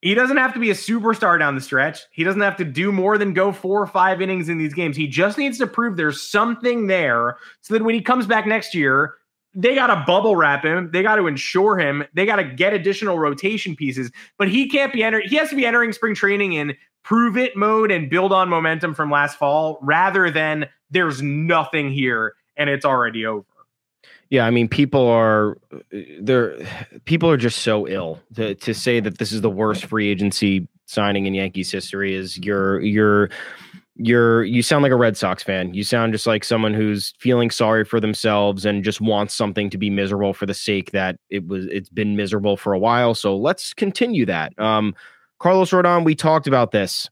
He 0.00 0.14
doesn't 0.14 0.38
have 0.38 0.54
to 0.54 0.60
be 0.60 0.70
a 0.70 0.74
superstar 0.74 1.38
down 1.38 1.54
the 1.54 1.60
stretch. 1.60 2.00
He 2.10 2.24
doesn't 2.24 2.40
have 2.40 2.56
to 2.56 2.64
do 2.64 2.90
more 2.90 3.18
than 3.18 3.34
go 3.34 3.52
four 3.52 3.82
or 3.82 3.86
five 3.86 4.22
innings 4.22 4.48
in 4.48 4.56
these 4.56 4.72
games. 4.72 4.96
He 4.96 5.06
just 5.06 5.36
needs 5.36 5.58
to 5.58 5.66
prove 5.66 5.96
there's 5.96 6.22
something 6.22 6.86
there 6.86 7.36
so 7.60 7.74
that 7.74 7.84
when 7.84 7.94
he 7.94 8.00
comes 8.00 8.26
back 8.26 8.46
next 8.46 8.74
year, 8.74 9.14
they 9.54 9.74
got 9.74 9.88
to 9.88 10.04
bubble 10.06 10.36
wrap 10.36 10.64
him. 10.64 10.90
They 10.92 11.02
got 11.02 11.16
to 11.16 11.26
insure 11.26 11.78
him. 11.78 12.04
They 12.14 12.24
got 12.24 12.36
to 12.36 12.44
get 12.44 12.72
additional 12.72 13.18
rotation 13.18 13.76
pieces. 13.76 14.10
But 14.38 14.48
he 14.48 14.68
can't 14.68 14.92
be 14.92 15.02
entering. 15.02 15.28
He 15.28 15.36
has 15.36 15.50
to 15.50 15.56
be 15.56 15.66
entering 15.66 15.92
spring 15.92 16.14
training 16.14 16.54
in 16.54 16.76
prove 17.02 17.36
it 17.36 17.56
mode 17.56 17.90
and 17.90 18.10
build 18.10 18.32
on 18.32 18.48
momentum 18.48 18.94
from 18.94 19.10
last 19.10 19.38
fall 19.38 19.78
rather 19.82 20.30
than 20.30 20.66
there's 20.90 21.22
nothing 21.22 21.90
here 21.90 22.34
and 22.56 22.70
it's 22.70 22.84
already 22.84 23.24
over. 23.26 23.44
Yeah, 24.30 24.46
I 24.46 24.50
mean, 24.50 24.68
people 24.68 25.08
are 25.08 25.58
they're 26.20 26.56
people 27.04 27.28
are 27.28 27.36
just 27.36 27.58
so 27.58 27.86
ill 27.88 28.20
to 28.36 28.54
to 28.54 28.72
say 28.74 29.00
that 29.00 29.18
this 29.18 29.32
is 29.32 29.40
the 29.40 29.50
worst 29.50 29.86
free 29.86 30.08
agency 30.08 30.68
signing 30.86 31.26
in 31.26 31.34
Yankees 31.34 31.70
history. 31.70 32.14
Is 32.14 32.38
you're 32.38 32.80
you're 32.80 33.28
you're 33.96 34.44
you 34.44 34.62
sound 34.62 34.84
like 34.84 34.92
a 34.92 34.96
Red 34.96 35.16
Sox 35.16 35.42
fan. 35.42 35.74
You 35.74 35.82
sound 35.82 36.12
just 36.12 36.28
like 36.28 36.44
someone 36.44 36.74
who's 36.74 37.12
feeling 37.18 37.50
sorry 37.50 37.84
for 37.84 37.98
themselves 37.98 38.64
and 38.64 38.84
just 38.84 39.00
wants 39.00 39.34
something 39.34 39.68
to 39.70 39.78
be 39.78 39.90
miserable 39.90 40.32
for 40.32 40.46
the 40.46 40.54
sake 40.54 40.92
that 40.92 41.16
it 41.28 41.46
was 41.48 41.66
it's 41.66 41.90
been 41.90 42.14
miserable 42.14 42.56
for 42.56 42.72
a 42.72 42.78
while. 42.78 43.14
So 43.16 43.36
let's 43.36 43.74
continue 43.74 44.26
that. 44.26 44.58
Um, 44.60 44.94
Carlos 45.40 45.70
Rodon, 45.70 46.04
we 46.04 46.14
talked 46.14 46.46
about 46.46 46.70
this 46.70 47.10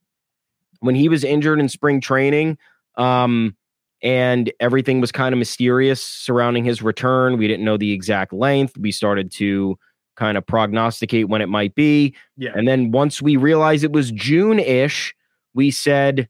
when 0.81 0.95
he 0.95 1.09
was 1.09 1.25
injured 1.25 1.59
in 1.59 1.69
spring 1.69 2.01
training. 2.01 2.59
Um, 2.97 3.57
and 4.03 4.53
everything 4.61 5.01
was 5.01 5.11
kind 5.11 5.33
of 5.33 5.39
mysterious 5.39 6.03
surrounding 6.03 6.65
his 6.65 6.83
return. 6.83 7.37
We 7.37 7.49
didn't 7.49 7.65
know 7.65 7.77
the 7.77 7.93
exact 7.93 8.33
length. 8.33 8.77
We 8.79 8.93
started 8.93 9.31
to 9.33 9.79
kind 10.17 10.37
of 10.37 10.47
prognosticate 10.47 11.29
when 11.29 11.41
it 11.41 11.49
might 11.49 11.75
be. 11.75 12.15
Yeah. 12.37 12.51
And 12.55 12.67
then 12.67 12.91
once 12.91 13.23
we 13.23 13.37
realized 13.37 13.85
it 13.85 13.93
was 13.93 14.11
June 14.11 14.59
ish, 14.59 15.15
we 15.55 15.71
said, 15.71 16.29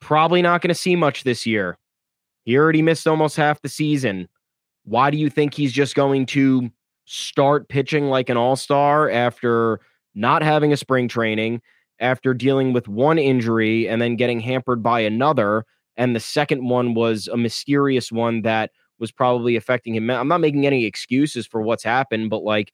probably 0.00 0.42
not 0.42 0.60
going 0.60 0.68
to 0.68 0.74
see 0.74 0.96
much 0.96 1.24
this 1.24 1.46
year. 1.46 1.78
He 2.44 2.56
already 2.56 2.82
missed 2.82 3.06
almost 3.06 3.36
half 3.36 3.62
the 3.62 3.68
season. 3.68 4.28
Why 4.84 5.10
do 5.10 5.16
you 5.16 5.30
think 5.30 5.54
he's 5.54 5.72
just 5.72 5.94
going 5.94 6.26
to 6.26 6.70
start 7.04 7.68
pitching 7.68 8.06
like 8.06 8.28
an 8.28 8.36
all 8.36 8.56
star 8.56 9.08
after 9.08 9.80
not 10.14 10.42
having 10.42 10.72
a 10.72 10.76
spring 10.76 11.08
training, 11.08 11.62
after 12.00 12.34
dealing 12.34 12.72
with 12.72 12.88
one 12.88 13.18
injury 13.18 13.88
and 13.88 14.02
then 14.02 14.16
getting 14.16 14.40
hampered 14.40 14.82
by 14.82 15.00
another? 15.00 15.64
And 15.96 16.16
the 16.16 16.20
second 16.20 16.68
one 16.68 16.94
was 16.94 17.28
a 17.28 17.36
mysterious 17.36 18.10
one 18.10 18.42
that 18.42 18.70
was 18.98 19.12
probably 19.12 19.56
affecting 19.56 19.94
him. 19.94 20.10
I'm 20.10 20.28
not 20.28 20.40
making 20.40 20.66
any 20.66 20.84
excuses 20.84 21.46
for 21.46 21.60
what's 21.60 21.84
happened, 21.84 22.30
but 22.30 22.42
like 22.44 22.72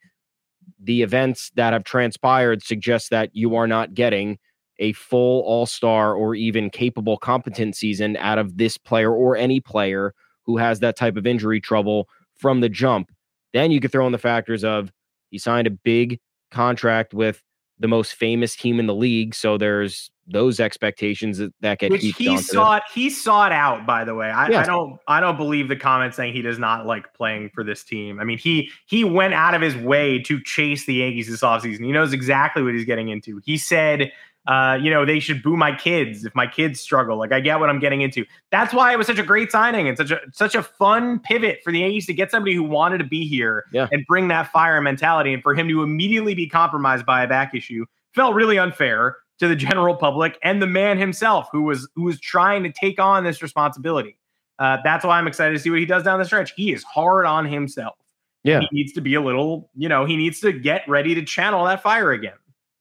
the 0.78 1.02
events 1.02 1.50
that 1.54 1.72
have 1.72 1.84
transpired 1.84 2.62
suggest 2.62 3.10
that 3.10 3.30
you 3.32 3.56
are 3.56 3.66
not 3.66 3.94
getting 3.94 4.38
a 4.78 4.92
full 4.92 5.42
all-star 5.42 6.14
or 6.14 6.34
even 6.34 6.70
capable 6.70 7.16
competent 7.16 7.74
season 7.74 8.16
out 8.18 8.38
of 8.38 8.58
this 8.58 8.76
player 8.76 9.12
or 9.12 9.36
any 9.36 9.60
player 9.60 10.14
who 10.44 10.56
has 10.56 10.80
that 10.80 10.96
type 10.96 11.16
of 11.16 11.26
injury 11.26 11.60
trouble 11.60 12.08
from 12.36 12.60
the 12.60 12.68
jump. 12.68 13.10
Then 13.52 13.70
you 13.70 13.80
could 13.80 13.90
throw 13.90 14.06
in 14.06 14.12
the 14.12 14.18
factors 14.18 14.62
of 14.62 14.92
he 15.30 15.38
signed 15.38 15.66
a 15.66 15.70
big 15.70 16.20
contract 16.50 17.12
with 17.12 17.42
the 17.80 17.88
most 17.88 18.14
famous 18.14 18.56
team 18.56 18.80
in 18.80 18.86
the 18.86 18.94
league, 18.94 19.34
so 19.34 19.58
there's 19.58 20.10
those 20.30 20.60
expectations 20.60 21.38
that, 21.38 21.52
that 21.60 21.78
get 21.78 21.90
Which 21.90 22.02
he 22.02 22.36
sought 22.36 22.82
he 22.92 23.08
sought 23.08 23.50
out 23.50 23.86
by 23.86 24.04
the 24.04 24.14
way. 24.14 24.28
I, 24.28 24.44
I, 24.46 24.66
don't 24.66 24.98
i 25.08 25.20
don't 25.20 25.38
believe 25.38 25.68
the 25.68 25.76
comment 25.76 26.14
saying 26.14 26.34
he 26.34 26.42
does 26.42 26.58
not 26.58 26.86
like 26.86 27.14
playing 27.14 27.50
for 27.54 27.64
this 27.64 27.82
team. 27.82 28.20
I 28.20 28.24
mean 28.24 28.38
he 28.38 28.70
he 28.86 29.04
went 29.04 29.34
out 29.34 29.54
of 29.54 29.62
his 29.62 29.74
way 29.76 30.18
to 30.24 30.40
chase 30.42 30.84
the 30.84 30.94
yankees 30.94 31.28
this 31.28 31.40
offseason. 31.40 31.84
He 31.84 31.92
knows 31.92 32.12
exactly 32.12 32.62
what 32.62 32.74
he's 32.74 32.84
getting 32.84 33.08
into. 33.08 33.40
He 33.44 33.56
said 33.56 34.12
uh, 34.48 34.78
you 34.80 34.90
know, 34.90 35.04
they 35.04 35.20
should 35.20 35.42
boo 35.42 35.58
my 35.58 35.74
kids 35.74 36.24
if 36.24 36.34
my 36.34 36.46
kids 36.46 36.80
struggle. 36.80 37.18
Like 37.18 37.32
I 37.32 37.40
get 37.40 37.60
what 37.60 37.68
I'm 37.68 37.78
getting 37.78 38.00
into. 38.00 38.24
That's 38.50 38.72
why 38.72 38.94
it 38.94 38.96
was 38.96 39.06
such 39.06 39.18
a 39.18 39.22
great 39.22 39.52
signing 39.52 39.86
and 39.86 39.96
such 39.96 40.10
a 40.10 40.20
such 40.32 40.54
a 40.54 40.62
fun 40.62 41.18
pivot 41.20 41.60
for 41.62 41.70
the 41.70 41.80
Yankees 41.80 42.06
to 42.06 42.14
get 42.14 42.30
somebody 42.30 42.54
who 42.54 42.62
wanted 42.62 42.98
to 42.98 43.04
be 43.04 43.28
here 43.28 43.66
yeah. 43.72 43.88
and 43.92 44.06
bring 44.08 44.28
that 44.28 44.50
fire 44.50 44.80
mentality. 44.80 45.34
And 45.34 45.42
for 45.42 45.54
him 45.54 45.68
to 45.68 45.82
immediately 45.82 46.34
be 46.34 46.48
compromised 46.48 47.04
by 47.04 47.22
a 47.22 47.28
back 47.28 47.54
issue 47.54 47.84
felt 48.14 48.34
really 48.34 48.58
unfair 48.58 49.18
to 49.38 49.48
the 49.48 49.54
general 49.54 49.94
public 49.94 50.38
and 50.42 50.62
the 50.62 50.66
man 50.66 50.96
himself 50.96 51.48
who 51.52 51.62
was 51.62 51.86
who 51.94 52.04
was 52.04 52.18
trying 52.18 52.62
to 52.62 52.72
take 52.72 52.98
on 52.98 53.24
this 53.24 53.42
responsibility. 53.42 54.18
Uh, 54.58 54.78
that's 54.82 55.04
why 55.04 55.18
I'm 55.18 55.28
excited 55.28 55.52
to 55.52 55.58
see 55.58 55.68
what 55.68 55.78
he 55.78 55.86
does 55.86 56.04
down 56.04 56.18
the 56.18 56.24
stretch. 56.24 56.54
He 56.56 56.72
is 56.72 56.82
hard 56.84 57.26
on 57.26 57.44
himself. 57.44 57.96
Yeah. 58.44 58.60
He 58.60 58.68
needs 58.72 58.94
to 58.94 59.02
be 59.02 59.14
a 59.14 59.20
little, 59.20 59.70
you 59.76 59.90
know, 59.90 60.06
he 60.06 60.16
needs 60.16 60.40
to 60.40 60.52
get 60.52 60.88
ready 60.88 61.14
to 61.14 61.22
channel 61.22 61.66
that 61.66 61.82
fire 61.82 62.12
again. 62.12 62.32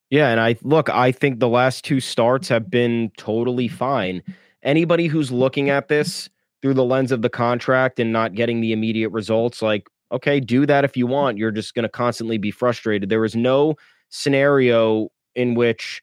Yeah, 0.10 0.30
and 0.30 0.40
I 0.40 0.56
look, 0.62 0.90
I 0.90 1.12
think 1.12 1.40
the 1.40 1.50
last 1.50 1.84
two 1.84 2.00
starts 2.00 2.48
have 2.48 2.70
been 2.70 3.12
totally 3.18 3.68
fine. 3.68 4.24
Anybody 4.64 5.08
who's 5.08 5.32
looking 5.32 5.70
at 5.70 5.88
this 5.90 6.30
through 6.62 6.76
the 6.76 6.84
lens 6.84 7.12
of 7.12 7.22
the 7.22 7.30
contract 7.30 8.00
and 8.00 8.12
not 8.12 8.34
getting 8.34 8.62
the 8.62 8.72
immediate 8.72 9.10
results, 9.10 9.62
like, 9.62 9.88
okay, 10.12 10.40
do 10.40 10.66
that 10.66 10.86
if 10.86 10.96
you 10.96 11.08
want. 11.08 11.38
You're 11.38 11.52
just 11.52 11.74
going 11.76 11.84
to 11.84 11.90
constantly 11.90 12.38
be 12.38 12.52
frustrated. 12.52 13.10
There 13.10 13.26
is 13.26 13.36
no 13.36 13.76
scenario 14.10 15.10
in 15.36 15.56
which 15.56 16.02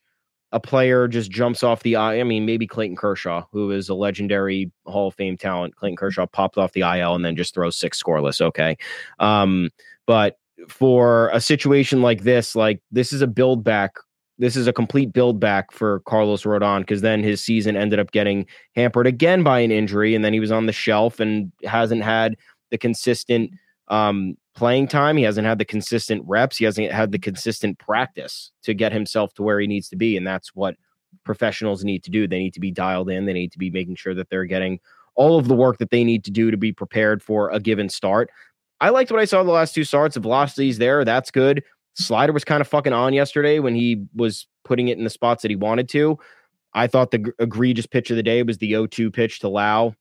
a 0.52 0.60
player 0.60 1.08
just 1.08 1.30
jumps 1.30 1.64
off 1.64 1.82
the 1.82 1.96
I 1.96 2.22
mean, 2.22 2.46
maybe 2.46 2.66
Clayton 2.66 2.96
Kershaw, 2.96 3.44
who 3.50 3.72
is 3.72 3.88
a 3.88 3.94
legendary 3.94 4.70
Hall 4.86 5.08
of 5.08 5.14
Fame 5.14 5.36
talent. 5.36 5.74
Clayton 5.74 5.96
Kershaw 5.96 6.26
popped 6.26 6.58
off 6.58 6.72
the 6.72 6.82
IL 6.82 7.16
and 7.16 7.24
then 7.24 7.34
just 7.34 7.54
throws 7.54 7.76
six 7.76 8.00
scoreless. 8.00 8.40
Okay. 8.40 8.76
Um, 9.18 9.70
but 10.06 10.38
for 10.68 11.28
a 11.30 11.40
situation 11.40 12.02
like 12.02 12.22
this, 12.22 12.54
like 12.54 12.80
this 12.90 13.12
is 13.12 13.22
a 13.22 13.26
build 13.26 13.64
back. 13.64 13.94
This 14.38 14.56
is 14.56 14.66
a 14.66 14.72
complete 14.72 15.12
build 15.12 15.38
back 15.38 15.70
for 15.70 16.00
Carlos 16.00 16.42
Rodon 16.42 16.80
because 16.80 17.02
then 17.02 17.22
his 17.22 17.40
season 17.40 17.76
ended 17.76 18.00
up 18.00 18.10
getting 18.10 18.46
hampered 18.74 19.06
again 19.06 19.42
by 19.42 19.60
an 19.60 19.70
injury, 19.70 20.14
and 20.14 20.24
then 20.24 20.32
he 20.32 20.40
was 20.40 20.50
on 20.50 20.66
the 20.66 20.72
shelf 20.72 21.20
and 21.20 21.52
hasn't 21.64 22.02
had 22.02 22.36
the 22.70 22.78
consistent 22.78 23.52
um, 23.88 24.36
playing 24.56 24.88
time. 24.88 25.16
He 25.16 25.22
hasn't 25.22 25.46
had 25.46 25.58
the 25.58 25.64
consistent 25.64 26.24
reps. 26.26 26.56
He 26.56 26.64
hasn't 26.64 26.90
had 26.90 27.12
the 27.12 27.18
consistent 27.18 27.78
practice 27.78 28.50
to 28.62 28.74
get 28.74 28.92
himself 28.92 29.34
to 29.34 29.42
where 29.42 29.60
he 29.60 29.66
needs 29.66 29.88
to 29.90 29.96
be, 29.96 30.16
and 30.16 30.26
that's 30.26 30.54
what 30.54 30.74
professionals 31.24 31.84
need 31.84 32.02
to 32.04 32.10
do. 32.10 32.26
They 32.26 32.38
need 32.38 32.54
to 32.54 32.60
be 32.60 32.72
dialed 32.72 33.10
in. 33.10 33.26
They 33.26 33.32
need 33.32 33.52
to 33.52 33.58
be 33.58 33.70
making 33.70 33.96
sure 33.96 34.14
that 34.14 34.30
they're 34.30 34.44
getting 34.44 34.80
all 35.14 35.38
of 35.38 35.48
the 35.48 35.54
work 35.54 35.78
that 35.78 35.90
they 35.90 36.04
need 36.04 36.24
to 36.24 36.30
do 36.30 36.50
to 36.50 36.56
be 36.56 36.72
prepared 36.72 37.22
for 37.22 37.50
a 37.50 37.60
given 37.60 37.88
start. 37.88 38.30
I 38.80 38.90
liked 38.90 39.10
what 39.10 39.20
I 39.20 39.24
saw 39.24 39.42
the 39.42 39.50
last 39.50 39.74
two 39.74 39.84
starts. 39.84 40.14
The 40.14 40.20
velocity's 40.20 40.78
there. 40.78 41.04
That's 41.04 41.30
good. 41.30 41.62
Slider 41.94 42.32
was 42.32 42.44
kind 42.44 42.60
of 42.60 42.68
fucking 42.68 42.92
on 42.92 43.14
yesterday 43.14 43.58
when 43.60 43.74
he 43.74 44.04
was 44.14 44.46
putting 44.64 44.88
it 44.88 44.98
in 44.98 45.04
the 45.04 45.10
spots 45.10 45.42
that 45.42 45.50
he 45.50 45.56
wanted 45.56 45.88
to. 45.90 46.18
I 46.74 46.86
thought 46.88 47.12
the 47.12 47.32
egregious 47.38 47.86
pitch 47.86 48.10
of 48.10 48.16
the 48.16 48.22
day 48.22 48.42
was 48.42 48.58
the 48.58 48.72
0-2 48.72 49.12
pitch 49.12 49.38
to 49.40 49.48
Lowe, 49.48 49.94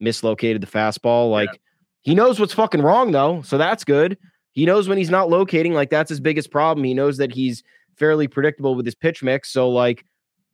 mislocated 0.00 0.62
the 0.62 0.66
fastball. 0.66 1.30
Like 1.30 1.50
yeah. 1.52 1.58
he 2.02 2.14
knows 2.14 2.40
what's 2.40 2.54
fucking 2.54 2.80
wrong 2.80 3.12
though, 3.12 3.42
so 3.42 3.58
that's 3.58 3.84
good. 3.84 4.16
He 4.52 4.64
knows 4.64 4.88
when 4.88 4.98
he's 4.98 5.10
not 5.10 5.28
locating. 5.28 5.74
Like 5.74 5.90
that's 5.90 6.08
his 6.08 6.20
biggest 6.20 6.50
problem. 6.50 6.84
He 6.84 6.94
knows 6.94 7.18
that 7.18 7.32
he's 7.32 7.62
fairly 7.96 8.26
predictable 8.26 8.74
with 8.74 8.86
his 8.86 8.94
pitch 8.94 9.22
mix. 9.22 9.50
So 9.50 9.68
like 9.68 10.04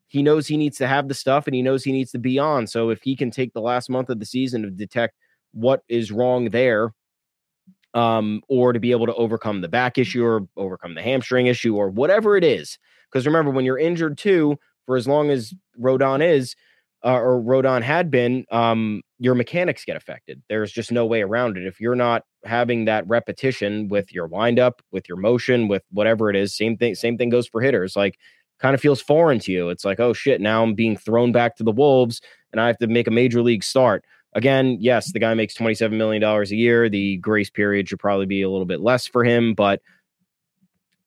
he 0.09 0.23
knows 0.23 0.47
he 0.47 0.57
needs 0.57 0.77
to 0.79 0.89
have 0.89 1.09
the 1.09 1.15
stuff 1.15 1.47
and 1.47 1.55
he 1.55 1.63
knows 1.63 1.85
he 1.85 1.93
needs 1.93 2.11
to 2.13 2.19
be 2.19 2.39
on. 2.39 2.67
So 2.67 2.91
if 2.91 3.03
he 3.03 3.15
can 3.15 3.31
take 3.31 3.53
the 3.53 3.61
last 3.61 3.89
month 3.89 4.11
of 4.11 4.19
the 4.19 4.27
season 4.27 4.63
to 4.63 4.71
detect 4.71 5.15
what 5.53 5.85
is 5.89 6.11
wrong 6.11 6.51
there 6.51 6.93
um, 7.95 8.43
or 8.49 8.73
to 8.73 8.81
be 8.81 8.91
able 8.91 9.07
to 9.07 9.15
overcome 9.15 9.61
the 9.61 9.69
back 9.69 9.99
issue 9.99 10.25
or 10.25 10.47
overcome 10.57 10.95
the 10.95 11.03
hamstring 11.03 11.47
issue 11.47 11.77
or 11.77 11.89
whatever 11.89 12.37
it 12.37 12.45
is. 12.45 12.79
Because 13.11 13.27
remember, 13.27 13.51
when 13.51 13.65
you're 13.65 13.79
injured 13.79 14.19
too, 14.19 14.59
for 14.87 14.97
as 14.97 15.09
long 15.09 15.31
as 15.31 15.55
Rodon 15.81 16.27
is, 16.27 16.55
uh, 17.05 17.19
or 17.19 17.41
Rodon 17.41 17.83
had 17.83 18.11
been, 18.11 18.45
um, 18.51 19.03
your 19.19 19.35
mechanics 19.35 19.85
get 19.85 19.97
affected. 19.97 20.43
There's 20.49 20.73
just 20.73 20.91
no 20.91 21.07
way 21.07 21.23
around 21.23 21.57
it. 21.57 21.67
If 21.67 21.81
you're 21.81 21.95
not 21.95 22.23
having 22.45 22.87
that 22.87 23.07
repetition 23.07 23.89
with 23.89 24.13
your 24.13 24.27
windup, 24.27 24.83
with 24.91 25.09
your 25.09 25.19
motion, 25.19 25.69
with 25.69 25.83
whatever 25.91 26.29
it 26.31 26.37
is, 26.37 26.57
same 26.57 26.77
thing. 26.77 26.95
Same 26.95 27.17
thing 27.17 27.29
goes 27.29 27.47
for 27.47 27.61
hitters. 27.61 27.95
Like, 27.95 28.19
kind 28.59 28.75
of 28.75 28.81
feels 28.81 29.01
foreign 29.01 29.39
to 29.41 29.53
you. 29.53 29.69
It's 29.69 29.85
like, 29.85 30.01
oh 30.01 30.13
shit, 30.13 30.41
now 30.41 30.63
I'm 30.63 30.75
being 30.75 30.97
thrown 30.97 31.33
back 31.33 31.57
to 31.57 31.65
the 31.65 31.73
wolves, 31.73 32.21
and 32.53 32.61
I 32.61 32.67
have 32.69 32.79
to 32.79 32.87
make 32.87 33.07
a 33.07 33.11
major 33.11 33.43
league 33.43 33.65
start. 33.65 34.05
Again, 34.35 34.79
yes, 34.81 35.13
the 35.13 35.19
guy 35.19 35.35
makes 35.35 35.55
$27 35.57 35.93
million 35.93 36.23
a 36.23 36.45
year. 36.47 36.89
The 36.89 37.19
grace 37.19 37.51
period 37.51 37.89
should 37.89 38.01
probably 38.01 38.27
be 38.27 38.43
a 38.43 38.51
little 38.51 38.67
bit 38.67 38.81
less 38.81 39.07
for 39.07 39.23
him, 39.23 39.55
but 39.55 39.81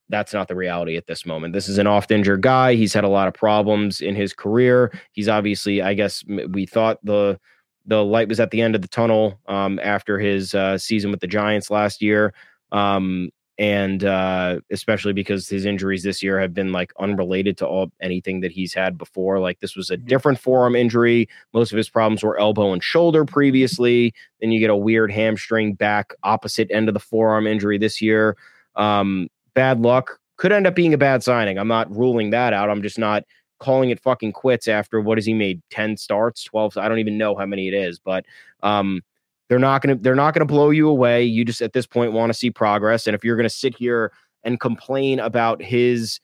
that's 0.09 0.33
not 0.33 0.47
the 0.47 0.55
reality 0.55 0.95
at 0.95 1.07
this 1.07 1.25
moment. 1.25 1.53
This 1.53 1.67
is 1.67 1.77
an 1.77 1.87
oft 1.87 2.11
injured 2.11 2.41
guy. 2.41 2.75
He's 2.75 2.93
had 2.93 3.03
a 3.03 3.09
lot 3.09 3.27
of 3.27 3.33
problems 3.33 3.99
in 3.99 4.15
his 4.15 4.33
career. 4.33 4.97
He's 5.11 5.27
obviously, 5.27 5.81
I 5.81 5.93
guess, 5.93 6.23
we 6.25 6.65
thought 6.65 7.03
the 7.03 7.39
the 7.85 8.03
light 8.03 8.27
was 8.27 8.41
at 8.41 8.51
the 8.51 8.61
end 8.61 8.75
of 8.75 8.81
the 8.81 8.87
tunnel 8.87 9.39
um, 9.47 9.79
after 9.81 10.19
his 10.19 10.53
uh, 10.53 10.77
season 10.77 11.09
with 11.09 11.21
the 11.21 11.27
Giants 11.27 11.71
last 11.71 12.01
year. 12.01 12.33
Um, 12.73 13.29
and 13.59 14.03
uh, 14.03 14.59
especially 14.71 15.13
because 15.13 15.49
his 15.49 15.65
injuries 15.65 16.03
this 16.03 16.21
year 16.21 16.39
have 16.39 16.53
been 16.53 16.71
like 16.71 16.93
unrelated 16.99 17.57
to 17.57 17.65
all 17.65 17.91
anything 18.01 18.41
that 18.41 18.51
he's 18.51 18.73
had 18.73 18.97
before. 18.97 19.39
Like 19.39 19.59
this 19.59 19.75
was 19.75 19.89
a 19.89 19.97
mm-hmm. 19.97 20.07
different 20.07 20.39
forearm 20.39 20.75
injury. 20.75 21.27
Most 21.53 21.71
of 21.71 21.77
his 21.77 21.89
problems 21.89 22.23
were 22.23 22.39
elbow 22.39 22.71
and 22.71 22.83
shoulder 22.83 23.25
previously. 23.25 24.13
Then 24.41 24.51
you 24.51 24.59
get 24.59 24.69
a 24.69 24.75
weird 24.75 25.11
hamstring 25.11 25.73
back 25.73 26.13
opposite 26.23 26.69
end 26.71 26.87
of 26.87 26.93
the 26.93 26.99
forearm 26.99 27.47
injury 27.47 27.77
this 27.77 28.01
year. 28.01 28.37
Um, 28.75 29.29
bad 29.55 29.79
luck 29.81 30.19
could 30.37 30.51
end 30.51 30.67
up 30.67 30.75
being 30.75 30.93
a 30.93 30.99
bad 30.99 31.23
signing. 31.23 31.57
I'm 31.57 31.67
not 31.67 31.89
ruling 31.95 32.29
that 32.29 32.53
out. 32.53 32.69
I'm 32.69 32.83
just 32.83 32.99
not 32.99 33.23
calling 33.59 33.89
it 33.89 33.99
fucking 33.99 34.33
quits 34.33 34.67
after 34.67 35.01
what 35.01 35.17
has 35.17 35.25
he 35.25 35.33
made 35.33 35.59
10 35.71 35.97
starts 35.97 36.43
12 36.43 36.77
i 36.77 36.87
don't 36.87 36.99
even 36.99 37.17
know 37.17 37.35
how 37.35 37.45
many 37.45 37.67
it 37.67 37.73
is 37.73 37.97
but 37.97 38.23
um 38.61 39.01
they're 39.49 39.59
not 39.59 39.81
going 39.81 39.97
to 39.97 40.01
they're 40.01 40.15
not 40.15 40.33
going 40.33 40.45
to 40.45 40.51
blow 40.51 40.69
you 40.69 40.89
away. 40.89 41.23
You 41.23 41.45
just 41.45 41.61
at 41.61 41.73
this 41.73 41.85
point 41.85 42.13
want 42.13 42.31
to 42.31 42.37
see 42.37 42.51
progress 42.51 43.07
and 43.07 43.15
if 43.15 43.23
you're 43.23 43.35
going 43.35 43.49
to 43.49 43.49
sit 43.49 43.75
here 43.75 44.11
and 44.43 44.59
complain 44.59 45.19
about 45.19 45.61
his 45.61 46.19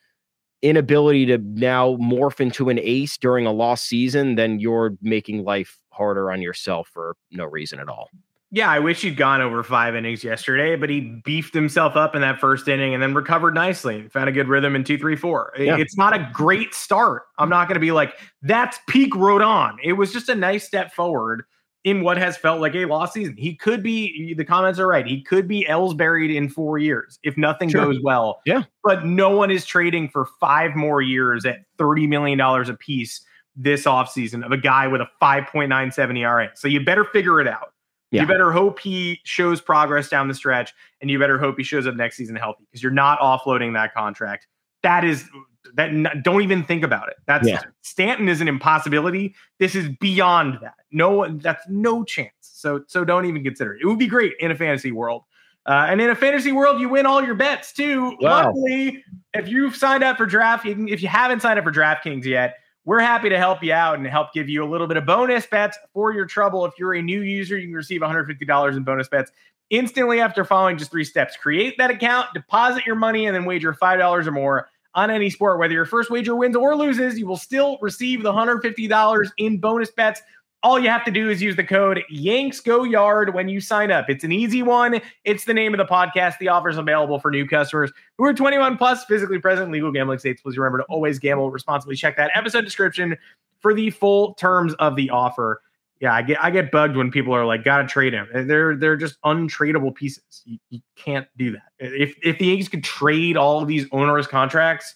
inability 0.61 1.25
to 1.25 1.37
now 1.37 1.97
morph 1.97 2.39
into 2.39 2.69
an 2.69 2.79
ace 2.79 3.17
during 3.17 3.45
a 3.45 3.51
lost 3.51 3.85
season, 3.85 4.35
then 4.35 4.59
you're 4.59 4.97
making 5.01 5.43
life 5.43 5.77
harder 5.89 6.31
on 6.31 6.41
yourself 6.41 6.89
for 6.91 7.15
no 7.31 7.45
reason 7.45 7.79
at 7.79 7.89
all. 7.89 8.09
Yeah, 8.49 8.69
I 8.69 8.77
wish 8.79 9.01
he'd 9.01 9.17
gone 9.17 9.41
over 9.41 9.63
five 9.63 9.95
innings 9.95 10.23
yesterday, 10.23 10.75
but 10.75 10.87
he 10.87 11.19
beefed 11.25 11.55
himself 11.55 11.95
up 11.95 12.13
in 12.13 12.21
that 12.21 12.39
first 12.39 12.67
inning 12.67 12.93
and 12.93 13.01
then 13.01 13.15
recovered 13.15 13.55
nicely 13.55 14.07
found 14.09 14.29
a 14.29 14.31
good 14.31 14.47
rhythm 14.47 14.75
in 14.75 14.83
two, 14.83 14.97
three, 14.97 15.15
four. 15.15 15.53
Yeah. 15.57 15.77
It's 15.77 15.97
not 15.97 16.13
a 16.13 16.29
great 16.31 16.73
start. 16.75 17.23
I'm 17.39 17.49
not 17.49 17.67
going 17.67 17.75
to 17.75 17.81
be 17.81 17.91
like, 17.91 18.13
that's 18.43 18.77
peak 18.87 19.13
Rodon. 19.13 19.77
It 19.83 19.93
was 19.93 20.13
just 20.13 20.29
a 20.29 20.35
nice 20.35 20.65
step 20.65 20.93
forward 20.93 21.45
in 21.83 22.01
what 22.01 22.17
has 22.17 22.37
felt 22.37 22.61
like 22.61 22.75
a 22.75 22.85
lost 22.85 23.13
season. 23.13 23.35
He 23.37 23.55
could 23.55 23.83
be, 23.83 24.33
the 24.33 24.45
comments 24.45 24.79
are 24.79 24.87
right. 24.87 25.05
He 25.05 25.21
could 25.21 25.47
be 25.47 25.67
buried 25.95 26.31
in 26.31 26.49
four 26.49 26.77
years 26.77 27.19
if 27.23 27.37
nothing 27.37 27.69
sure. 27.69 27.85
goes 27.85 28.01
well. 28.01 28.41
Yeah. 28.45 28.63
But 28.83 29.05
no 29.05 29.35
one 29.35 29.51
is 29.51 29.65
trading 29.65 30.09
for 30.09 30.25
five 30.39 30.75
more 30.75 31.01
years 31.01 31.45
at 31.45 31.65
$30 31.77 32.07
million 32.07 32.39
a 32.39 32.73
piece 32.75 33.21
this 33.55 33.83
offseason 33.83 34.43
of 34.45 34.51
a 34.51 34.57
guy 34.57 34.87
with 34.87 35.01
a 35.01 35.07
5.97 35.21 36.17
ERA. 36.19 36.51
So 36.55 36.67
you 36.67 36.83
better 36.83 37.03
figure 37.03 37.39
it 37.41 37.47
out. 37.47 37.73
Yeah. 38.11 38.21
You 38.21 38.27
better 38.27 38.51
hope 38.51 38.79
he 38.79 39.19
shows 39.23 39.59
progress 39.59 40.07
down 40.07 40.27
the 40.27 40.33
stretch 40.35 40.73
and 41.01 41.09
you 41.09 41.19
better 41.19 41.37
hope 41.37 41.57
he 41.57 41.63
shows 41.63 41.87
up 41.87 41.95
next 41.95 42.15
season 42.15 42.35
healthy 42.35 42.63
because 42.69 42.81
you're 42.81 42.91
not 42.91 43.19
offloading 43.19 43.73
that 43.73 43.93
contract. 43.93 44.47
That 44.83 45.03
is 45.03 45.27
that 45.75 46.23
don't 46.23 46.41
even 46.41 46.63
think 46.63 46.83
about 46.83 47.09
it. 47.09 47.15
That's 47.25 47.47
yeah. 47.47 47.61
Stanton 47.81 48.29
is 48.29 48.41
an 48.41 48.47
impossibility. 48.47 49.35
This 49.59 49.75
is 49.75 49.89
beyond 49.99 50.59
that. 50.61 50.75
No, 50.91 51.27
that's 51.27 51.63
no 51.67 52.03
chance. 52.03 52.31
So 52.41 52.83
so 52.87 53.03
don't 53.03 53.25
even 53.25 53.43
consider 53.43 53.75
it. 53.75 53.81
It 53.81 53.87
would 53.87 53.99
be 53.99 54.07
great 54.07 54.33
in 54.39 54.51
a 54.51 54.55
fantasy 54.55 54.91
world. 54.91 55.23
Uh, 55.65 55.87
and 55.89 56.01
in 56.01 56.09
a 56.09 56.15
fantasy 56.15 56.51
world, 56.51 56.81
you 56.81 56.89
win 56.89 57.05
all 57.05 57.23
your 57.23 57.35
bets 57.35 57.71
too. 57.71 58.17
Wow. 58.19 58.47
Luckily, 58.47 59.03
if 59.33 59.47
you've 59.47 59.75
signed 59.75 60.03
up 60.03 60.17
for 60.17 60.25
draft, 60.25 60.65
if 60.65 61.01
you 61.01 61.07
haven't 61.07 61.41
signed 61.41 61.57
up 61.57 61.63
for 61.63 61.71
DraftKings 61.71 62.25
yet, 62.25 62.55
we're 62.85 62.99
happy 62.99 63.29
to 63.29 63.37
help 63.37 63.63
you 63.63 63.71
out 63.71 63.97
and 63.97 64.05
help 64.05 64.33
give 64.33 64.49
you 64.49 64.61
a 64.63 64.67
little 64.67 64.87
bit 64.87 64.97
of 64.97 65.05
bonus 65.05 65.45
bets 65.45 65.77
for 65.93 66.13
your 66.13 66.25
trouble. 66.25 66.65
If 66.65 66.73
you're 66.77 66.93
a 66.93 67.01
new 67.01 67.21
user, 67.21 67.57
you 67.57 67.67
can 67.67 67.75
receive 67.75 68.01
$150 68.01 68.75
in 68.75 68.83
bonus 68.83 69.07
bets 69.07 69.31
instantly 69.69 70.19
after 70.19 70.43
following 70.43 70.77
just 70.77 70.91
three 70.91 71.05
steps. 71.05 71.37
Create 71.37 71.77
that 71.77 71.89
account, 71.89 72.27
deposit 72.33 72.85
your 72.85 72.95
money, 72.95 73.25
and 73.25 73.33
then 73.33 73.45
wager 73.45 73.73
$5 73.73 74.27
or 74.27 74.31
more 74.31 74.69
on 74.95 75.09
any 75.09 75.29
sport. 75.29 75.59
Whether 75.59 75.73
your 75.73 75.85
first 75.85 76.09
wager 76.09 76.35
wins 76.35 76.55
or 76.55 76.75
loses, 76.75 77.17
you 77.17 77.27
will 77.27 77.37
still 77.37 77.77
receive 77.81 78.23
the 78.23 78.31
$150 78.31 79.31
in 79.37 79.57
bonus 79.57 79.91
bets. 79.91 80.21
All 80.61 80.79
you 80.79 80.89
have 80.89 81.03
to 81.03 81.11
do 81.11 81.29
is 81.29 81.41
use 81.41 81.57
the 81.57 81.63
code 81.63 82.03
Yanks 82.09 82.61
Go 82.61 82.83
Yard 82.85 83.33
when 83.33 83.49
you 83.49 83.59
sign 83.59 83.91
up. 83.91 84.09
It's 84.09 84.23
an 84.23 84.31
easy 84.31 84.63
one. 84.63 85.01
It's 85.25 85.43
the 85.43 85.53
name 85.53 85.73
of 85.73 85.77
the 85.77 85.85
podcast. 85.85 86.37
The 86.37 86.47
offer 86.47 86.69
is 86.69 86.77
available 86.77 87.19
for 87.19 87.31
new 87.31 87.45
customers 87.45 87.91
who 88.17 88.23
are 88.23 88.33
21 88.33 88.77
plus, 88.77 89.03
physically 89.03 89.39
present, 89.39 89.71
legal 89.71 89.91
gambling 89.91 90.19
states. 90.19 90.41
Please 90.41 90.57
remember 90.57 90.77
to 90.77 90.85
always 90.85 91.19
gamble 91.19 91.51
responsibly. 91.51 91.97
Check 91.97 92.15
that 92.15 92.31
episode 92.33 92.63
description 92.63 93.17
for 93.59 93.73
the 93.73 93.89
full 93.89 94.35
terms 94.35 94.73
of 94.75 94.95
the 94.95 95.09
offer. 95.09 95.61
Yeah, 96.03 96.13
I 96.13 96.21
get 96.21 96.43
I 96.43 96.51
get 96.51 96.69
bugged 96.69 96.97
when 96.97 97.11
people 97.11 97.33
are 97.33 97.45
like, 97.45 97.63
"Gotta 97.63 97.87
trade 97.87 98.11
him." 98.11 98.27
They're 98.33 98.75
they're 98.75 98.97
just 98.97 99.21
untradeable 99.21 99.95
pieces. 99.95 100.41
You, 100.43 100.59
you 100.69 100.81
can't 100.97 101.25
do 101.37 101.53
that. 101.53 101.71
If 101.79 102.17
if 102.21 102.37
the 102.39 102.47
Yankees 102.47 102.67
could 102.67 102.83
trade 102.83 103.37
all 103.37 103.61
of 103.61 103.69
these 103.69 103.87
onerous 103.93 104.27
contracts, 104.27 104.95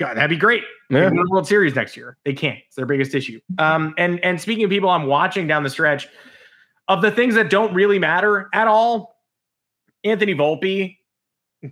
God, 0.00 0.16
that'd 0.16 0.28
be 0.28 0.36
great. 0.36 0.64
Yeah. 0.90 1.04
Win 1.04 1.14
the 1.14 1.30
World 1.30 1.46
Series 1.46 1.76
next 1.76 1.96
year. 1.96 2.18
They 2.24 2.32
can't. 2.32 2.58
It's 2.66 2.74
their 2.74 2.84
biggest 2.84 3.14
issue. 3.14 3.38
Um, 3.58 3.94
and 3.96 4.18
and 4.24 4.40
speaking 4.40 4.64
of 4.64 4.70
people 4.70 4.90
I'm 4.90 5.06
watching 5.06 5.46
down 5.46 5.62
the 5.62 5.70
stretch, 5.70 6.08
of 6.88 7.00
the 7.00 7.12
things 7.12 7.36
that 7.36 7.48
don't 7.48 7.72
really 7.72 8.00
matter 8.00 8.48
at 8.52 8.66
all, 8.66 9.14
Anthony 10.02 10.34
Volpe 10.34 10.96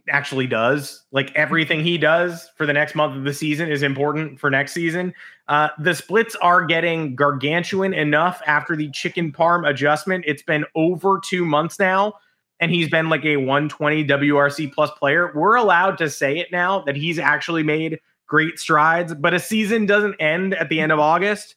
actually 0.09 0.47
does. 0.47 1.05
Like 1.11 1.35
everything 1.35 1.83
he 1.83 1.99
does 1.99 2.49
for 2.57 2.65
the 2.65 2.73
next 2.73 2.95
month 2.95 3.17
of 3.17 3.25
the 3.25 3.35
season 3.35 3.73
is 3.73 3.83
important 3.83 4.39
for 4.39 4.51
next 4.51 4.73
season. 4.73 5.15
Uh, 5.49 5.69
the 5.79 5.95
splits 5.95 6.37
are 6.37 6.65
getting 6.65 7.15
gargantuan 7.15 7.93
enough 7.93 8.41
after 8.47 8.77
the 8.77 8.91
chicken 8.91 9.33
parm 9.33 9.69
adjustment. 9.69 10.25
It's 10.27 10.43
been 10.43 10.65
over 10.75 11.21
two 11.25 11.45
months 11.45 11.79
now, 11.79 12.15
and 12.61 12.71
he's 12.71 12.89
been 12.89 13.09
like 13.09 13.25
a 13.25 13.37
120 13.37 14.05
WRC 14.05 14.73
plus 14.73 14.91
player. 14.93 15.33
We're 15.35 15.57
allowed 15.57 15.99
to 15.99 16.09
say 16.09 16.39
it 16.39 16.53
now 16.53 16.83
that 16.83 16.97
he's 16.97 17.19
actually 17.19 17.65
made 17.65 17.99
great 18.27 18.59
strides, 18.59 19.15
but 19.15 19.35
a 19.35 19.41
season 19.41 19.85
doesn't 19.85 20.15
end 20.15 20.55
at 20.55 20.69
the 20.69 20.81
end 20.81 20.93
of 20.93 20.99
August. 20.99 21.57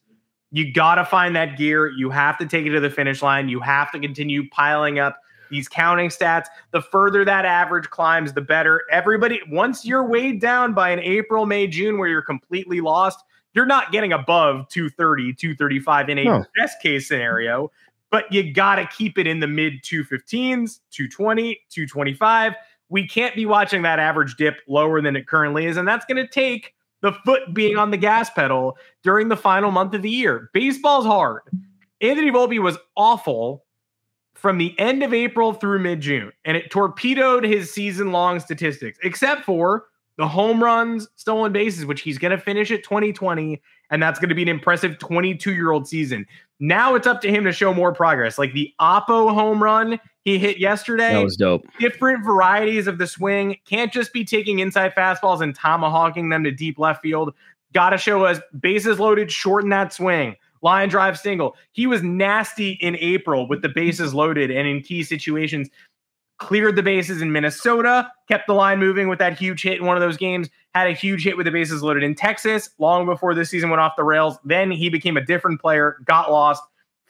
You 0.52 0.74
got 0.74 0.96
to 0.96 1.06
find 1.06 1.36
that 1.36 1.58
gear. 1.58 1.88
You 1.88 2.10
have 2.10 2.38
to 2.40 2.46
take 2.46 2.66
it 2.66 2.72
to 2.72 2.80
the 2.80 2.90
finish 2.90 3.22
line. 3.22 3.50
You 3.50 3.60
have 3.60 3.92
to 3.92 4.00
continue 4.00 4.50
piling 4.50 5.00
up 5.00 5.18
these 5.50 5.68
counting 5.68 6.10
stats. 6.10 6.46
The 6.72 6.82
further 6.82 7.24
that 7.26 7.46
average 7.46 7.90
climbs, 7.90 8.34
the 8.34 8.42
better. 8.42 8.84
Everybody, 8.92 9.42
once 9.50 9.86
you're 9.86 10.06
weighed 10.06 10.42
down 10.42 10.74
by 10.74 10.90
an 10.90 11.00
April, 11.00 11.46
May, 11.46 11.68
June 11.68 11.98
where 11.98 12.10
you're 12.10 12.22
completely 12.22 12.82
lost, 12.82 13.24
you're 13.56 13.66
not 13.66 13.92
getting 13.92 14.14
above 14.14 14.68
230, 14.70 15.34
235 15.34 16.10
in 16.10 16.18
a 16.20 16.24
no. 16.26 16.46
best 16.58 16.82
case 16.82 17.08
scenario, 17.08 17.72
but 18.12 18.32
you 18.32 18.54
got 18.54 18.76
to 18.76 18.86
keep 18.88 19.18
it 19.18 19.26
in 19.26 19.40
the 19.40 19.48
mid 19.48 19.82
215s, 19.82 20.82
220, 20.92 21.62
225. 21.70 22.54
We 22.90 23.08
can't 23.08 23.34
be 23.34 23.46
watching 23.46 23.82
that 23.82 23.98
average 23.98 24.36
dip 24.36 24.60
lower 24.68 25.02
than 25.02 25.16
it 25.16 25.26
currently 25.26 25.66
is. 25.66 25.78
And 25.78 25.88
that's 25.88 26.06
going 26.06 26.24
to 26.24 26.28
take 26.28 26.76
the 27.02 27.14
foot 27.26 27.54
being 27.54 27.78
on 27.78 27.92
the 27.92 27.98
gas 27.98 28.30
pedal 28.30 28.78
during 29.04 29.30
the 29.30 29.38
final 29.38 29.72
month 29.72 29.94
of 29.94 30.02
the 30.02 30.10
year. 30.10 30.50
Baseball's 30.54 31.06
hard. 31.06 31.42
Anthony 32.02 32.32
Volpe 32.32 32.62
was 32.62 32.78
awful 32.96 33.64
from 34.34 34.58
the 34.58 34.78
end 34.78 35.02
of 35.02 35.14
April 35.14 35.54
through 35.54 35.80
mid 35.80 36.02
June, 36.02 36.32
and 36.44 36.58
it 36.58 36.70
torpedoed 36.70 37.44
his 37.44 37.74
season 37.74 38.12
long 38.12 38.40
statistics, 38.40 39.00
except 39.02 39.44
for 39.44 39.86
the 40.18 40.28
home 40.28 40.64
runs, 40.64 41.08
stolen 41.16 41.52
bases, 41.52 41.86
which 41.86 42.02
he's 42.02 42.18
going 42.18 42.32
to 42.32 42.38
finish 42.38 42.72
at 42.72 42.84
2020, 42.84 43.62
and 43.90 44.02
that's 44.02 44.20
going 44.20 44.30
to 44.30 44.36
be 44.36 44.42
an 44.42 44.48
impressive 44.48 44.98
22 44.98 45.54
year 45.54 45.72
old 45.72 45.88
season. 45.88 46.26
Now 46.60 46.96
it's 46.96 47.08
up 47.08 47.22
to 47.22 47.30
him 47.30 47.44
to 47.44 47.52
show 47.52 47.74
more 47.74 47.94
progress. 47.94 48.38
Like 48.38 48.54
the 48.54 48.74
Oppo 48.80 49.34
home 49.34 49.62
run 49.62 50.00
he 50.24 50.40
hit 50.40 50.58
yesterday. 50.58 51.14
That 51.14 51.24
was 51.24 51.36
dope. 51.36 51.66
Different 51.80 52.26
varieties 52.26 52.88
of 52.88 52.98
the 52.98 53.08
swing. 53.08 53.58
Can't 53.66 53.92
just 53.92 54.14
be 54.14 54.26
taking 54.26 54.60
inside 54.60 54.96
fastballs 54.96 55.42
and 55.42 55.56
tomahawking 55.56 56.30
them 56.30 56.44
to 56.46 56.52
deep 56.52 56.80
left 56.80 57.02
field. 57.02 57.34
Got 57.74 57.90
to 57.92 57.98
show 57.98 58.24
us 58.26 58.40
bases 58.60 59.00
loaded, 59.00 59.32
shorten 59.32 59.70
that 59.70 59.94
swing 59.94 60.36
line 60.66 60.90
drive 60.90 61.18
single. 61.18 61.56
He 61.74 61.86
was 61.86 62.02
nasty 62.02 62.72
in 62.82 62.98
April 62.98 63.48
with 63.48 63.62
the 63.62 63.70
bases 63.70 64.14
loaded 64.16 64.50
and 64.50 64.68
in 64.68 64.82
key 64.82 65.04
situations. 65.04 65.70
Cleared 66.38 66.76
the 66.76 66.84
bases 66.84 67.22
in 67.22 67.32
Minnesota, 67.32 68.12
kept 68.28 68.48
the 68.48 68.54
line 68.54 68.80
moving 68.80 69.08
with 69.08 69.20
that 69.20 69.40
huge 69.40 69.64
hit 69.64 69.80
in 69.80 69.86
one 69.86 69.96
of 69.96 70.02
those 70.02 70.18
games, 70.18 70.50
had 70.74 70.88
a 70.88 70.92
huge 70.92 71.24
hit 71.24 71.38
with 71.38 71.46
the 71.46 71.52
bases 71.52 71.82
loaded 71.82 72.04
in 72.04 72.14
Texas 72.14 72.70
long 72.78 73.06
before 73.06 73.34
this 73.34 73.50
season 73.50 73.70
went 73.70 73.80
off 73.80 73.94
the 73.96 74.04
rails. 74.04 74.38
Then 74.44 74.70
he 74.70 74.90
became 74.90 75.16
a 75.16 75.24
different 75.24 75.62
player, 75.62 75.98
got 76.06 76.30
lost, 76.30 76.62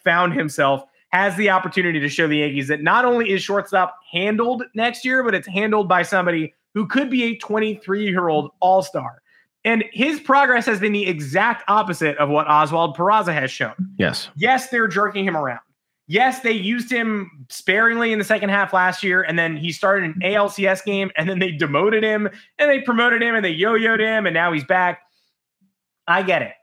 found 0.03 0.33
himself, 0.33 0.83
has 1.09 1.35
the 1.37 1.49
opportunity 1.49 1.99
to 1.99 2.09
show 2.09 2.27
the 2.27 2.37
Yankees 2.37 2.67
that 2.67 2.83
not 2.83 3.05
only 3.05 3.31
is 3.31 3.41
shortstop 3.41 3.97
handled 4.11 4.63
next 4.75 5.03
year, 5.03 5.23
but 5.23 5.33
it's 5.33 5.47
handled 5.47 5.87
by 5.87 6.03
somebody 6.03 6.53
who 6.75 6.85
could 6.85 7.09
be 7.09 7.23
a 7.23 7.37
23 7.37 8.07
year 8.07 8.29
old 8.29 8.51
all 8.59 8.83
star. 8.83 9.21
And 9.63 9.83
his 9.91 10.19
progress 10.19 10.67
has 10.67 10.79
been 10.79 10.93
the 10.93 11.07
exact 11.07 11.63
opposite 11.67 12.17
of 12.17 12.29
what 12.29 12.47
Oswald 12.47 12.95
Peraza 12.95 13.33
has 13.33 13.49
shown. 13.49 13.73
Yes. 13.97 14.29
Yes, 14.35 14.69
they're 14.69 14.87
jerking 14.87 15.25
him 15.25 15.35
around. 15.35 15.61
Yes, 16.07 16.41
they 16.41 16.51
used 16.51 16.91
him 16.91 17.47
sparingly 17.49 18.13
in 18.13 18.19
the 18.19 18.25
second 18.25 18.49
half 18.49 18.73
last 18.73 19.01
year, 19.01 19.23
and 19.23 19.39
then 19.39 19.57
he 19.57 19.71
started 19.71 20.15
an 20.15 20.21
ALCS 20.23 20.85
game, 20.85 21.09
and 21.17 21.27
then 21.27 21.39
they 21.39 21.51
demoted 21.51 22.03
him, 22.03 22.29
and 22.59 22.69
they 22.69 22.79
promoted 22.81 23.23
him, 23.23 23.33
and 23.33 23.43
they 23.43 23.49
yo-yoed 23.49 23.99
him, 23.99 24.27
and 24.27 24.33
now 24.33 24.53
he's 24.53 24.63
back. 24.63 25.01
I 26.07 26.21
get 26.21 26.43
it. 26.43 26.53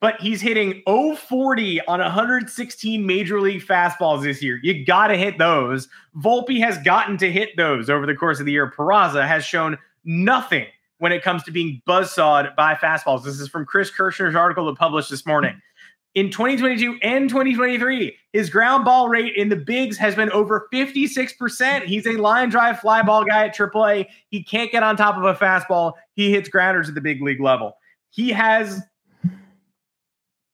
But 0.00 0.20
he's 0.20 0.40
hitting 0.40 0.82
040 0.86 1.80
on 1.86 1.98
116 1.98 3.04
major 3.04 3.40
league 3.40 3.66
fastballs 3.66 4.22
this 4.22 4.40
year. 4.40 4.60
You 4.62 4.84
got 4.84 5.08
to 5.08 5.16
hit 5.16 5.38
those. 5.38 5.88
Volpe 6.16 6.60
has 6.60 6.78
gotten 6.78 7.16
to 7.18 7.32
hit 7.32 7.56
those 7.56 7.90
over 7.90 8.06
the 8.06 8.14
course 8.14 8.38
of 8.38 8.46
the 8.46 8.52
year. 8.52 8.70
Peraza 8.70 9.26
has 9.26 9.44
shown 9.44 9.76
nothing 10.04 10.66
when 10.98 11.10
it 11.10 11.24
comes 11.24 11.42
to 11.44 11.50
being 11.50 11.82
buzzsawed 11.84 12.54
by 12.56 12.74
fastballs. 12.74 13.24
This 13.24 13.40
is 13.40 13.48
from 13.48 13.66
Chris 13.66 13.90
Kirschner's 13.90 14.36
article 14.36 14.66
that 14.66 14.76
published 14.76 15.10
this 15.10 15.26
morning. 15.26 15.60
In 16.18 16.30
2022 16.30 16.98
and 17.00 17.28
2023, 17.28 18.12
his 18.32 18.50
ground 18.50 18.84
ball 18.84 19.08
rate 19.08 19.36
in 19.36 19.50
the 19.50 19.54
bigs 19.54 19.96
has 19.98 20.16
been 20.16 20.32
over 20.32 20.66
56%. 20.74 21.84
He's 21.84 22.08
a 22.08 22.16
line 22.16 22.48
drive 22.48 22.80
fly 22.80 23.02
ball 23.02 23.24
guy 23.24 23.44
at 23.46 23.56
AAA. 23.56 24.08
He 24.28 24.42
can't 24.42 24.72
get 24.72 24.82
on 24.82 24.96
top 24.96 25.16
of 25.16 25.22
a 25.22 25.34
fastball. 25.34 25.92
He 26.14 26.32
hits 26.32 26.48
grounders 26.48 26.88
at 26.88 26.96
the 26.96 27.00
big 27.00 27.22
league 27.22 27.40
level. 27.40 27.76
He 28.10 28.30
has 28.30 28.82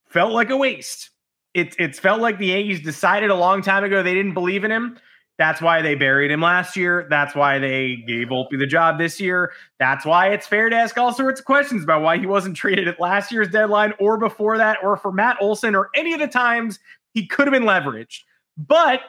felt 0.06 0.34
like 0.34 0.50
a 0.50 0.56
waste. 0.58 1.08
It's 1.54 1.74
it's 1.78 1.98
felt 1.98 2.20
like 2.20 2.36
the 2.36 2.48
Yankees 2.48 2.82
decided 2.82 3.30
a 3.30 3.34
long 3.34 3.62
time 3.62 3.84
ago 3.84 4.02
they 4.02 4.12
didn't 4.12 4.34
believe 4.34 4.64
in 4.64 4.70
him. 4.70 4.98
That's 5.36 5.60
why 5.60 5.82
they 5.82 5.96
buried 5.96 6.30
him 6.30 6.40
last 6.40 6.76
year. 6.76 7.06
That's 7.10 7.34
why 7.34 7.58
they 7.58 7.96
gave 8.06 8.28
Volpe 8.28 8.58
the 8.58 8.66
job 8.66 8.98
this 8.98 9.20
year. 9.20 9.52
That's 9.80 10.04
why 10.04 10.28
it's 10.28 10.46
fair 10.46 10.70
to 10.70 10.76
ask 10.76 10.96
all 10.96 11.12
sorts 11.12 11.40
of 11.40 11.46
questions 11.46 11.82
about 11.82 12.02
why 12.02 12.18
he 12.18 12.26
wasn't 12.26 12.56
traded 12.56 12.86
at 12.86 13.00
last 13.00 13.32
year's 13.32 13.48
deadline 13.48 13.94
or 13.98 14.16
before 14.16 14.58
that, 14.58 14.78
or 14.82 14.96
for 14.96 15.10
Matt 15.10 15.36
Olson 15.40 15.74
or 15.74 15.90
any 15.94 16.12
of 16.12 16.20
the 16.20 16.28
times 16.28 16.78
he 17.12 17.26
could 17.26 17.46
have 17.46 17.52
been 17.52 17.64
leveraged. 17.64 18.20
But 18.56 19.00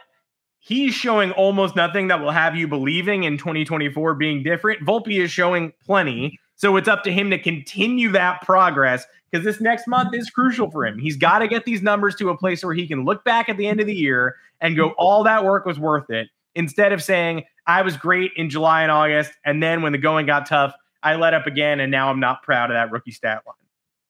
he's 0.60 0.96
showing 0.96 1.32
almost 1.32 1.76
nothing 1.76 2.08
that 2.08 2.22
will 2.22 2.32
have 2.32 2.56
you 2.56 2.68
believing 2.68 3.24
in 3.24 3.38
2024 3.38 4.16
being 4.16 4.42
different. 4.42 4.82
Volpe 4.82 5.22
is 5.22 5.30
showing 5.30 5.74
plenty. 5.86 6.40
So 6.56 6.78
it's 6.78 6.88
up 6.88 7.04
to 7.04 7.12
him 7.12 7.30
to 7.32 7.38
continue 7.38 8.12
that 8.12 8.42
progress 8.42 9.06
because 9.30 9.44
this 9.44 9.60
next 9.60 9.88
month 9.88 10.14
is 10.14 10.30
crucial 10.30 10.72
for 10.72 10.86
him. 10.86 10.98
He's 10.98 11.18
got 11.18 11.40
to 11.40 11.48
get 11.48 11.66
these 11.66 11.82
numbers 11.82 12.16
to 12.16 12.30
a 12.30 12.38
place 12.38 12.64
where 12.64 12.74
he 12.74 12.88
can 12.88 13.04
look 13.04 13.24
back 13.26 13.50
at 13.50 13.58
the 13.58 13.68
end 13.68 13.82
of 13.82 13.88
the 13.88 13.96
year 13.96 14.36
and 14.62 14.76
go, 14.76 14.92
all 14.92 15.24
that 15.24 15.44
work 15.44 15.66
was 15.66 15.78
worth 15.78 16.10
it. 16.10 16.30
Instead 16.56 16.94
of 16.94 17.04
saying, 17.04 17.44
I 17.68 17.82
was 17.82 17.98
great 17.98 18.32
in 18.38 18.50
July 18.50 18.84
and 18.84 18.92
August. 18.92 19.34
And 19.44 19.62
then 19.62 19.82
when 19.82 19.92
the 19.92 19.98
going 19.98 20.26
got 20.26 20.46
tough, 20.46 20.74
I 21.04 21.16
let 21.16 21.34
up 21.34 21.48
again. 21.48 21.82
And 21.82 21.92
now 21.92 22.10
I'm 22.10 22.22
not 22.22 22.44
proud 22.44 22.72
of 22.72 22.76
that 22.76 22.92
rookie 22.92 23.12
stat 23.12 23.44
line. 23.46 23.56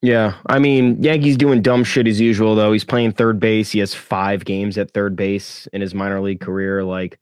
Yeah. 0.02 0.36
I 0.46 0.60
mean, 0.60 1.02
Yankees 1.02 1.38
doing 1.38 1.64
dumb 1.64 1.84
shit 1.84 2.08
as 2.08 2.22
usual, 2.22 2.54
though. 2.54 2.72
He's 2.72 2.84
playing 2.84 3.14
third 3.14 3.40
base. 3.40 3.72
He 3.72 3.80
has 3.80 3.96
five 3.96 4.46
games 4.46 4.78
at 4.78 4.92
third 4.92 5.16
base 5.16 5.68
in 5.74 5.82
his 5.82 5.96
minor 5.96 6.22
league 6.22 6.42
career. 6.42 6.84
Like, 6.84 7.20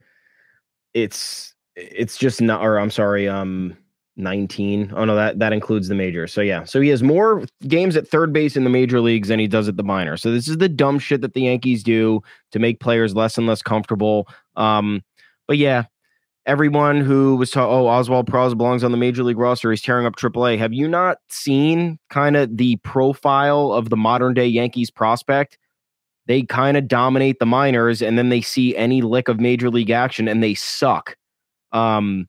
it's, 0.94 1.54
it's 1.78 2.18
just 2.18 2.42
not, 2.42 2.62
or 2.62 2.78
I'm 2.78 2.92
sorry, 2.92 3.30
um, 3.30 3.78
19. 4.16 4.94
Oh 4.96 5.06
no, 5.06 5.16
that 5.16 5.40
that 5.40 5.54
includes 5.54 5.88
the 5.88 5.96
major. 5.96 6.28
So 6.28 6.42
yeah, 6.42 6.64
so 6.64 6.80
he 6.80 6.90
has 6.90 7.02
more 7.02 7.46
games 7.68 7.96
at 7.96 8.08
third 8.08 8.32
base 8.32 8.56
in 8.56 8.64
the 8.64 8.70
major 8.70 9.02
leagues 9.02 9.28
than 9.30 9.40
he 9.40 9.48
does 9.48 9.68
at 9.68 9.78
the 9.78 9.84
minor. 9.84 10.18
So 10.18 10.32
this 10.32 10.48
is 10.48 10.58
the 10.58 10.70
dumb 10.70 11.00
shit 11.00 11.22
that 11.22 11.34
the 11.34 11.42
Yankees 11.42 11.84
do 11.84 12.22
to 12.52 12.60
make 12.60 12.80
players 12.80 13.16
less 13.16 13.38
and 13.38 13.48
less 13.48 13.62
comfortable. 13.62 14.28
Um, 14.56 15.02
but 15.48 15.58
yeah, 15.58 15.86
everyone 16.46 17.02
who 17.02 17.36
was 17.36 17.52
taught, 17.52 17.70
oh, 17.70 17.88
Oswald 17.88 18.28
Peraza 18.28 18.58
belongs 18.58 18.84
on 18.84 18.92
the 18.92 18.98
major 18.98 19.24
league 19.24 19.38
roster. 19.38 19.72
He's 19.72 19.82
tearing 19.82 20.06
up 20.06 20.16
AAA. 20.16 20.58
Have 20.58 20.74
you 20.74 20.88
not 20.88 21.18
seen 21.30 21.98
kind 22.10 22.36
of 22.36 22.56
the 22.58 22.76
profile 22.78 23.72
of 23.72 23.90
the 23.90 23.98
modern 23.98 24.34
day 24.34 24.48
Yankees 24.48 24.92
prospect? 24.92 25.58
They 26.26 26.44
kind 26.44 26.78
of 26.78 26.88
dominate 26.88 27.40
the 27.40 27.46
minors, 27.46 28.02
and 28.02 28.18
then 28.18 28.30
they 28.30 28.42
see 28.42 28.76
any 28.78 29.02
lick 29.02 29.28
of 29.28 29.42
major 29.42 29.70
league 29.70 29.90
action, 29.90 30.28
and 30.28 30.42
they 30.42 30.54
suck. 30.54 31.18
Um, 31.74 32.28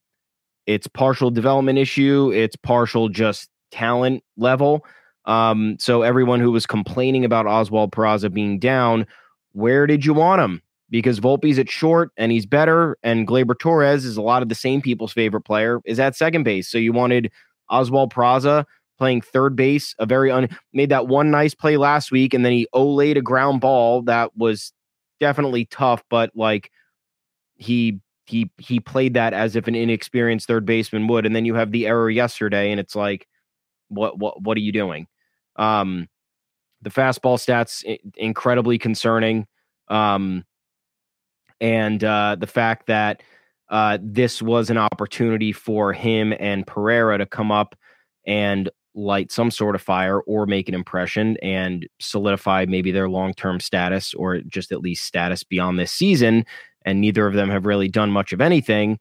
it's 0.67 0.87
partial 0.87 1.31
development 1.31 1.77
issue, 1.77 2.31
it's 2.33 2.55
partial 2.55 3.09
just 3.09 3.49
talent 3.71 4.23
level. 4.37 4.85
Um, 5.25 5.77
so 5.79 6.01
everyone 6.01 6.39
who 6.39 6.51
was 6.51 6.65
complaining 6.65 7.25
about 7.25 7.47
Oswald 7.47 7.91
Peraza 7.91 8.31
being 8.31 8.59
down, 8.59 9.07
where 9.53 9.87
did 9.87 10.05
you 10.05 10.13
want 10.13 10.41
him? 10.41 10.61
Because 10.89 11.19
Volpe's 11.19 11.57
at 11.57 11.69
short 11.69 12.11
and 12.15 12.31
he's 12.31 12.45
better, 12.45 12.97
and 13.01 13.27
Gleyber 13.27 13.57
Torres 13.57 14.05
is 14.05 14.17
a 14.17 14.21
lot 14.21 14.43
of 14.43 14.49
the 14.49 14.55
same 14.55 14.81
people's 14.81 15.13
favorite 15.13 15.41
player, 15.41 15.81
is 15.85 15.99
at 15.99 16.15
second 16.15 16.43
base. 16.43 16.69
So 16.69 16.77
you 16.77 16.93
wanted 16.93 17.31
Oswald 17.69 18.13
Peraza 18.13 18.65
playing 18.97 19.21
third 19.21 19.55
base, 19.55 19.95
a 19.99 20.05
very 20.05 20.31
un 20.31 20.47
made 20.73 20.89
that 20.89 21.07
one 21.07 21.31
nice 21.31 21.53
play 21.55 21.77
last 21.77 22.11
week, 22.11 22.33
and 22.33 22.45
then 22.45 22.51
he 22.51 22.67
olayed 22.73 23.17
a 23.17 23.21
ground 23.21 23.61
ball 23.61 24.03
that 24.03 24.35
was 24.37 24.71
definitely 25.19 25.65
tough, 25.65 26.03
but 26.09 26.31
like 26.35 26.71
he 27.55 27.99
he 28.25 28.49
he 28.57 28.79
played 28.79 29.13
that 29.13 29.33
as 29.33 29.55
if 29.55 29.67
an 29.67 29.75
inexperienced 29.75 30.47
third 30.47 30.65
baseman 30.65 31.07
would, 31.07 31.25
and 31.25 31.35
then 31.35 31.45
you 31.45 31.55
have 31.55 31.71
the 31.71 31.87
error 31.87 32.09
yesterday, 32.09 32.71
and 32.71 32.79
it's 32.79 32.95
like, 32.95 33.27
what 33.89 34.17
what 34.17 34.41
what 34.41 34.57
are 34.57 34.61
you 34.61 34.71
doing? 34.71 35.07
Um, 35.55 36.07
the 36.81 36.89
fastball 36.89 37.37
stats 37.37 37.83
incredibly 38.15 38.77
concerning, 38.77 39.47
um, 39.87 40.43
and 41.61 42.03
uh, 42.03 42.35
the 42.39 42.47
fact 42.47 42.87
that 42.87 43.21
uh, 43.69 43.97
this 44.01 44.41
was 44.41 44.69
an 44.69 44.77
opportunity 44.77 45.51
for 45.51 45.93
him 45.93 46.33
and 46.39 46.67
Pereira 46.67 47.17
to 47.17 47.25
come 47.25 47.51
up 47.51 47.75
and 48.25 48.69
light 48.95 49.31
some 49.31 49.51
sort 49.51 49.75
of 49.75 49.81
fire 49.81 50.21
or 50.21 50.45
make 50.45 50.69
an 50.69 50.75
impression 50.75 51.37
and 51.41 51.87
solidify 51.99 52.65
maybe 52.67 52.91
their 52.91 53.09
long 53.09 53.33
term 53.33 53.59
status 53.59 54.13
or 54.13 54.39
just 54.41 54.71
at 54.71 54.81
least 54.81 55.05
status 55.05 55.43
beyond 55.43 55.77
this 55.77 55.91
season 55.91 56.45
and 56.85 57.01
neither 57.01 57.27
of 57.27 57.33
them 57.35 57.49
have 57.49 57.65
really 57.65 57.89
done 57.89 58.11
much 58.11 58.33
of 58.33 58.41
anything. 58.41 58.99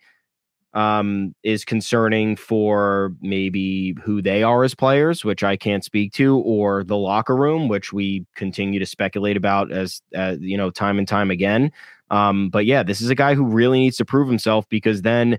um, 0.75 1.35
is 1.45 1.65
concerning 1.65 2.35
for 2.37 3.13
maybe 3.21 3.95
who 4.03 4.21
they 4.21 4.43
are 4.43 4.65
as 4.65 4.75
players, 4.75 5.25
which 5.25 5.45
I 5.45 5.57
can't 5.57 5.85
speak 5.85 6.13
to, 6.15 6.39
or 6.39 6.83
the 6.83 6.97
locker 6.97 7.37
room, 7.37 7.69
which 7.69 7.93
we 7.93 8.27
continue 8.35 8.81
to 8.81 8.87
speculate 8.87 9.37
about 9.37 9.71
as, 9.71 10.03
as 10.15 10.39
you 10.41 10.57
know, 10.57 10.71
time 10.71 10.99
and 10.99 11.07
time 11.07 11.31
again. 11.31 11.71
Um, 12.11 12.51
but 12.51 12.67
yeah, 12.67 12.83
this 12.83 13.01
is 13.01 13.09
a 13.09 13.15
guy 13.15 13.35
who 13.35 13.45
really 13.47 13.79
needs 13.79 13.97
to 13.99 14.05
prove 14.05 14.29
himself 14.29 14.69
because 14.69 15.03
then 15.03 15.39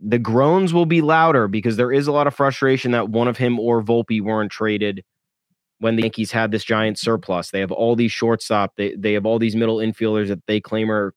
the 0.00 0.18
groans 0.18 0.74
will 0.74 0.86
be 0.86 1.00
louder 1.00 1.48
because 1.48 1.76
there 1.76 1.92
is 1.92 2.06
a 2.06 2.12
lot 2.12 2.26
of 2.26 2.34
frustration 2.34 2.90
that 2.92 3.08
one 3.10 3.28
of 3.28 3.38
him 3.38 3.58
or 3.58 3.82
Volpe 3.82 4.20
weren't 4.22 4.52
traded 4.52 5.02
when 5.80 5.96
the 5.96 6.02
Yankees 6.02 6.32
had 6.32 6.50
this 6.50 6.64
giant 6.64 6.98
surplus. 6.98 7.50
They 7.50 7.60
have 7.60 7.72
all 7.72 7.96
these 7.96 8.12
shortstop, 8.12 8.74
they 8.76 8.94
they 8.96 9.14
have 9.14 9.26
all 9.26 9.38
these 9.38 9.56
middle 9.56 9.78
infielders 9.78 10.28
that 10.28 10.46
they 10.46 10.60
claim 10.60 10.90
are 10.90 11.14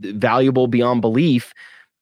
valuable 0.00 0.66
beyond 0.66 1.00
belief, 1.00 1.52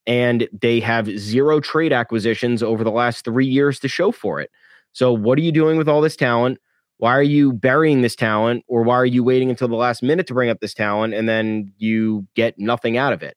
and 0.07 0.47
they 0.51 0.79
have 0.79 1.07
zero 1.17 1.59
trade 1.59 1.93
acquisitions 1.93 2.63
over 2.63 2.83
the 2.83 2.91
last 2.91 3.25
three 3.25 3.45
years 3.45 3.79
to 3.79 3.87
show 3.87 4.11
for 4.11 4.39
it. 4.39 4.51
So, 4.93 5.13
what 5.13 5.37
are 5.37 5.41
you 5.41 5.51
doing 5.51 5.77
with 5.77 5.87
all 5.87 6.01
this 6.01 6.15
talent? 6.15 6.59
Why 6.97 7.13
are 7.13 7.23
you 7.23 7.53
burying 7.53 8.01
this 8.01 8.15
talent, 8.15 8.63
or 8.67 8.83
why 8.83 8.95
are 8.95 9.05
you 9.05 9.23
waiting 9.23 9.49
until 9.49 9.67
the 9.67 9.75
last 9.75 10.03
minute 10.03 10.27
to 10.27 10.33
bring 10.33 10.49
up 10.49 10.59
this 10.59 10.73
talent 10.73 11.13
and 11.13 11.27
then 11.27 11.71
you 11.77 12.27
get 12.35 12.59
nothing 12.59 12.97
out 12.97 13.13
of 13.13 13.23
it? 13.23 13.35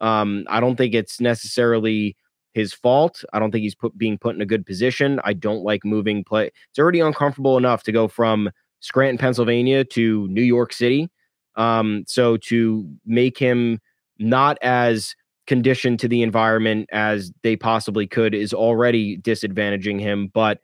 Um, 0.00 0.44
I 0.48 0.60
don't 0.60 0.76
think 0.76 0.94
it's 0.94 1.20
necessarily 1.20 2.16
his 2.52 2.72
fault. 2.72 3.24
I 3.32 3.38
don't 3.38 3.50
think 3.50 3.62
he's 3.62 3.74
put 3.74 3.96
being 3.96 4.18
put 4.18 4.34
in 4.34 4.40
a 4.40 4.46
good 4.46 4.66
position. 4.66 5.20
I 5.24 5.32
don't 5.32 5.62
like 5.62 5.84
moving 5.84 6.24
play. 6.24 6.50
It's 6.70 6.78
already 6.78 7.00
uncomfortable 7.00 7.56
enough 7.56 7.82
to 7.84 7.92
go 7.92 8.08
from 8.08 8.50
Scranton, 8.80 9.18
Pennsylvania 9.18 9.84
to 9.84 10.26
New 10.28 10.42
York 10.42 10.72
City. 10.72 11.08
Um, 11.56 12.04
so 12.06 12.36
to 12.38 12.88
make 13.04 13.38
him 13.38 13.80
not 14.18 14.58
as 14.62 15.14
conditioned 15.46 16.00
to 16.00 16.08
the 16.08 16.22
environment 16.22 16.88
as 16.92 17.32
they 17.42 17.56
possibly 17.56 18.06
could 18.06 18.34
is 18.34 18.52
already 18.52 19.16
disadvantaging 19.18 20.00
him. 20.00 20.28
But 20.32 20.60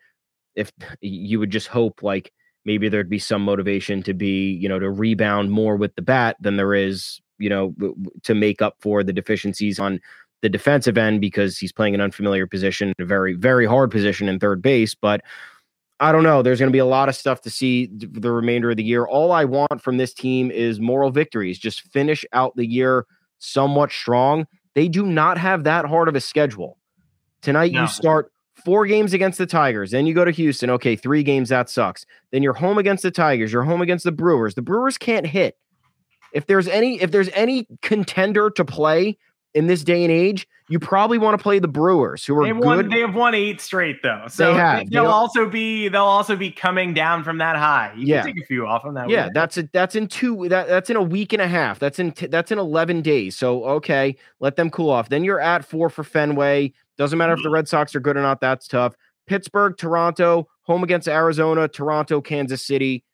if 0.54 0.72
you 1.00 1.38
would 1.38 1.50
just 1.50 1.68
hope 1.68 2.02
like 2.02 2.32
maybe 2.64 2.88
there'd 2.88 3.08
be 3.08 3.18
some 3.18 3.42
motivation 3.42 4.02
to 4.04 4.14
be, 4.14 4.52
you 4.52 4.68
know, 4.68 4.78
to 4.78 4.90
rebound 4.90 5.50
more 5.50 5.76
with 5.76 5.94
the 5.94 6.02
bat 6.02 6.36
than 6.40 6.56
there 6.56 6.74
is, 6.74 7.20
you 7.38 7.48
know, 7.48 7.74
to 8.22 8.34
make 8.34 8.62
up 8.62 8.76
for 8.80 9.02
the 9.02 9.12
deficiencies 9.12 9.78
on 9.78 10.00
the 10.42 10.48
defensive 10.48 10.98
end 10.98 11.20
because 11.20 11.58
he's 11.58 11.72
playing 11.72 11.94
an 11.94 12.00
unfamiliar 12.00 12.46
position, 12.46 12.92
a 12.98 13.04
very, 13.04 13.34
very 13.34 13.66
hard 13.66 13.90
position 13.90 14.28
in 14.28 14.38
third 14.38 14.60
base. 14.60 14.94
But 14.94 15.22
I 16.02 16.10
don't 16.10 16.24
know. 16.24 16.42
There's 16.42 16.58
going 16.58 16.68
to 16.68 16.72
be 16.72 16.80
a 16.80 16.84
lot 16.84 17.08
of 17.08 17.14
stuff 17.14 17.42
to 17.42 17.50
see 17.50 17.88
the 17.92 18.32
remainder 18.32 18.72
of 18.72 18.76
the 18.76 18.82
year. 18.82 19.06
All 19.06 19.30
I 19.30 19.44
want 19.44 19.80
from 19.80 19.98
this 19.98 20.12
team 20.12 20.50
is 20.50 20.80
moral 20.80 21.12
victories. 21.12 21.60
Just 21.60 21.82
finish 21.92 22.24
out 22.32 22.56
the 22.56 22.66
year 22.66 23.06
somewhat 23.38 23.92
strong. 23.92 24.48
They 24.74 24.88
do 24.88 25.06
not 25.06 25.38
have 25.38 25.62
that 25.62 25.84
hard 25.84 26.08
of 26.08 26.16
a 26.16 26.20
schedule. 26.20 26.76
Tonight, 27.40 27.70
no. 27.70 27.82
you 27.82 27.86
start 27.86 28.32
four 28.64 28.84
games 28.84 29.12
against 29.12 29.38
the 29.38 29.46
Tigers. 29.46 29.92
Then 29.92 30.06
you 30.06 30.12
go 30.12 30.24
to 30.24 30.32
Houston. 30.32 30.70
Okay, 30.70 30.96
three 30.96 31.22
games. 31.22 31.50
That 31.50 31.70
sucks. 31.70 32.04
Then 32.32 32.42
you're 32.42 32.54
home 32.54 32.78
against 32.78 33.04
the 33.04 33.12
Tigers. 33.12 33.52
You're 33.52 33.62
home 33.62 33.80
against 33.80 34.04
the 34.04 34.10
Brewers. 34.10 34.56
The 34.56 34.62
Brewers 34.62 34.98
can't 34.98 35.26
hit. 35.26 35.56
If 36.34 36.46
there's 36.46 36.66
any, 36.66 37.00
if 37.00 37.12
there's 37.12 37.28
any 37.28 37.68
contender 37.80 38.50
to 38.50 38.64
play 38.64 39.18
in 39.54 39.66
this 39.66 39.84
day 39.84 40.02
and 40.02 40.12
age, 40.12 40.48
you 40.68 40.78
probably 40.78 41.18
want 41.18 41.36
to 41.38 41.42
play 41.42 41.58
the 41.58 41.68
Brewers, 41.68 42.24
who 42.24 42.38
are 42.38 42.44
they 42.44 42.52
good. 42.52 42.64
Won, 42.64 42.88
they 42.88 43.00
have 43.00 43.14
won 43.14 43.34
eight 43.34 43.60
straight 43.60 44.02
though, 44.02 44.24
so 44.28 44.54
they 44.54 44.86
they 44.90 44.98
also 44.98 45.48
be 45.48 45.88
they'll 45.88 46.02
also 46.02 46.36
be 46.36 46.50
coming 46.50 46.94
down 46.94 47.24
from 47.24 47.38
that 47.38 47.56
high. 47.56 47.92
You 47.96 48.06
yeah, 48.06 48.22
take 48.22 48.40
a 48.40 48.44
few 48.46 48.66
off 48.66 48.84
on 48.84 48.94
that. 48.94 49.10
Yeah, 49.10 49.28
that's 49.34 49.58
a, 49.58 49.68
that's 49.72 49.94
in 49.94 50.08
two 50.08 50.48
that 50.48 50.68
that's 50.68 50.88
in 50.88 50.96
a 50.96 51.02
week 51.02 51.32
and 51.34 51.42
a 51.42 51.48
half. 51.48 51.78
That's 51.78 51.98
in 51.98 52.12
t- 52.12 52.26
that's 52.26 52.50
in 52.50 52.58
eleven 52.58 53.02
days. 53.02 53.36
So 53.36 53.64
okay, 53.64 54.16
let 54.40 54.56
them 54.56 54.70
cool 54.70 54.88
off. 54.88 55.10
Then 55.10 55.24
you're 55.24 55.40
at 55.40 55.64
four 55.64 55.90
for 55.90 56.04
Fenway. 56.04 56.72
Doesn't 56.96 57.18
matter 57.18 57.34
if 57.34 57.40
the 57.40 57.44
mm-hmm. 57.44 57.54
Red 57.54 57.68
Sox 57.68 57.94
are 57.94 58.00
good 58.00 58.16
or 58.16 58.22
not. 58.22 58.40
That's 58.40 58.66
tough. 58.66 58.94
Pittsburgh, 59.26 59.76
Toronto, 59.76 60.48
home 60.62 60.82
against 60.84 61.08
Arizona, 61.08 61.68
Toronto, 61.68 62.20
Kansas 62.20 62.64
City. 62.66 63.04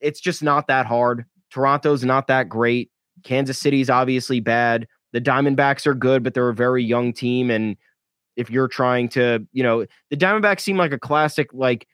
It's 0.00 0.20
just 0.20 0.42
not 0.42 0.66
that 0.66 0.86
hard. 0.86 1.26
Toronto's 1.50 2.04
not 2.04 2.26
that 2.28 2.48
great. 2.48 2.90
Kansas 3.22 3.58
City's 3.58 3.90
obviously 3.90 4.40
bad. 4.40 4.86
The 5.12 5.20
Diamondbacks 5.20 5.86
are 5.86 5.94
good, 5.94 6.22
but 6.22 6.34
they're 6.34 6.48
a 6.48 6.54
very 6.54 6.84
young 6.84 7.12
team. 7.12 7.50
And 7.50 7.76
if 8.36 8.50
you're 8.50 8.68
trying 8.68 9.08
to, 9.10 9.46
you 9.52 9.62
know, 9.62 9.86
the 10.10 10.16
Diamondbacks 10.16 10.60
seem 10.60 10.76
like 10.76 10.92
a 10.92 10.98
classic, 10.98 11.52
like 11.52 11.86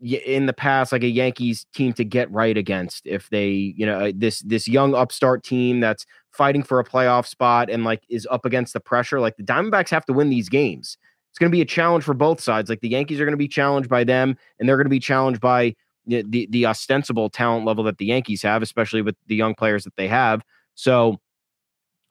in 0.00 0.46
the 0.46 0.52
past, 0.52 0.92
like 0.92 1.02
a 1.02 1.08
Yankees 1.08 1.66
team 1.74 1.92
to 1.94 2.04
get 2.04 2.30
right 2.30 2.56
against. 2.56 3.06
If 3.06 3.30
they, 3.30 3.48
you 3.76 3.84
know, 3.84 3.98
uh, 3.98 4.12
this 4.14 4.40
this 4.40 4.68
young 4.68 4.94
upstart 4.94 5.42
team 5.42 5.80
that's 5.80 6.06
fighting 6.30 6.62
for 6.62 6.78
a 6.78 6.84
playoff 6.84 7.26
spot 7.26 7.68
and 7.68 7.84
like 7.84 8.02
is 8.08 8.26
up 8.30 8.44
against 8.44 8.74
the 8.74 8.80
pressure, 8.80 9.20
like 9.20 9.36
the 9.36 9.42
Diamondbacks 9.42 9.90
have 9.90 10.06
to 10.06 10.12
win 10.12 10.30
these 10.30 10.48
games. 10.48 10.96
It's 11.30 11.38
going 11.38 11.50
to 11.50 11.56
be 11.56 11.60
a 11.60 11.66
challenge 11.66 12.04
for 12.04 12.14
both 12.14 12.40
sides. 12.40 12.70
Like 12.70 12.80
the 12.80 12.88
Yankees 12.88 13.20
are 13.20 13.24
going 13.24 13.32
to 13.32 13.36
be 13.36 13.48
challenged 13.48 13.88
by 13.88 14.04
them, 14.04 14.36
and 14.58 14.68
they're 14.68 14.76
going 14.76 14.86
to 14.86 14.90
be 14.90 15.00
challenged 15.00 15.40
by 15.40 15.74
the, 16.06 16.22
the 16.28 16.48
the 16.50 16.66
ostensible 16.66 17.28
talent 17.28 17.66
level 17.66 17.84
that 17.84 17.98
the 17.98 18.06
Yankees 18.06 18.42
have, 18.42 18.62
especially 18.62 19.02
with 19.02 19.16
the 19.26 19.36
young 19.36 19.54
players 19.54 19.84
that 19.84 19.96
they 19.96 20.08
have. 20.08 20.42
So 20.74 21.20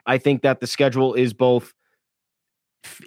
I 0.08 0.18
think 0.18 0.42
that 0.42 0.58
the 0.58 0.66
schedule 0.66 1.14
is 1.14 1.32
both 1.32 1.74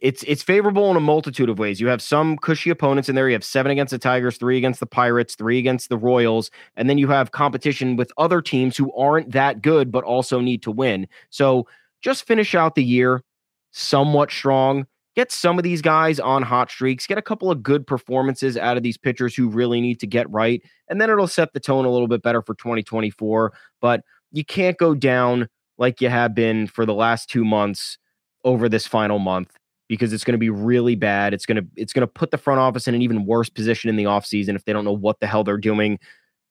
it's 0.02 0.24
it's 0.24 0.44
favorable 0.44 0.92
in 0.92 0.98
a 0.98 1.02
multitude 1.02 1.50
of 1.50 1.58
ways. 1.58 1.82
You 1.82 1.88
have 1.88 2.02
some 2.02 2.38
cushy 2.38 2.70
opponents 2.70 3.10
in 3.10 3.16
there. 3.16 3.28
You 3.28 3.34
have 3.34 3.44
seven 3.44 3.72
against 3.72 3.92
the 3.92 3.98
Tigers, 3.98 4.38
three 4.38 4.58
against 4.58 4.80
the 4.80 4.86
Pirates, 4.86 5.36
three 5.36 5.58
against 5.58 5.90
the 5.90 5.98
Royals, 5.98 6.52
and 6.76 6.90
then 6.90 6.98
you 6.98 7.08
have 7.08 7.32
competition 7.32 7.96
with 7.96 8.12
other 8.18 8.42
teams 8.42 8.78
who 8.78 8.94
aren't 8.94 9.32
that 9.32 9.62
good 9.62 9.92
but 9.92 10.04
also 10.04 10.40
need 10.40 10.62
to 10.64 10.72
win. 10.72 11.08
So 11.30 11.68
just 12.02 12.28
finish 12.28 12.54
out 12.54 12.76
the 12.76 12.84
year 12.84 13.24
somewhat 13.72 14.32
strong. 14.32 14.86
Get 15.16 15.32
some 15.32 15.58
of 15.58 15.64
these 15.64 15.82
guys 15.82 16.20
on 16.20 16.44
hot 16.44 16.70
streaks. 16.70 17.08
Get 17.08 17.18
a 17.18 17.22
couple 17.22 17.50
of 17.50 17.64
good 17.64 17.86
performances 17.88 18.58
out 18.58 18.78
of 18.78 18.84
these 18.84 18.98
pitchers 18.98 19.36
who 19.36 19.50
really 19.50 19.82
need 19.82 20.00
to 20.02 20.08
get 20.08 20.30
right, 20.30 20.62
and 20.90 21.02
then 21.02 21.10
it'll 21.10 21.28
set 21.28 21.54
the 21.54 21.60
tone 21.60 21.86
a 21.86 21.92
little 21.92 22.08
bit 22.08 22.22
better 22.22 22.42
for 22.42 22.54
2024. 22.56 23.54
But 23.82 24.04
you 24.32 24.46
can't 24.46 24.78
go 24.78 24.94
down 24.94 25.50
like 25.82 26.00
you 26.00 26.10
have 26.10 26.36
been 26.36 26.68
for 26.68 26.86
the 26.86 26.94
last 26.94 27.28
two 27.28 27.44
months 27.44 27.98
over 28.46 28.70
this 28.70 28.86
final 28.86 29.18
month 29.18 29.50
because 29.90 30.14
it's 30.14 30.24
going 30.24 30.34
to 30.34 30.38
be 30.38 30.50
really 30.50 30.96
bad. 30.96 31.34
It's 31.34 31.46
going 31.46 31.58
to 31.58 31.68
it's 31.76 31.92
going 31.92 32.08
to 32.08 32.08
put 32.08 32.30
the 32.30 32.38
front 32.38 32.60
office 32.60 32.88
in 32.88 32.94
an 32.94 33.02
even 33.02 33.26
worse 33.26 33.50
position 33.50 33.90
in 33.90 33.96
the 33.96 34.04
offseason 34.04 34.56
if 34.56 34.64
they 34.64 34.72
don't 34.72 34.86
know 34.86 34.96
what 34.96 35.20
the 35.20 35.28
hell 35.28 35.44
they're 35.44 35.58
doing 35.58 36.00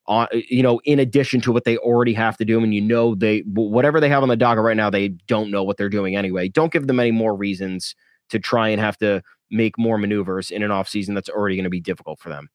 on 0.07 0.27
you 0.33 0.63
know 0.63 0.81
in 0.85 0.99
addition 0.99 1.41
to 1.43 1.53
what 1.53 1.65
they 1.65 1.77
already 1.79 2.13
have 2.13 2.37
to 2.39 2.45
do 2.45 2.63
and 2.63 2.75
you 2.75 2.81
know 2.81 3.15
they 3.15 3.41
whatever 3.47 4.01
they 4.01 4.09
have 4.09 4.23
on 4.23 4.29
the 4.29 4.37
docket 4.37 4.65
right 4.65 4.77
now 4.77 4.91
they 4.91 5.09
don't 5.09 5.51
know 5.51 5.63
what 5.63 5.77
they're 5.77 5.89
doing 5.89 6.17
anyway. 6.17 6.49
Don't 6.49 6.73
give 6.73 6.89
them 6.89 6.99
any 6.99 7.13
more 7.13 7.35
reasons 7.35 7.95
to 8.31 8.41
try 8.41 8.69
and 8.69 8.81
have 8.81 8.99
to 8.99 9.23
make 9.51 9.79
more 9.79 9.97
maneuvers 9.97 10.51
in 10.51 10.63
an 10.65 10.71
offseason 10.71 11.15
that's 11.15 11.29
already 11.29 11.55
going 11.55 11.65
to 11.65 11.71
be 11.71 11.81
difficult 11.81 12.19
for 12.19 12.31
them. 12.31 12.49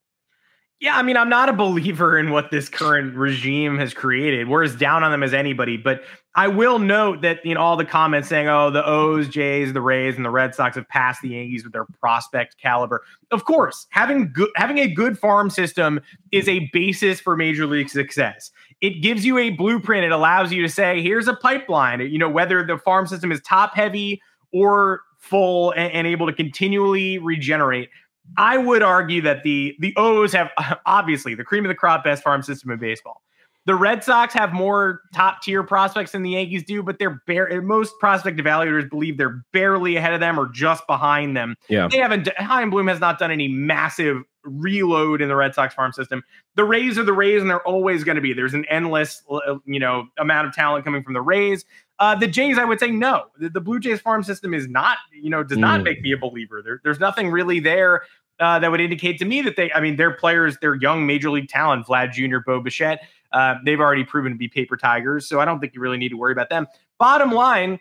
Yeah, 0.82 0.98
I 0.98 1.04
mean, 1.04 1.16
I'm 1.16 1.30
not 1.30 1.48
a 1.48 1.54
believer 1.54 2.18
in 2.18 2.32
what 2.32 2.52
this 2.52 2.68
current 2.68 3.16
regime 3.16 3.78
has 3.78 3.94
created. 3.94 4.50
We're 4.50 4.64
as 4.64 4.76
down 4.76 5.04
on 5.04 5.12
them 5.12 5.24
as 5.24 5.34
anybody, 5.34 5.78
but 5.78 6.04
I 6.38 6.50
will 6.50 6.80
note 6.80 7.22
that 7.22 7.46
you 7.46 7.56
know 7.56 7.62
all 7.62 7.78
the 7.78 7.86
comments 7.86 8.28
saying, 8.28 8.50
"Oh, 8.50 8.70
the 8.70 8.86
O's, 8.86 9.30
Jays, 9.30 9.72
the 9.72 9.82
Rays, 9.82 10.18
and 10.18 10.26
the 10.26 10.30
Red 10.30 10.54
Sox 10.54 10.76
have 10.76 10.88
passed 10.90 11.22
the 11.22 11.30
Yankees 11.30 11.64
with 11.64 11.72
their 11.72 11.86
prospect 12.00 12.58
caliber." 12.58 13.04
Of 13.32 13.46
course, 13.46 13.88
having 13.90 14.32
good 14.34 14.50
having 14.56 14.78
a 14.80 14.88
good 14.88 15.18
farm 15.18 15.50
system 15.50 16.02
is 16.32 16.50
a 16.50 16.70
basis 16.74 17.22
for 17.22 17.38
major 17.38 17.66
league 17.66 17.90
success. 17.90 18.52
It 18.82 19.02
gives 19.02 19.26
you 19.26 19.38
a 19.38 19.52
blueprint. 19.52 20.04
It 20.04 20.12
allows 20.12 20.52
you 20.52 20.62
to 20.62 20.70
say, 20.70 21.02
"Here's 21.02 21.30
a 21.30 21.36
pipeline." 21.36 22.02
You 22.02 22.20
know, 22.20 22.30
whether 22.30 22.64
the 22.66 22.78
farm 22.78 23.08
system 23.08 23.32
is 23.32 23.42
top 23.42 23.74
heavy 23.74 24.22
or 24.52 25.02
full 25.20 25.72
and, 25.72 25.92
and 25.92 26.08
able 26.08 26.28
to 26.28 26.34
continually 26.34 27.18
regenerate. 27.18 27.90
I 28.38 28.58
would 28.58 28.84
argue 28.84 29.22
that 29.22 29.44
the 29.44 29.76
the 29.80 29.94
O's 29.96 30.34
have 30.34 30.50
obviously 30.86 31.34
the 31.34 31.44
cream 31.44 31.66
of 31.66 31.70
the 31.70 31.76
crop 31.76 32.04
best 32.04 32.24
farm 32.24 32.42
system 32.42 32.72
in 32.72 32.80
baseball. 32.80 33.22
The 33.66 33.76
Red 33.76 34.03
Sox 34.03 34.34
have 34.36 34.53
more 34.53 35.01
top 35.13 35.41
tier 35.41 35.63
prospects 35.63 36.11
than 36.11 36.22
the 36.22 36.32
Yankees 36.32 36.63
do, 36.63 36.84
but 36.84 36.99
they're 36.99 37.22
bare. 37.26 37.61
Most 37.61 37.95
prospect 37.99 38.38
evaluators 38.38 38.88
believe 38.88 39.18
they're 39.18 39.43
barely 39.53 39.95
ahead 39.95 40.13
of 40.13 40.20
them 40.20 40.39
or 40.39 40.47
just 40.49 40.86
behind 40.86 41.36
them. 41.36 41.55
Yeah, 41.68 41.88
they 41.89 41.97
haven't. 41.97 42.30
Chaim 42.38 42.70
Bloom 42.70 42.88
has 42.88 42.99
not 42.99 43.18
done 43.18 43.32
any 43.32 43.47
massive 43.47 44.22
reload 44.43 45.22
in 45.22 45.28
the 45.28 45.36
Red 45.36 45.55
Sox 45.55 45.74
farm 45.74 45.91
system. 45.91 46.24
The 46.55 46.63
Rays 46.63 46.99
are 46.99 47.03
the 47.03 47.13
Rays, 47.13 47.41
and 47.41 47.49
they're 47.49 47.68
always 47.68 48.03
going 48.03 48.16
to 48.16 48.22
be. 48.22 48.34
There's 48.34 48.53
an 48.53 48.66
endless, 48.66 49.24
you 49.66 49.80
know, 49.80 50.07
amount 50.20 50.47
of 50.47 50.53
talent 50.53 50.86
coming 50.86 51.03
from 51.03 51.13
the 51.13 51.22
Rays. 51.22 51.66
Uh, 51.97 52.13
the 52.13 52.28
Jays, 52.28 52.57
I 52.57 52.66
would 52.66 52.80
say 52.80 52.91
no. 52.91 53.26
The, 53.39 53.49
the, 53.49 53.61
Blue 53.61 53.80
Jays 53.80 54.01
farm 54.01 54.22
system 54.22 54.53
is 54.53 54.68
not, 54.68 54.97
you 55.13 55.30
know, 55.30 55.43
does 55.43 55.57
not 55.57 55.80
mm. 55.80 55.86
make 55.86 56.01
me 56.01 56.11
a 56.11 56.18
believer. 56.18 56.61
There, 56.61 56.82
there's 56.84 56.99
nothing 56.99 57.32
really 57.32 57.61
there 57.61 58.03
uh, 58.39 58.59
that 58.59 58.70
would 58.70 58.82
indicate 58.82 59.18
to 59.20 59.26
me 59.26 59.41
that 59.41 59.55
they, 59.55 59.72
I 59.72 59.80
mean, 59.80 59.95
their 59.95 60.11
players, 60.11 60.57
their 60.59 60.76
young 60.76 61.05
major 61.05 61.30
league 61.30 61.47
talent, 61.47 61.88
Vlad 61.88 62.11
Jr., 62.11 62.39
Bo 62.45 62.59
Bichette, 62.59 63.01
uh, 63.36 63.56
they've 63.64 63.80
already 63.80 64.04
proven 64.04 64.32
to 64.32 64.38
be 64.38 64.48
paper 64.48 64.78
tigers. 64.78 65.28
So 65.28 65.40
I 65.40 65.46
don't 65.46 65.60
think 65.60 65.76
you 65.76 65.82
really 65.82 65.98
need 65.98 66.10
to 66.10 66.18
worry 66.18 66.32
about 66.32 66.50
them. 66.50 66.68
Bottom 66.98 67.32
line, 67.32 67.80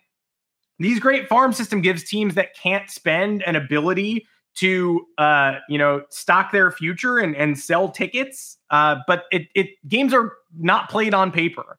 these 0.79 1.01
great 1.01 1.29
farm 1.29 1.53
system 1.53 1.81
gives 1.81 2.05
teams 2.05 2.35
that 2.35 2.55
can't 2.55 2.91
spend 2.91 3.43
an 3.45 3.57
ability 3.57 4.27
to 4.57 5.07
uh, 5.19 5.55
you 5.69 5.79
know 5.79 6.03
stock 6.11 6.53
their 6.53 6.71
future 6.71 7.19
and, 7.19 7.35
and 7.37 7.59
sell 7.59 7.91
tickets. 7.91 8.59
Uh, 8.71 8.97
but 9.07 9.25
it, 9.31 9.49
it 9.55 9.71
games 9.89 10.13
are 10.13 10.33
not 10.59 10.91
played 10.91 11.15
on 11.15 11.31
paper 11.33 11.79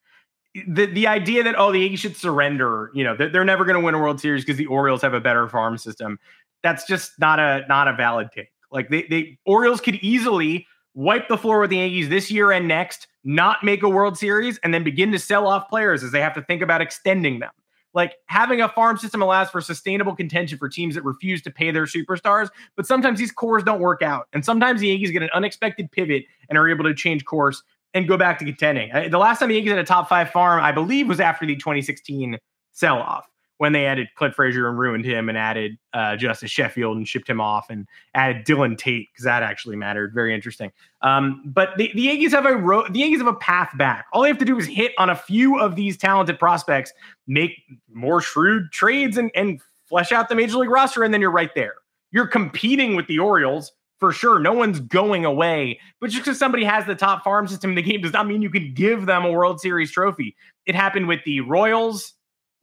the 0.68 0.86
the 0.86 1.08
idea 1.08 1.44
that 1.44 1.56
oh 1.58 1.72
the 1.72 1.80
Yankees 1.80 2.00
should 2.00 2.16
surrender, 2.16 2.90
you 2.94 3.04
know, 3.04 3.16
they're, 3.16 3.30
they're 3.30 3.46
never 3.46 3.66
going 3.66 3.76
to 3.76 3.82
win 3.86 3.94
a 3.94 4.00
World 4.00 4.22
Series 4.22 4.44
because 4.44 4.58
the 4.58 4.68
Orioles 4.68 5.02
have 5.02 5.14
a 5.14 5.20
better 5.20 5.50
farm 5.50 5.78
system. 5.78 6.18
That's 6.64 6.88
just 6.88 7.20
not 7.20 7.40
a 7.40 7.66
not 7.68 7.88
a 7.88 7.94
valid 7.94 8.30
take. 8.34 8.52
Like 8.72 8.90
they 8.90 9.04
they 9.04 9.38
Orioles 9.46 9.82
could 9.82 9.96
easily 9.96 10.66
wipe 10.94 11.28
the 11.28 11.38
floor 11.38 11.60
with 11.60 11.72
the 11.72 11.78
Yankees 11.78 12.08
this 12.08 12.32
year 12.32 12.52
and 12.52 12.68
next, 12.68 13.08
not 13.26 13.64
make 13.64 13.84
a 13.84 13.90
World 13.90 14.18
Series, 14.18 14.58
and 14.60 14.74
then 14.74 14.84
begin 14.84 15.12
to 15.12 15.20
sell 15.20 15.48
off 15.48 15.68
players 15.68 16.04
as 16.04 16.12
they 16.12 16.22
have 16.22 16.34
to 16.36 16.42
think 16.44 16.62
about 16.62 16.80
extending 16.80 17.40
them. 17.40 17.52
Like 17.94 18.16
having 18.28 18.62
a 18.62 18.70
farm 18.70 18.98
system 18.98 19.22
allows 19.22 19.50
for 19.50 19.62
sustainable 19.62 20.16
contention 20.16 20.58
for 20.58 20.70
teams 20.70 20.96
that 20.96 21.04
refuse 21.04 21.42
to 21.44 21.52
pay 21.52 21.72
their 21.72 21.86
superstars, 21.86 22.50
but 22.76 22.86
sometimes 22.86 23.20
these 23.20 23.32
cores 23.32 23.64
don't 23.64 23.80
work 23.80 24.02
out. 24.02 24.28
And 24.34 24.44
sometimes 24.46 24.82
the 24.82 24.88
Yankees 24.90 25.12
get 25.12 25.24
an 25.24 25.30
unexpected 25.34 25.92
pivot 25.92 26.26
and 26.50 26.58
are 26.58 26.70
able 26.70 26.84
to 26.84 26.94
change 26.94 27.26
course 27.26 27.64
and 27.94 28.08
go 28.08 28.18
back 28.18 28.38
to 28.40 28.46
contending. 28.46 28.92
The 29.10 29.18
last 29.18 29.40
time 29.40 29.48
the 29.48 29.56
Yankees 29.56 29.72
had 29.72 29.80
a 29.80 29.86
top 29.86 30.10
five 30.10 30.30
farm, 30.30 30.62
I 30.62 30.74
believe, 30.74 31.08
was 31.08 31.22
after 31.22 31.46
the 31.46 31.56
2016 31.56 32.38
sell 32.74 32.98
off 32.98 33.26
when 33.58 33.72
they 33.72 33.86
added 33.86 34.08
Clint 34.16 34.36
Frazier 34.36 34.68
and 34.68 34.78
ruined 34.78 35.06
him 35.06 35.30
and 35.30 35.38
added 35.38 35.78
uh, 35.94 36.16
Justus 36.16 36.52
Sheffield 36.52 36.98
and 36.98 37.08
shipped 37.08 37.30
him 37.30 37.40
off 37.40 37.70
and 37.70 37.88
added 38.14 38.46
Dylan 38.46 38.78
Tate 38.78 39.08
because 39.14 39.24
that 39.24 39.44
actually 39.44 39.76
mattered. 39.76 40.14
Very 40.14 40.34
interesting. 40.34 40.72
Um, 41.02 41.42
but 41.46 41.70
the, 41.78 41.92
the 41.94 42.02
Yankees 42.02 42.34
have 42.34 42.46
a 42.46 42.56
ro- 42.56 42.88
the 42.90 43.00
Yankees 43.00 43.20
have 43.20 43.28
a 43.28 43.34
path 43.34 43.72
back. 43.78 44.08
All 44.12 44.22
they 44.22 44.28
have 44.28 44.38
to 44.40 44.46
do 44.46 44.58
is 44.58 44.66
hit 44.66 44.92
on 44.98 45.10
a 45.10 45.16
few 45.16 45.60
of 45.60 45.76
these 45.76 45.98
talented 45.98 46.38
prospects, 46.40 46.92
make 47.28 47.52
more 47.94 48.22
shrewd 48.22 48.72
trades, 48.72 49.18
and 49.18 49.32
and 49.36 49.62
flesh 49.88 50.12
out 50.12 50.30
the 50.30 50.36
major 50.36 50.58
league 50.58 50.70
roster, 50.70 51.04
and 51.04 51.14
then 51.14 51.22
you're 51.22 51.32
right 51.32 51.54
there. 51.56 51.76
You're 52.12 52.28
competing 52.28 52.96
with 52.96 53.08
the 53.08 53.20
Orioles 53.20 53.72
for 54.00 54.12
sure. 54.12 54.40
No 54.40 54.54
one's 54.54 54.80
going 54.80 55.26
away. 55.26 55.80
But 56.02 56.10
just 56.10 56.24
because 56.24 56.38
somebody 56.38 56.64
has 56.66 56.86
the 56.86 56.96
top 56.96 57.24
farm 57.24 57.48
system 57.48 57.72
in 57.72 57.76
the 57.76 57.82
game 57.82 58.02
does 58.02 58.14
not 58.14 58.28
mean 58.28 58.42
you 58.42 58.50
can 58.50 58.74
give 58.74 59.06
them 59.06 59.24
a 59.24 59.32
World 59.32 59.62
Series 59.62 59.92
trophy. 59.92 60.36
It 60.66 60.76
happened 60.76 61.08
with 61.08 61.24
the 61.24 61.42
Royals 61.42 62.15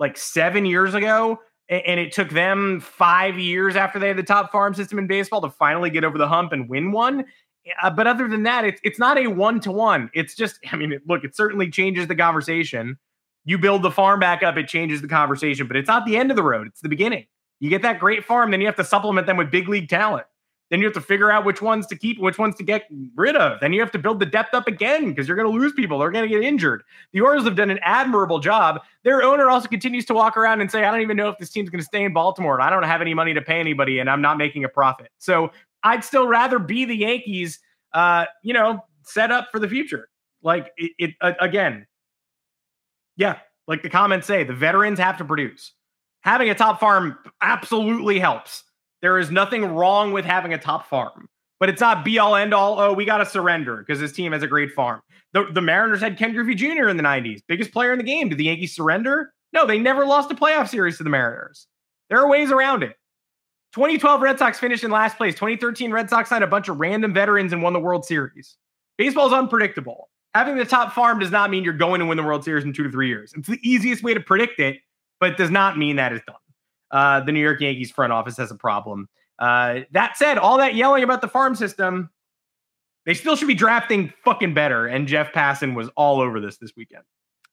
like 0.03 0.19
seven 0.19 0.67
years 0.67 0.93
ago. 0.93 1.41
And 1.71 1.99
it 1.99 2.13
took 2.13 2.29
them 2.29 2.81
five 2.81 3.39
years 3.39 3.77
after 3.77 3.99
they 3.99 4.09
had 4.09 4.19
the 4.19 4.23
top 4.23 4.53
farm 4.53 4.75
system 4.75 4.99
in 4.99 5.07
baseball 5.07 5.41
to 5.41 5.49
finally 5.49 5.89
get 5.89 6.05
over 6.05 6.19
the 6.19 6.29
hump 6.29 6.53
and 6.53 6.69
win 6.69 6.93
one. 6.93 7.25
Uh, 7.81 7.89
but 7.89 8.07
other 8.07 8.29
than 8.29 8.43
that, 8.43 8.65
it's 8.65 8.81
it's 8.85 8.99
not 8.99 9.17
a 9.17 9.29
one 9.29 9.61
to 9.61 9.73
one. 9.73 10.11
It's 10.13 10.35
just, 10.35 10.59
I 10.73 10.77
mean, 10.77 11.01
look, 11.07 11.25
it 11.25 11.35
certainly 11.35 11.71
changes 11.71 12.09
the 12.09 12.17
conversation. 12.17 12.99
You 13.45 13.59
build 13.59 13.83
the 13.83 13.91
farm 13.91 14.21
back 14.21 14.43
up, 14.43 14.57
it 14.57 14.69
changes 14.69 15.01
the 15.01 15.09
conversation, 15.09 15.67
but 15.67 15.77
it's 15.77 15.89
not 15.89 16.05
the 16.05 16.17
end 16.17 16.31
of 16.31 16.37
the 16.37 16.43
road. 16.43 16.67
It's 16.67 16.81
the 16.81 16.89
beginning. 16.89 17.27
You 17.61 17.71
get 17.71 17.83
that 17.83 17.99
great 17.99 18.25
farm, 18.25 18.51
then 18.51 18.61
you 18.61 18.67
have 18.67 18.77
to 18.77 18.85
supplement 18.85 19.27
them 19.27 19.37
with 19.37 19.51
big 19.51 19.69
league 19.69 19.89
talent. 19.89 20.27
Then 20.73 20.81
you 20.81 20.87
have 20.87 20.95
to 20.95 21.03
figure 21.03 21.31
out 21.31 21.45
which 21.45 21.61
ones 21.61 21.87
to 21.89 21.97
keep, 21.97 22.19
which 22.19 22.39
ones 22.39 22.55
to 22.55 22.63
get 22.63 22.87
rid 23.15 23.37
of. 23.37 23.61
Then 23.61 23.75
you 23.75 23.81
have 23.81 23.91
to 23.91 23.99
build 23.99 24.21
the 24.21 24.25
depth 24.25 24.55
up 24.55 24.67
again 24.67 25.11
because 25.11 25.29
you're 25.29 25.37
going 25.37 25.53
to 25.53 25.55
lose 25.55 25.75
people. 25.75 25.99
They're 25.99 26.11
going 26.11 26.27
to 26.27 26.35
get 26.35 26.43
injured. 26.43 26.83
The 27.13 27.21
Orioles 27.21 27.45
have 27.45 27.57
done 27.57 27.69
an 27.69 27.79
admirable 27.83 28.39
job. 28.39 28.81
Their 29.03 29.23
owner 29.23 29.51
also 29.51 29.69
continues 29.69 30.07
to 30.07 30.15
walk 30.15 30.35
around 30.35 30.63
and 30.63 30.71
say, 30.71 30.85
I 30.85 30.91
don't 30.91 31.03
even 31.03 31.19
know 31.19 31.29
if 31.29 31.37
this 31.37 31.51
team's 31.51 31.69
going 31.69 31.81
to 31.81 31.85
stay 31.85 32.03
in 32.03 32.15
Baltimore. 32.15 32.55
And 32.55 32.63
I 32.63 32.71
don't 32.71 32.85
have 32.85 33.03
any 33.03 33.13
money 33.13 33.35
to 33.35 33.43
pay 33.43 33.61
anybody 33.61 33.99
and 33.99 34.09
I'm 34.09 34.23
not 34.23 34.39
making 34.39 34.65
a 34.65 34.69
profit. 34.71 35.11
So 35.19 35.51
I'd 35.83 36.05
still 36.05 36.27
rather 36.27 36.59
be 36.59 36.87
the 36.87 36.97
Yankees, 36.97 37.59
uh, 37.93 38.25
you 38.43 38.55
know, 38.55 38.83
set 39.03 39.31
up 39.31 39.49
for 39.53 39.59
the 39.59 39.69
future. 39.69 40.09
Like 40.43 40.73
it, 40.79 40.93
it 40.99 41.11
uh, 41.21 41.33
again, 41.39 41.87
yeah, 43.17 43.41
like 43.69 43.83
the 43.83 43.91
comments 43.91 44.27
say, 44.27 44.43
the 44.43 44.55
veterans 44.55 44.99
have 44.99 45.19
to 45.19 45.25
produce. 45.27 45.75
Having 46.23 46.49
a 46.49 46.55
top 46.55 46.81
farm 46.81 47.19
absolutely 47.43 48.19
helps. 48.19 48.65
There 49.03 49.19
is 49.19 49.31
nothing 49.33 49.65
wrong 49.65 50.13
with 50.13 50.25
having 50.25 50.55
a 50.55 50.59
top 50.59 50.89
farm, 50.89 51.29
but 51.59 51.69
it's 51.69 51.81
not 51.81 52.05
be 52.05 52.19
all 52.21 52.37
end 52.37 52.55
all. 52.55 52.79
Oh, 52.79 52.93
we 52.93 53.05
got 53.05 53.19
to 53.19 53.27
surrender 53.27 53.79
because 53.79 54.01
this 54.01 54.13
team 54.13 54.33
has 54.33 54.45
a 54.45 54.47
great 54.47 54.71
farm. 54.71 55.03
The, 55.33 55.47
the 55.53 55.61
Mariners 55.61 56.01
had 56.01 56.17
Ken 56.17 56.33
Griffey 56.33 56.55
Jr. 56.55 56.89
in 56.89 56.97
the 56.97 57.03
90s, 57.03 57.41
biggest 57.49 57.73
player 57.73 57.93
in 57.93 57.99
the 57.99 58.05
game. 58.05 58.29
Did 58.29 58.39
the 58.39 58.45
Yankees 58.45 58.75
surrender? 58.75 59.33
No, 59.53 59.67
they 59.67 59.79
never 59.79 60.07
lost 60.07 60.31
a 60.31 60.35
playoff 60.35 60.69
series 60.69 60.99
to 60.99 61.05
the 61.05 61.11
Mariners. 61.11 61.67
There 62.09 62.21
are 62.21 62.29
ways 62.29 62.53
around 62.53 62.85
it. 62.85 62.97
2012 63.75 64.21
Red 64.21 64.39
Sox 64.39 64.59
finished 64.59 64.85
in 64.85 64.91
last 64.91 65.17
place. 65.17 65.35
2013 65.35 65.91
Red 65.91 66.09
Sox 66.09 66.29
signed 66.29 66.45
a 66.45 66.47
bunch 66.47 66.69
of 66.69 66.79
random 66.79 67.13
veterans 67.13 67.53
and 67.53 67.63
won 67.63 67.73
the 67.73 67.81
World 67.81 68.05
Series. 68.05 68.57
Baseball 68.99 69.27
is 69.27 69.33
unpredictable. 69.33 70.11
Having 70.35 70.57
the 70.57 70.65
top 70.65 70.93
farm 70.93 71.19
does 71.19 71.31
not 71.31 71.51
mean 71.51 71.65
you're 71.65 71.73
going 71.73 72.01
to 72.01 72.07
win 72.07 72.17
the 72.17 72.23
World 72.23 72.45
Series 72.45 72.65
in 72.65 72.73
two 72.73 72.85
to 72.85 72.91
three 72.91 73.09
years. 73.09 73.33
It's 73.37 73.49
the 73.49 73.59
easiest 73.63 74.03
way 74.03 74.15
to 74.15 74.21
predict 74.21 74.61
it, 74.61 74.79
but 75.21 75.33
it 75.33 75.39
does 75.39 75.51
not 75.51 75.77
mean 75.77 75.97
that 75.97 76.13
is 76.13 76.21
done 76.27 76.37
uh, 76.93 77.21
the 77.21 77.33
New 77.33 77.41
York 77.41 77.61
Yankees 77.61 77.91
front 77.91 78.13
office 78.13 78.37
has 78.37 78.51
a 78.51 78.55
problem. 78.55 79.09
Uh, 79.39 79.81
that 79.93 80.17
said, 80.17 80.39
all 80.39 80.59
that 80.59 80.75
yelling 80.75 81.03
about 81.03 81.21
the 81.21 81.29
farm 81.29 81.55
system, 81.55 82.11
they 83.07 83.15
still 83.15 83.35
should 83.35 83.49
be 83.49 83.55
drafting 83.55 84.13
fucking 84.25 84.55
better. 84.55 84.87
And 84.87 85.09
Jeff 85.09 85.33
Passan 85.33 85.75
was 85.75 85.89
all 85.97 86.21
over 86.21 86.41
this 86.41 86.59
this 86.59 86.73
weekend. 86.77 87.03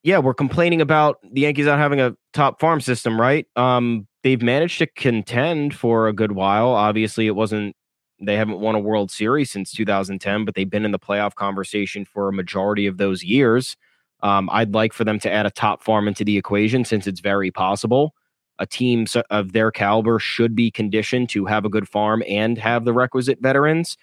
Yeah, 0.03 0.19
we're 0.19 0.33
complaining 0.33 0.81
about 0.81 1.17
the 1.33 1.41
Yankees 1.41 1.65
not 1.65 1.79
having 1.79 1.99
a 1.99 2.15
top 2.33 2.59
farm 2.59 2.79
system, 2.79 3.19
right? 3.19 3.45
Um, 3.55 4.07
they've 4.23 4.41
managed 4.41 4.77
to 4.79 4.87
contend 4.87 5.75
for 5.75 6.07
a 6.07 6.13
good 6.13 6.33
while. 6.33 6.69
Obviously, 6.69 7.27
it 7.27 7.35
wasn't 7.35 7.75
they 8.21 8.35
haven't 8.35 8.59
won 8.59 8.75
a 8.75 8.79
World 8.79 9.11
Series 9.11 9.49
since 9.49 9.71
2010, 9.71 10.43
but 10.43 10.53
they've 10.53 10.69
been 10.69 10.83
in 10.83 10.91
the 10.91 10.99
playoff 10.99 11.35
conversation 11.35 12.03
for 12.03 12.27
a 12.27 12.33
majority 12.33 12.85
of 12.85 12.97
those 12.97 13.23
years. 13.23 13.77
Um, 14.21 14.49
I'd 14.51 14.73
like 14.73 14.91
for 14.91 15.05
them 15.05 15.19
to 15.19 15.31
add 15.31 15.45
a 15.45 15.51
top 15.51 15.81
farm 15.81 16.07
into 16.07 16.25
the 16.25 16.37
equation 16.37 16.83
since 16.83 17.07
it's 17.07 17.21
very 17.21 17.49
possible 17.51 18.13
a 18.59 18.65
team 18.65 19.05
of 19.29 19.53
their 19.53 19.71
caliber 19.71 20.19
should 20.19 20.55
be 20.55 20.69
conditioned 20.69 21.29
to 21.29 21.45
have 21.45 21.65
a 21.65 21.69
good 21.69 21.87
farm 21.87 22.21
and 22.27 22.57
have 22.57 22.85
the 22.85 22.93
requisite 22.93 23.41
veterans. 23.41 23.97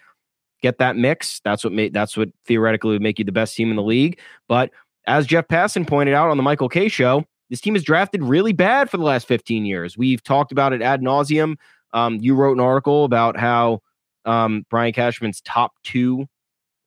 Get 0.62 0.78
that 0.78 0.96
mix. 0.96 1.40
That's 1.44 1.62
what 1.62 1.72
that's 1.92 2.16
what 2.16 2.30
theoretically 2.46 2.92
would 2.92 3.02
make 3.02 3.18
you 3.18 3.24
the 3.24 3.32
best 3.32 3.54
team 3.54 3.70
in 3.70 3.76
the 3.76 3.82
league. 3.82 4.18
But 4.48 4.70
as 5.06 5.26
Jeff 5.26 5.46
Passan 5.46 5.86
pointed 5.86 6.14
out 6.14 6.30
on 6.30 6.38
the 6.38 6.42
Michael 6.42 6.70
Kay 6.70 6.88
show, 6.88 7.24
this 7.50 7.60
team 7.60 7.74
has 7.74 7.84
drafted 7.84 8.22
really 8.22 8.52
bad 8.52 8.90
for 8.90 8.96
the 8.96 9.04
last 9.04 9.28
15 9.28 9.66
years. 9.66 9.96
We've 9.96 10.22
talked 10.22 10.50
about 10.50 10.72
it 10.72 10.82
ad 10.82 11.02
nauseum. 11.02 11.56
Um, 11.92 12.16
you 12.20 12.34
wrote 12.34 12.56
an 12.56 12.60
article 12.60 13.04
about 13.04 13.38
how 13.38 13.80
um, 14.24 14.64
Brian 14.70 14.92
Cashman's 14.92 15.40
top 15.42 15.72
two 15.84 16.26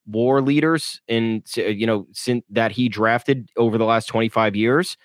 war 0.08 0.42
leaders 0.42 1.02
in 1.08 1.44
you 1.56 1.86
know 1.86 2.08
since 2.12 2.44
that 2.50 2.72
he 2.72 2.90
drafted 2.90 3.50
over 3.56 3.78
the 3.78 3.86
last 3.86 4.08
25 4.08 4.56
years, 4.56 4.98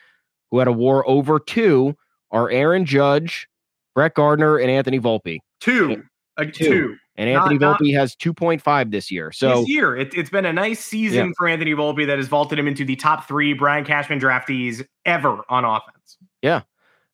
who 0.51 0.59
had 0.59 0.69
a 0.69 0.73
war 0.73 1.07
over 1.09 1.39
two 1.39 1.95
are 2.35 2.51
Aaron 2.51 2.85
Judge, 2.85 3.49
Brett 3.95 4.15
Gardner, 4.15 4.59
and 4.59 4.71
Anthony 4.71 5.01
Volpe. 5.01 5.39
Two. 5.61 6.03
A 6.37 6.45
two. 6.45 6.65
two. 6.65 6.97
And 7.17 7.31
Anthony 7.31 7.59
not, 7.59 7.81
Volpe 7.81 7.93
not, 7.93 8.01
has 8.01 8.17
2.5 8.17 8.91
this 8.91 9.11
year. 9.11 9.31
So 9.31 9.61
this 9.61 9.69
year, 9.69 9.97
it, 9.97 10.13
has 10.15 10.31
been 10.31 10.45
a 10.45 10.53
nice 10.53 10.85
season 10.85 11.29
yeah. 11.29 11.33
for 11.39 11.47
Anthony 11.47 11.73
Volpe 11.73 12.07
that 12.09 12.19
has 12.19 12.27
vaulted 12.27 12.59
him 12.59 12.67
into 12.67 12.85
the 12.85 12.97
top 12.97 13.29
three 13.29 13.53
Brian 13.53 13.85
Cashman 13.85 14.19
draftees 14.19 14.85
ever 15.05 15.43
on 15.49 15.65
offense. 15.65 16.19
Yeah. 16.43 16.63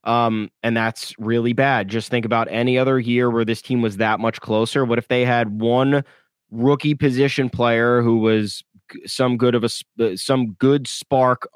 Um, 0.04 0.50
and 0.62 0.74
that's 0.74 1.14
really 1.18 1.52
bad. 1.52 1.88
Just 1.88 2.08
think 2.08 2.24
about 2.24 2.48
any 2.50 2.78
other 2.78 2.98
year 2.98 3.30
where 3.30 3.44
this 3.44 3.60
team 3.60 3.82
was 3.82 3.98
that 3.98 4.20
much 4.20 4.40
closer. 4.40 4.86
What 4.86 4.98
if 4.98 5.08
they 5.08 5.26
had 5.26 5.60
one 5.60 6.02
rookie 6.50 6.94
position 6.94 7.50
player 7.50 8.00
who 8.00 8.18
was 8.18 8.64
some 9.04 9.36
good 9.36 9.54
of 9.54 9.64
a 9.64 9.68
uh, 10.02 10.16
some 10.16 10.52
good 10.52 10.88
spark, 10.88 11.46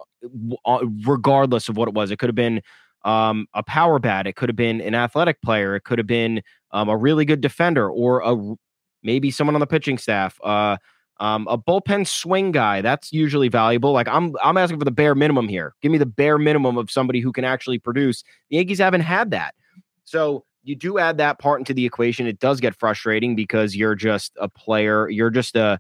uh, 0.67 0.81
regardless 1.07 1.71
of 1.71 1.79
what 1.79 1.89
it 1.89 1.95
was? 1.95 2.11
It 2.11 2.19
could 2.19 2.29
have 2.29 2.37
been 2.37 2.61
um, 3.05 3.47
a 3.55 3.63
power 3.63 3.99
bat. 3.99 4.27
It 4.27 4.37
could 4.37 4.49
have 4.49 4.57
been 4.57 4.81
an 4.81 4.95
athletic 4.95 5.41
player. 5.43 5.77
It 5.77 5.85
could 5.85 5.99
have 5.99 6.07
been 6.07 6.43
um, 6.73 6.89
a 6.89 6.97
really 6.97 7.25
good 7.25 7.41
defender 7.41 7.89
or 7.91 8.21
a 8.21 8.57
maybe 9.03 9.31
someone 9.31 9.55
on 9.55 9.61
the 9.61 9.67
pitching 9.67 9.99
staff. 9.99 10.39
Uh, 10.43 10.77
um, 11.21 11.47
a 11.49 11.57
bullpen 11.57 12.07
swing 12.07 12.51
guy 12.51 12.81
that's 12.81 13.13
usually 13.13 13.49
valuable. 13.49 13.93
Like 13.93 14.09
I'm, 14.09 14.35
I'm 14.43 14.57
asking 14.57 14.79
for 14.81 14.85
the 14.85 14.91
bare 14.91 15.15
minimum 15.15 15.49
here. 15.49 15.75
Give 15.81 15.93
me 15.93 15.99
the 15.99 16.07
bare 16.07 16.39
minimum 16.39 16.77
of 16.77 16.91
somebody 16.91 17.21
who 17.21 17.31
can 17.31 17.45
actually 17.45 17.79
produce. 17.79 18.25
The 18.51 18.57
Yankees 18.57 18.79
haven't 18.79 19.03
had 19.03 19.31
that, 19.31 19.55
so 20.05 20.45
you 20.65 20.75
do 20.75 20.99
add 20.99 21.19
that 21.19 21.39
part 21.39 21.61
into 21.61 21.75
the 21.75 21.85
equation. 21.87 22.27
It 22.27 22.41
does 22.41 22.59
get 22.59 22.75
frustrating 22.75 23.37
because 23.37 23.77
you're 23.77 23.95
just 23.95 24.33
a 24.41 24.49
player. 24.49 25.09
You're 25.09 25.31
just 25.31 25.55
a 25.57 25.79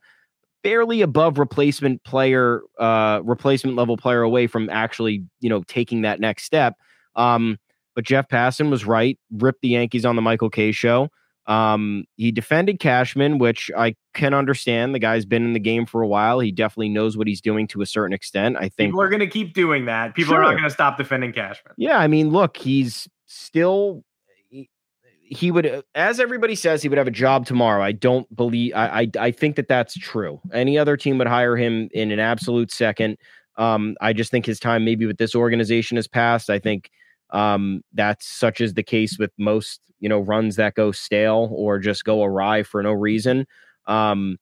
barely 0.62 1.01
above 1.01 1.39
replacement 1.39 2.05
player, 2.05 2.62
uh, 2.79 3.20
replacement 3.25 3.77
level 3.77 3.97
player 3.97 4.22
away 4.22 4.47
from 4.47 4.68
actually, 4.70 5.25
you 5.41 5.49
know, 5.49 5.62
taking 5.64 6.03
that 6.03 6.20
next 6.20 6.45
step. 6.45 6.77
Um, 7.17 7.59
but 7.95 8.05
Jeff 8.05 8.29
Passan 8.29 8.71
was 8.71 8.85
right, 8.85 9.19
ripped 9.31 9.62
the 9.62 9.69
Yankees 9.69 10.05
on 10.05 10.17
the 10.17 10.23
Michael 10.23 10.51
Kay 10.51 10.73
show. 10.73 11.11
Um, 11.47 12.05
he 12.17 12.33
defended 12.33 12.81
Cashman, 12.81 13.39
which 13.39 13.71
I 13.77 13.95
can 14.15 14.33
understand. 14.33 14.95
The 14.95 14.99
guy's 14.99 15.27
been 15.27 15.45
in 15.45 15.53
the 15.53 15.61
game 15.61 15.85
for 15.85 16.01
a 16.01 16.09
while. 16.09 16.41
He 16.41 16.51
definitely 16.51 16.89
knows 16.89 17.17
what 17.17 17.27
he's 17.27 17.41
doing 17.41 17.67
to 17.69 17.83
a 17.83 17.87
certain 17.87 18.15
extent. 18.15 18.57
I 18.57 18.69
think 18.69 18.89
people 18.89 19.03
are 19.03 19.11
going 19.11 19.21
to 19.21 19.27
keep 19.27 19.53
doing 19.53 19.85
that. 19.85 20.15
People 20.15 20.33
sure. 20.33 20.41
are 20.41 20.43
not 20.43 20.53
going 20.53 20.65
to 20.65 20.71
stop 20.71 20.97
defending 20.97 21.33
Cashman. 21.33 21.75
Yeah, 21.77 21.99
I 21.99 22.07
mean, 22.07 22.31
look, 22.31 22.57
he's 22.57 23.09
still 23.27 24.05
he, 24.49 24.71
he 25.21 25.51
would, 25.51 25.83
as 25.95 26.19
everybody 26.19 26.55
says, 26.55 26.83
he 26.83 26.89
would 26.89 26.99
have 26.99 27.09
a 27.09 27.12
job 27.12 27.45
tomorrow. 27.45 27.83
I 27.83 27.93
don't 27.93 28.35
believe. 28.35 28.73
I, 28.75 29.03
I 29.03 29.11
I 29.27 29.31
think 29.31 29.57
that 29.57 29.69
that's 29.69 29.95
true. 29.95 30.41
Any 30.53 30.79
other 30.79 30.97
team 30.97 31.19
would 31.19 31.29
hire 31.29 31.57
him 31.57 31.91
in 31.93 32.11
an 32.11 32.21
absolute 32.21 32.73
second. 32.73 33.19
Um, 33.57 33.97
I 34.01 34.15
just 34.15 34.31
think 34.31 34.47
his 34.47 34.59
time 34.59 34.85
maybe 34.85 35.05
with 35.05 35.19
this 35.19 35.35
organization 35.35 35.97
has 35.97 36.09
passed. 36.09 36.49
I 36.49 36.59
think 36.59 36.91
um, 37.31 37.83
that's 37.93 38.27
such 38.27 38.61
as 38.61 38.75
the 38.75 38.83
case 38.83 39.18
with 39.18 39.31
most, 39.39 39.81
you 40.01 40.09
know, 40.09 40.20
runs 40.20 40.57
that 40.57 40.75
go 40.75 40.93
stale 40.93 41.51
or 41.53 41.79
just 41.79 42.05
go 42.05 42.22
awry 42.22 42.62
for 42.62 42.83
no 42.83 42.93
reason. 42.93 43.47
Um, 43.87 44.39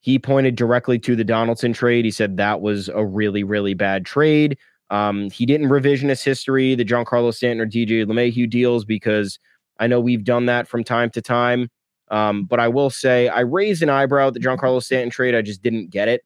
he 0.00 0.18
pointed 0.18 0.56
directly 0.56 0.98
to 1.00 1.14
the 1.14 1.24
Donaldson 1.24 1.72
trade. 1.72 2.04
He 2.04 2.10
said 2.10 2.36
that 2.36 2.60
was 2.60 2.88
a 2.88 3.04
really, 3.04 3.44
really 3.44 3.74
bad 3.74 4.06
trade. 4.06 4.56
Um, 4.88 5.30
he 5.30 5.46
didn't 5.46 5.68
revisionist 5.68 6.24
history, 6.24 6.74
the 6.74 6.84
Giancarlo 6.84 7.32
Stanton 7.32 7.60
or 7.60 7.66
DJ 7.66 8.04
LeMahieu 8.04 8.48
deals, 8.48 8.84
because 8.84 9.38
I 9.78 9.86
know 9.86 10.00
we've 10.00 10.24
done 10.24 10.46
that 10.46 10.66
from 10.66 10.84
time 10.84 11.10
to 11.10 11.22
time. 11.22 11.68
Um, 12.10 12.44
but 12.44 12.58
I 12.58 12.66
will 12.66 12.90
say 12.90 13.28
I 13.28 13.40
raised 13.40 13.82
an 13.82 13.88
eyebrow 13.88 14.28
at 14.28 14.34
the 14.34 14.40
Giancarlo 14.40 14.82
Stanton 14.82 15.10
trade. 15.10 15.34
I 15.34 15.42
just 15.42 15.62
didn't 15.62 15.90
get 15.90 16.08
it. 16.08 16.22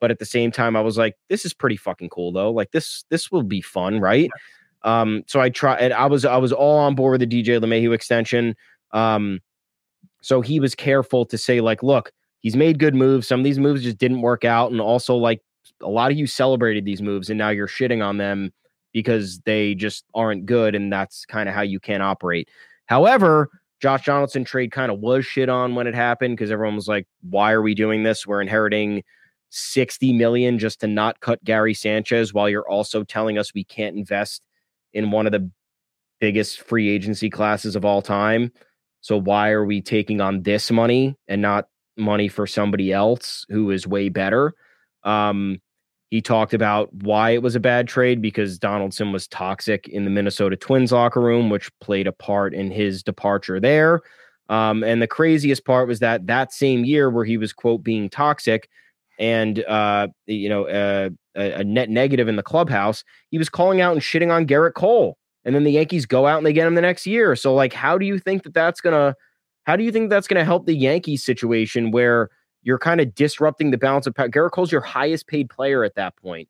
But 0.00 0.10
at 0.10 0.18
the 0.18 0.26
same 0.26 0.50
time, 0.50 0.74
I 0.74 0.80
was 0.80 0.98
like, 0.98 1.14
this 1.28 1.44
is 1.44 1.54
pretty 1.54 1.76
fucking 1.76 2.08
cool 2.08 2.32
though. 2.32 2.50
Like 2.50 2.72
this, 2.72 3.04
this 3.08 3.30
will 3.30 3.44
be 3.44 3.60
fun, 3.60 4.00
right? 4.00 4.28
Um, 4.84 5.22
so 5.26 5.40
I 5.40 5.48
try 5.48 5.76
and 5.76 5.92
I 5.92 6.06
was 6.06 6.24
I 6.24 6.36
was 6.36 6.52
all 6.52 6.78
on 6.78 6.94
board 6.94 7.20
with 7.20 7.28
the 7.28 7.42
DJ 7.42 7.60
LeMahieu 7.60 7.94
extension. 7.94 8.56
Um, 8.92 9.40
so 10.22 10.40
he 10.40 10.60
was 10.60 10.74
careful 10.74 11.26
to 11.26 11.36
say, 11.36 11.60
like, 11.60 11.82
look, 11.82 12.12
he's 12.40 12.56
made 12.56 12.78
good 12.78 12.94
moves. 12.94 13.26
Some 13.26 13.40
of 13.40 13.44
these 13.44 13.58
moves 13.58 13.82
just 13.82 13.98
didn't 13.98 14.22
work 14.22 14.44
out. 14.44 14.70
And 14.70 14.80
also, 14.80 15.16
like, 15.16 15.40
a 15.80 15.88
lot 15.88 16.10
of 16.10 16.16
you 16.16 16.26
celebrated 16.26 16.84
these 16.84 17.02
moves 17.02 17.28
and 17.28 17.38
now 17.38 17.48
you're 17.50 17.68
shitting 17.68 18.04
on 18.04 18.18
them 18.18 18.52
because 18.92 19.40
they 19.40 19.74
just 19.74 20.04
aren't 20.14 20.46
good. 20.46 20.74
And 20.74 20.92
that's 20.92 21.24
kind 21.26 21.48
of 21.48 21.54
how 21.54 21.62
you 21.62 21.80
can 21.80 22.02
operate. 22.02 22.48
However, 22.86 23.50
Josh 23.80 24.04
Donaldson 24.04 24.44
trade 24.44 24.70
kind 24.70 24.92
of 24.92 25.00
was 25.00 25.26
shit 25.26 25.48
on 25.48 25.74
when 25.74 25.88
it 25.88 25.94
happened 25.94 26.36
because 26.36 26.52
everyone 26.52 26.76
was 26.76 26.88
like, 26.88 27.06
why 27.28 27.50
are 27.50 27.62
we 27.62 27.74
doing 27.74 28.04
this? 28.04 28.26
We're 28.26 28.40
inheriting 28.40 29.02
60 29.50 30.12
million 30.12 30.58
just 30.58 30.80
to 30.80 30.86
not 30.86 31.20
cut 31.20 31.42
Gary 31.42 31.74
Sanchez 31.74 32.32
while 32.32 32.48
you're 32.48 32.68
also 32.68 33.02
telling 33.02 33.38
us 33.38 33.54
we 33.54 33.64
can't 33.64 33.96
invest 33.96 34.42
in 34.92 35.10
one 35.10 35.26
of 35.26 35.32
the 35.32 35.50
biggest 36.20 36.60
free 36.60 36.88
agency 36.88 37.28
classes 37.30 37.76
of 37.76 37.84
all 37.84 38.02
time. 38.02 38.52
So 39.00 39.18
why 39.18 39.50
are 39.50 39.64
we 39.64 39.80
taking 39.80 40.20
on 40.20 40.42
this 40.42 40.70
money 40.70 41.16
and 41.26 41.42
not 41.42 41.66
money 41.96 42.28
for 42.28 42.46
somebody 42.46 42.92
else 42.92 43.44
who 43.48 43.70
is 43.70 43.86
way 43.86 44.08
better? 44.08 44.54
Um, 45.02 45.60
he 46.10 46.20
talked 46.20 46.54
about 46.54 46.92
why 46.92 47.30
it 47.30 47.42
was 47.42 47.54
a 47.54 47.60
bad 47.60 47.88
trade 47.88 48.20
because 48.20 48.58
Donaldson 48.58 49.12
was 49.12 49.26
toxic 49.26 49.88
in 49.88 50.04
the 50.04 50.10
Minnesota 50.10 50.56
Twins 50.56 50.92
locker 50.92 51.20
room, 51.20 51.48
which 51.48 51.70
played 51.80 52.06
a 52.06 52.12
part 52.12 52.54
in 52.54 52.70
his 52.70 53.02
departure 53.02 53.58
there. 53.58 54.02
Um, 54.48 54.84
and 54.84 55.00
the 55.00 55.06
craziest 55.06 55.64
part 55.64 55.88
was 55.88 56.00
that 56.00 56.26
that 56.26 56.52
same 56.52 56.84
year 56.84 57.08
where 57.08 57.24
he 57.24 57.38
was 57.38 57.54
quote 57.54 57.82
being 57.82 58.10
toxic 58.10 58.68
and 59.22 59.64
uh, 59.64 60.08
you 60.26 60.50
know 60.50 60.64
uh, 60.64 61.08
a, 61.34 61.60
a 61.60 61.64
net 61.64 61.88
negative 61.88 62.28
in 62.28 62.36
the 62.36 62.42
clubhouse, 62.42 63.04
he 63.30 63.38
was 63.38 63.48
calling 63.48 63.80
out 63.80 63.92
and 63.92 64.02
shitting 64.02 64.30
on 64.30 64.46
Gerrit 64.46 64.74
Cole. 64.74 65.16
And 65.44 65.56
then 65.56 65.64
the 65.64 65.72
Yankees 65.72 66.06
go 66.06 66.26
out 66.26 66.36
and 66.36 66.46
they 66.46 66.52
get 66.52 66.68
him 66.68 66.76
the 66.76 66.80
next 66.82 67.04
year. 67.04 67.34
So 67.34 67.52
like, 67.52 67.72
how 67.72 67.98
do 67.98 68.06
you 68.06 68.18
think 68.18 68.42
that 68.44 68.54
that's 68.54 68.80
gonna? 68.80 69.14
How 69.64 69.76
do 69.76 69.84
you 69.84 69.92
think 69.92 70.10
that's 70.10 70.28
gonna 70.28 70.44
help 70.44 70.66
the 70.66 70.76
Yankees 70.76 71.24
situation 71.24 71.90
where? 71.90 72.28
you're 72.62 72.78
kind 72.78 73.00
of 73.00 73.14
disrupting 73.14 73.70
the 73.70 73.78
balance 73.78 74.06
of 74.06 74.14
power. 74.14 74.28
Gerrit 74.28 74.52
Cole's 74.52 74.72
your 74.72 74.80
highest 74.80 75.26
paid 75.26 75.50
player 75.50 75.84
at 75.84 75.94
that 75.96 76.16
point, 76.16 76.48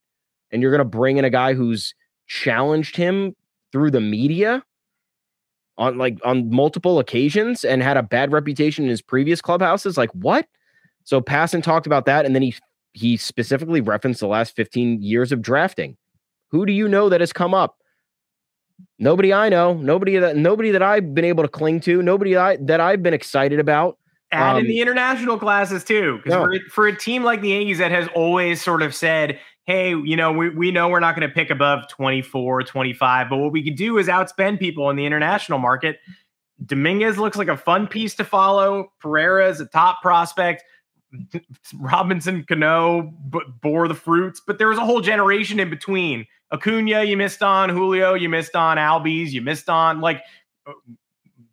and 0.51 0.63
you're 0.63 0.77
to 0.77 0.85
bring 0.85 1.17
in 1.17 1.25
a 1.25 1.31
guy 1.31 1.55
who's 1.55 1.95
challenged 2.27 2.97
him 2.97 3.35
through 3.73 3.91
the 3.91 4.01
media 4.01 4.63
on 5.79 5.97
like 5.99 6.19
on 6.25 6.51
multiple 6.51 6.99
occasions 6.99 7.65
and 7.65 7.83
had 7.83 7.97
a 7.97 8.03
bad 8.03 8.33
reputation 8.33 8.85
in 8.85 8.91
his 8.91 9.03
previous 9.03 9.41
clubhouses. 9.41 9.97
Like 9.97 10.11
what? 10.11 10.47
So 11.05 11.21
Passan 11.21 11.63
talked 11.63 11.87
about 11.87 12.07
that, 12.07 12.25
and 12.25 12.35
then 12.35 12.43
he 12.43 12.55
he 12.95 13.17
specifically 13.17 13.81
referenced 13.81 14.21
the 14.21 14.27
last 14.27 14.55
15 14.55 15.01
years 15.03 15.33
of 15.33 15.41
drafting. 15.41 15.97
Who 16.51 16.67
do 16.67 16.73
you 16.73 16.89
know 16.89 17.09
that 17.09 17.21
has 17.21 17.33
come 17.33 17.55
up? 17.55 17.79
Nobody 18.99 19.33
I 19.33 19.49
know. 19.49 19.75
Nobody 19.75 20.19
that 20.19 20.37
nobody 20.37 20.71
that 20.71 20.83
I've 20.83 21.15
been 21.15 21.25
able 21.25 21.43
to 21.43 21.49
cling 21.49 21.81
to. 21.81 22.03
Nobody 22.03 22.37
I, 22.37 22.57
that 22.57 22.81
I've 22.81 23.03
been 23.03 23.15
excited 23.15 23.59
about. 23.59 23.99
Add 24.31 24.57
um, 24.57 24.61
in 24.61 24.67
the 24.67 24.81
international 24.81 25.39
classes 25.39 25.85
too, 25.85 26.19
because 26.19 26.33
no. 26.33 26.45
for, 26.45 26.71
for 26.71 26.87
a 26.87 26.97
team 26.97 27.23
like 27.23 27.41
the 27.43 27.51
Yankees 27.51 27.79
that 27.79 27.91
has 27.91 28.09
always 28.15 28.63
sort 28.63 28.83
of 28.83 28.95
said, 28.95 29.39
hey, 29.65 29.91
you 29.91 30.17
know, 30.17 30.33
we, 30.33 30.49
we 30.49 30.71
know 30.71 30.89
we're 30.89 31.01
not 31.01 31.15
going 31.15 31.29
to 31.29 31.35
pick 31.35 31.51
above 31.51 31.87
24, 31.89 32.63
25, 32.63 33.29
but 33.29 33.37
what 33.37 33.53
we 33.53 33.63
could 33.63 33.77
do 33.77 33.99
is 33.99 34.09
outspend 34.09 34.59
people 34.59 34.89
in 34.89 34.97
the 34.97 35.05
international 35.05 35.59
market. 35.59 35.99
Dominguez 36.65 37.19
looks 37.19 37.37
like 37.37 37.49
a 37.49 37.57
fun 37.57 37.87
piece 37.87 38.15
to 38.15 38.25
follow. 38.25 38.93
Pereira 39.01 39.49
is 39.49 39.61
a 39.61 39.67
top 39.67 40.01
prospect. 40.01 40.65
Robinson 41.79 42.45
Cano 42.45 43.13
b- 43.31 43.41
bore 43.61 43.89
the 43.89 43.95
fruits, 43.95 44.41
but 44.45 44.59
there 44.59 44.69
was 44.69 44.79
a 44.79 44.85
whole 44.85 45.01
generation 45.01 45.61
in 45.61 45.71
between. 45.71 46.27
Acuna, 46.53 47.05
you 47.05 47.17
missed 47.17 47.43
on. 47.43 47.69
Julio, 47.69 48.15
you 48.15 48.29
missed 48.29 48.55
on. 48.55 48.77
Albies, 48.77 49.31
you 49.31 49.41
missed 49.41 49.69
on. 49.69 50.01
Like 50.01 50.23
uh, 50.67 50.73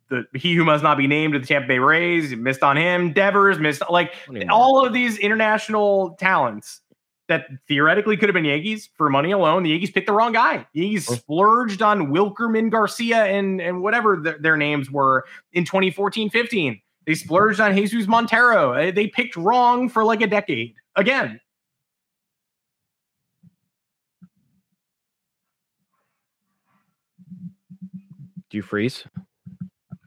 the 0.08 0.26
he 0.34 0.54
who 0.54 0.64
must 0.64 0.82
not 0.82 0.98
be 0.98 1.06
named 1.06 1.32
to 1.34 1.38
the 1.38 1.46
Tampa 1.46 1.68
Bay 1.68 1.78
Rays, 1.78 2.30
you 2.30 2.36
missed 2.36 2.62
on 2.62 2.76
him. 2.76 3.12
Devers 3.12 3.58
missed 3.58 3.82
like 3.90 4.14
all 4.50 4.84
of 4.84 4.92
these 4.92 5.18
international 5.18 6.16
talents 6.18 6.80
that 7.28 7.46
theoretically 7.68 8.16
could 8.16 8.28
have 8.28 8.34
been 8.34 8.44
Yankees 8.44 8.90
for 8.96 9.08
money 9.08 9.30
alone. 9.30 9.62
The 9.62 9.70
Yankees 9.70 9.92
picked 9.92 10.08
the 10.08 10.12
wrong 10.12 10.32
guy. 10.32 10.66
The 10.74 10.80
Yankees 10.80 11.08
oh. 11.08 11.14
splurged 11.14 11.80
on 11.80 12.08
Wilkerman 12.08 12.70
Garcia 12.70 13.24
and 13.24 13.60
and 13.60 13.82
whatever 13.82 14.16
the, 14.16 14.36
their 14.40 14.56
names 14.56 14.90
were 14.90 15.24
in 15.52 15.64
2014-15. 15.64 16.82
They 17.06 17.14
splurged 17.14 17.60
on 17.60 17.76
Jesus 17.76 18.06
Montero. 18.06 18.92
They 18.92 19.06
picked 19.08 19.36
wrong 19.36 19.88
for 19.88 20.04
like 20.04 20.20
a 20.20 20.26
decade 20.26 20.74
again. 20.96 21.40
Do 28.50 28.56
you 28.56 28.62
freeze? 28.62 29.04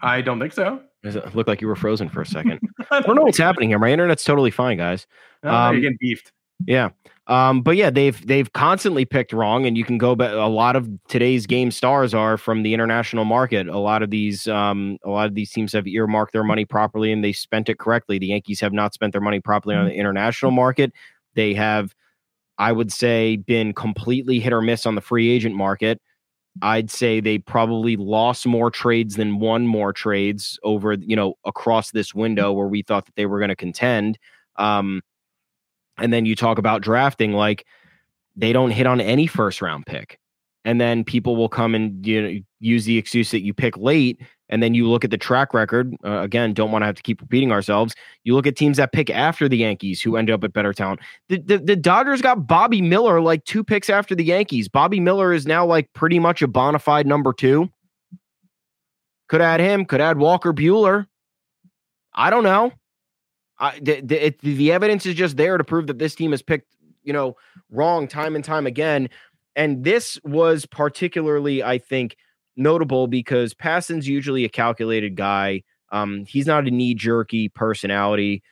I 0.02 0.22
don't 0.22 0.40
think 0.40 0.52
so. 0.52 0.82
Does 1.02 1.16
It 1.16 1.36
look 1.36 1.48
like 1.48 1.62
you 1.62 1.68
were 1.68 1.76
frozen 1.76 2.10
for 2.10 2.22
a 2.22 2.26
second. 2.26 2.60
I 2.92 3.00
don't 3.02 3.16
know 3.16 3.24
what's 3.24 3.38
happening 3.38 3.70
here. 3.70 3.80
My 3.80 3.92
internet's 3.92 4.24
totally 4.24 4.52
fine, 4.52 4.78
guys. 4.78 5.08
Oh, 5.44 5.50
um, 5.50 5.74
you're 5.74 5.82
getting 5.82 5.98
beefed. 6.00 6.32
Yeah. 6.66 6.90
Um, 7.28 7.62
but 7.62 7.78
yeah, 7.78 7.90
they've 7.90 8.26
they've 8.28 8.52
constantly 8.52 9.06
picked 9.06 9.32
wrong, 9.32 9.66
and 9.66 9.78
you 9.78 9.86
can 9.86 9.98
go 9.98 10.14
back. 10.14 10.34
A 10.34 10.50
lot 10.50 10.76
of 10.76 10.90
today's 11.08 11.48
game 11.48 11.72
stars 11.72 12.14
are 12.14 12.38
from 12.38 12.64
the 12.64 12.74
international 12.74 13.24
market. 13.24 13.68
A 13.68 13.78
lot 13.78 14.04
of 14.04 14.10
these, 14.10 14.46
um, 14.50 14.98
a 15.06 15.10
lot 15.10 15.28
of 15.28 15.36
these 15.36 15.52
teams 15.52 15.72
have 15.72 15.88
earmarked 15.88 16.34
their 16.34 16.44
money 16.44 16.66
properly, 16.66 17.14
and 17.14 17.24
they 17.24 17.32
spent 17.32 17.70
it 17.70 17.80
correctly. 17.80 18.20
The 18.20 18.28
Yankees 18.28 18.60
have 18.60 18.74
not 18.74 18.94
spent 18.94 19.14
their 19.14 19.22
money 19.22 19.40
properly 19.40 19.76
on 19.76 19.86
the 19.86 19.94
international 19.94 20.52
market. 20.52 20.92
They 21.34 21.54
have, 21.54 21.96
I 22.58 22.74
would 22.74 22.92
say, 22.92 23.38
been 23.38 23.74
completely 23.74 24.40
hit 24.40 24.52
or 24.52 24.62
miss 24.62 24.86
on 24.86 24.96
the 24.96 25.02
free 25.02 25.30
agent 25.32 25.56
market. 25.56 26.02
I'd 26.62 26.92
say 26.92 27.22
they 27.22 27.40
probably 27.40 27.96
lost 27.96 28.46
more 28.46 28.70
trades 28.70 29.16
than 29.16 29.40
won 29.40 29.66
more 29.66 29.94
trades 29.94 30.60
over, 30.64 30.94
you 30.94 31.16
know, 31.16 31.36
across 31.46 31.92
this 31.92 32.14
window 32.14 32.52
where 32.52 32.68
we 32.68 32.84
thought 32.84 33.06
that 33.06 33.16
they 33.16 33.26
were 33.26 33.40
going 33.40 33.50
to 33.50 33.56
contend. 33.56 34.20
Um, 34.58 35.02
and 35.98 36.12
then 36.12 36.26
you 36.26 36.36
talk 36.36 36.58
about 36.58 36.82
drafting, 36.82 37.34
like 37.34 37.66
they 38.36 38.54
don't 38.54 38.72
hit 38.72 38.88
on 38.88 39.02
any 39.02 39.28
first 39.28 39.62
round 39.62 39.86
pick. 39.86 40.20
And 40.66 40.80
then 40.80 41.04
people 41.04 41.36
will 41.36 41.50
come 41.50 41.76
and 41.76 42.06
you 42.06 42.22
know 42.22 42.40
use 42.60 42.86
the 42.86 42.98
excuse 42.98 43.32
that 43.32 43.42
you 43.42 43.54
pick 43.54 43.78
late 43.78 44.22
and 44.54 44.62
then 44.62 44.76
you 44.76 44.88
look 44.88 45.04
at 45.04 45.10
the 45.10 45.18
track 45.18 45.52
record. 45.52 45.96
Uh, 46.06 46.20
again, 46.20 46.54
don't 46.54 46.72
want 46.72 46.84
to 46.84 46.86
have 46.86 46.96
to 46.96 47.02
keep 47.02 47.20
repeating 47.22 47.52
ourselves. 47.52 47.96
You 48.24 48.36
look 48.36 48.46
at 48.46 48.56
teams 48.56 48.78
that 48.78 48.92
pick 48.92 49.10
after 49.10 49.50
the 49.50 49.58
Yankees 49.58 50.00
who 50.00 50.16
end 50.16 50.30
up 50.30 50.44
at 50.44 50.54
better 50.54 50.74
talent. 50.74 51.00
The, 51.28 51.40
the, 51.40 51.58
the 51.58 51.76
Dodgers 51.76 52.22
got 52.22 52.46
Bobby 52.46 52.80
Miller 52.80 53.20
like 53.20 53.46
two 53.46 53.64
picks 53.64 53.90
after 53.90 54.14
the 54.14 54.24
Yankees. 54.24 54.68
Bobby 54.68 55.00
Miller 55.00 55.34
is 55.34 55.48
now 55.48 55.66
like 55.66 55.92
pretty 55.94 56.20
much 56.20 56.44
a 56.44 56.48
bona 56.48 56.78
fide 56.78 57.08
number 57.08 57.34
two. 57.34 57.68
Could 59.28 59.42
add 59.42 59.60
him, 59.60 59.86
could 59.86 60.02
add 60.02 60.20
Walker 60.20 60.54
Buehler. 60.54 61.08
I 62.14 62.30
don't 62.30 62.44
know. 62.44 62.72
I, 63.64 63.80
the, 63.82 64.02
the, 64.02 64.26
it, 64.26 64.40
the 64.40 64.74
evidence 64.74 65.06
is 65.06 65.16
just 65.16 65.38
there 65.38 65.58
to 65.58 65.64
prove 65.64 65.88
that 65.88 65.98
this 65.98 66.16
team 66.16 66.32
has 66.32 66.42
picked, 66.42 66.76
you 67.04 67.14
know, 67.14 67.38
wrong 67.72 68.10
time 68.10 68.36
and 68.36 68.44
time 68.44 68.68
again. 68.68 69.10
And 69.56 69.86
this 69.86 70.20
was 70.26 70.66
particularly, 70.66 71.64
I 71.64 71.78
think, 71.78 72.18
notable 72.58 73.08
because 73.08 73.54
Passan's 73.54 74.06
usually 74.06 74.44
a 74.44 74.50
calculated 74.50 75.16
guy. 75.16 75.64
Um, 75.94 76.26
he's 76.26 76.46
not 76.46 76.68
a 76.68 76.72
knee 76.72 76.94
jerky 76.94 77.48
personality, 77.48 78.44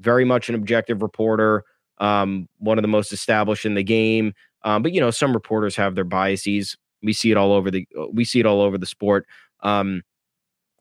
very 0.00 0.24
much 0.24 0.48
an 0.48 0.56
objective 0.56 1.02
reporter, 1.02 1.62
um, 1.98 2.48
one 2.58 2.78
of 2.78 2.82
the 2.82 2.88
most 2.88 3.12
established 3.12 3.64
in 3.64 3.74
the 3.74 3.84
game. 3.84 4.32
Um, 4.64 4.82
but 4.82 4.92
you 4.92 5.00
know, 5.00 5.12
some 5.12 5.32
reporters 5.32 5.76
have 5.76 5.94
their 5.94 6.04
biases. 6.04 6.76
We 7.00 7.12
see 7.12 7.30
it 7.30 7.36
all 7.36 7.52
over 7.52 7.70
the 7.70 7.86
we 8.12 8.24
see 8.24 8.40
it 8.40 8.46
all 8.46 8.60
over 8.60 8.76
the 8.76 8.86
sport. 8.86 9.24
Um, 9.60 10.02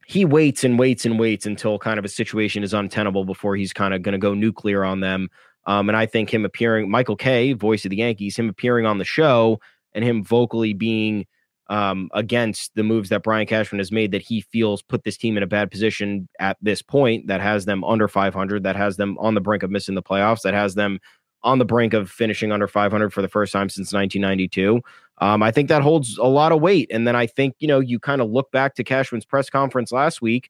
he 0.08 0.24
waits 0.24 0.64
and 0.64 0.80
waits 0.80 1.06
and 1.06 1.20
waits 1.20 1.46
until 1.46 1.78
kind 1.78 2.00
of 2.00 2.06
a 2.06 2.10
situation 2.10 2.64
is 2.64 2.74
untenable 2.74 3.26
before 3.26 3.58
he's 3.58 3.74
kind 3.74 3.94
of 3.94 4.02
going 4.02 4.14
to 4.14 4.18
go 4.18 4.34
nuclear 4.34 4.86
on 4.86 5.02
them. 5.02 5.30
Um, 5.66 5.90
and 5.90 5.98
I 5.98 6.06
think 6.06 6.34
him 6.34 6.46
appearing, 6.46 6.90
Michael 6.90 7.18
Kay, 7.18 7.52
voice 7.52 7.84
of 7.84 7.92
the 7.92 7.98
Yankees, 7.98 8.38
him 8.38 8.48
appearing 8.48 8.86
on 8.86 9.00
the 9.00 9.06
show 9.06 9.60
and 9.94 10.06
him 10.06 10.24
vocally 10.24 10.74
being 10.74 11.26
um, 11.70 12.10
against 12.14 12.74
the 12.76 12.84
moves 12.84 13.10
that 13.10 13.22
Brian 13.22 13.46
Cashman 13.46 13.80
has 13.80 13.92
made 13.92 14.12
that 14.12 14.22
he 14.22 14.40
feels 14.40 14.82
put 14.82 15.04
this 15.04 15.18
team 15.18 15.36
in 15.36 15.44
a 15.44 15.48
bad 15.48 15.70
position 15.70 16.30
at 16.40 16.56
this 16.62 16.82
point 16.82 17.28
that 17.28 17.42
has 17.42 17.66
them 17.66 17.84
under 17.84 18.08
500, 18.08 18.64
that 18.64 18.78
has 18.78 18.96
them 18.96 19.18
on 19.20 19.36
the 19.36 19.42
brink 19.42 19.62
of 19.62 19.72
missing 19.72 19.96
the 19.96 20.02
playoffs, 20.02 20.44
that 20.44 20.54
has 20.54 20.76
them 20.76 21.00
on 21.44 21.60
the 21.60 21.66
brink 21.66 21.94
of 21.94 22.10
finishing 22.10 22.54
under 22.54 22.68
500 22.68 23.12
for 23.12 23.22
the 23.22 23.28
first 23.28 23.52
time 23.52 23.68
since 23.68 23.92
1992. 23.92 24.82
Um, 25.20 25.42
I 25.42 25.52
think 25.52 25.70
that 25.70 25.82
holds 25.82 26.18
a 26.18 26.26
lot 26.26 26.52
of 26.52 26.62
weight. 26.62 26.90
And 26.92 27.08
then 27.08 27.16
I 27.16 27.26
think, 27.26 27.56
you 27.60 27.68
know, 27.68 27.80
you 27.80 28.00
kind 28.00 28.22
of 28.22 28.30
look 28.30 28.52
back 28.52 28.76
to 28.76 28.84
Cashman's 28.84 29.26
press 29.26 29.50
conference 29.50 29.92
last 29.92 30.22
week. 30.22 30.50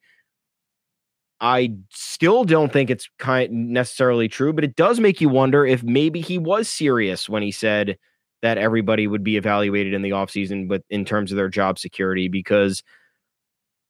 I 1.39 1.73
still 1.91 2.43
don't 2.43 2.73
think 2.73 2.89
it's 2.89 3.09
kind 3.19 3.71
necessarily 3.71 4.27
true, 4.27 4.53
but 4.53 4.63
it 4.63 4.75
does 4.75 4.99
make 4.99 5.21
you 5.21 5.29
wonder 5.29 5.65
if 5.65 5.83
maybe 5.83 6.19
he 6.19 6.37
was 6.37 6.67
serious 6.67 7.29
when 7.29 7.43
he 7.43 7.51
said, 7.51 7.97
that 8.41 8.57
everybody 8.57 9.07
would 9.07 9.23
be 9.23 9.37
evaluated 9.37 9.93
in 9.93 10.01
the 10.01 10.11
offseason 10.11 10.67
but 10.67 10.83
in 10.89 11.05
terms 11.05 11.31
of 11.31 11.37
their 11.37 11.49
job 11.49 11.79
security 11.79 12.27
because 12.27 12.83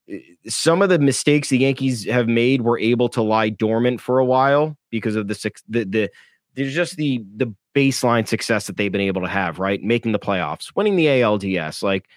eh, 0.09 0.19
some 0.47 0.81
of 0.81 0.89
the 0.89 0.99
mistakes 0.99 1.49
the 1.49 1.57
Yankees 1.57 2.05
have 2.05 2.27
made 2.27 2.61
were 2.61 2.79
able 2.79 3.09
to 3.09 3.21
lie 3.21 3.49
dormant 3.49 3.99
for 4.01 4.19
a 4.19 4.25
while 4.25 4.77
because 4.89 5.15
of 5.15 5.27
the 5.27 5.51
the 5.67 5.85
the 5.85 6.09
there's 6.57 6.73
just 6.73 6.97
the 6.97 7.23
the 7.35 7.53
baseline 7.75 8.27
success 8.27 8.65
that 8.65 8.75
they've 8.75 8.91
been 8.91 8.99
able 8.99 9.21
to 9.21 9.27
have, 9.27 9.59
right? 9.59 9.81
Making 9.83 10.11
the 10.11 10.19
playoffs, 10.19 10.75
winning 10.75 10.95
the 10.95 11.05
ALDS, 11.05 11.83
like 11.83 12.09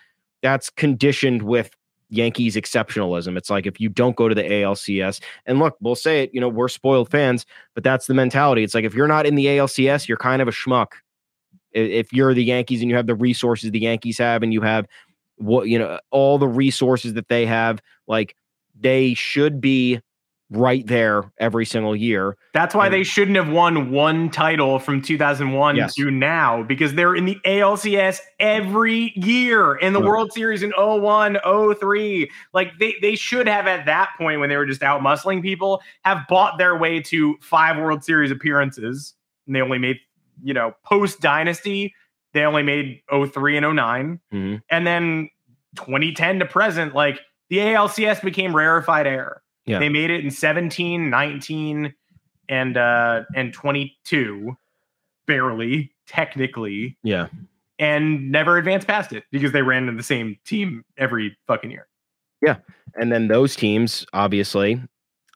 that's 0.43 0.71
conditioned 0.71 1.43
with 1.43 1.77
Yankees 2.09 2.57
exceptionalism. 2.57 3.37
It's 3.37 3.51
like 3.51 3.67
if 3.67 3.79
you 3.79 3.91
don't 3.91 4.17
go 4.17 4.29
to 4.29 4.35
the 4.35 4.43
ALCS, 4.43 5.21
and 5.45 5.59
look, 5.59 5.77
we'll 5.83 5.95
say 5.95 6.23
it, 6.23 6.31
you 6.33 6.41
know, 6.41 6.49
we're 6.49 6.69
spoiled 6.69 7.11
fans, 7.11 7.45
but 7.75 7.85
that's 7.85 8.07
the 8.07 8.15
mentality. 8.15 8.65
It's 8.65 8.75
like 8.75 8.85
if 8.85 8.95
you're 8.95 9.07
not 9.07 9.27
in 9.27 9.35
the 9.35 9.45
ALCS, 9.45 10.09
you're 10.09 10.17
kind 10.17 10.41
of 10.41 10.49
a 10.49 10.53
schmuck. 10.53 10.93
If 11.73 12.11
you're 12.11 12.33
the 12.33 12.43
Yankees 12.43 12.81
and 12.81 12.91
you 12.91 12.97
have 12.97 13.07
the 13.07 13.15
resources 13.15 13.71
the 13.71 13.81
Yankees 13.81 14.17
have, 14.19 14.43
and 14.43 14.55
you 14.55 14.63
have 14.63 14.87
what 15.37 15.69
you 15.69 15.79
know, 15.79 16.01
all 16.11 16.39
the 16.39 16.49
resources 16.49 17.13
that 17.13 17.29
they 17.29 17.45
have, 17.45 17.83
like 18.09 18.35
they 18.75 19.13
should 19.13 19.61
be 19.61 20.01
right 20.51 20.85
there 20.87 21.31
every 21.39 21.65
single 21.65 21.95
year. 21.95 22.37
That's 22.53 22.75
why 22.75 22.87
and, 22.87 22.95
they 22.95 23.05
shouldn't 23.05 23.37
have 23.37 23.49
won 23.49 23.91
one 23.93 24.31
title 24.31 24.79
from 24.79 25.01
2001 25.01 25.77
yes. 25.77 25.95
to 25.95 26.11
now 26.11 26.63
because 26.63 26.95
they're 26.95 27.15
in 27.15 27.25
the 27.25 27.39
ALCS 27.47 28.19
every 28.41 29.13
year 29.17 29.77
in 29.77 29.93
the 29.93 30.01
World 30.01 30.33
Series 30.33 30.63
in 30.63 30.73
01, 30.77 31.39
03. 31.81 32.31
Like 32.53 32.79
they, 32.79 32.97
they 33.01 33.15
should 33.15 33.47
have 33.47 33.67
at 33.67 33.87
that 33.87 34.11
point 34.19 34.41
when 34.41 34.49
they 34.49 34.57
were 34.57 34.67
just 34.67 34.83
out 34.83 35.01
muscling 35.01 35.41
people 35.41 35.81
have 36.05 36.27
bought 36.29 36.59
their 36.59 36.77
way 36.77 37.01
to 37.01 37.37
five 37.41 37.77
World 37.77 38.03
Series 38.03 38.31
appearances 38.31 39.15
and 39.47 39.55
they 39.55 39.61
only 39.61 39.79
made, 39.79 39.99
you 40.43 40.55
know, 40.55 40.75
post 40.85 41.21
dynasty, 41.21 41.95
they 42.33 42.43
only 42.43 42.63
made 42.63 43.03
03 43.11 43.57
and 43.57 43.77
9 43.77 44.21
mm-hmm. 44.33 44.57
And 44.69 44.87
then 44.87 45.31
2010 45.77 46.41
to 46.41 46.47
present, 46.47 46.95
like 46.95 47.21
the 47.49 47.59
ALCS 47.59 48.23
became 48.23 48.55
rarefied 48.55 49.07
air 49.07 49.43
yeah. 49.67 49.79
They 49.79 49.89
made 49.89 50.11
it 50.11 50.25
in 50.25 50.31
17, 50.31 51.11
19, 51.11 51.95
and 52.49 52.77
uh 52.77 53.23
and 53.35 53.53
22, 53.53 54.57
barely, 55.27 55.93
technically. 56.07 56.99
Yeah. 57.03 57.29
And 57.79 58.31
never 58.31 58.59
advanced 58.59 58.87
past 58.87 59.13
it 59.13 59.25
because 59.31 59.53
they 59.53 59.63
ran 59.63 59.89
in 59.89 59.97
the 59.97 60.03
same 60.03 60.37
team 60.45 60.85
every 60.99 61.37
fucking 61.47 61.71
year. 61.71 61.87
Yeah. 62.43 62.57
And 62.99 63.13
then 63.13 63.29
those 63.29 63.57
teams 63.57 64.05
obviously 64.13 64.83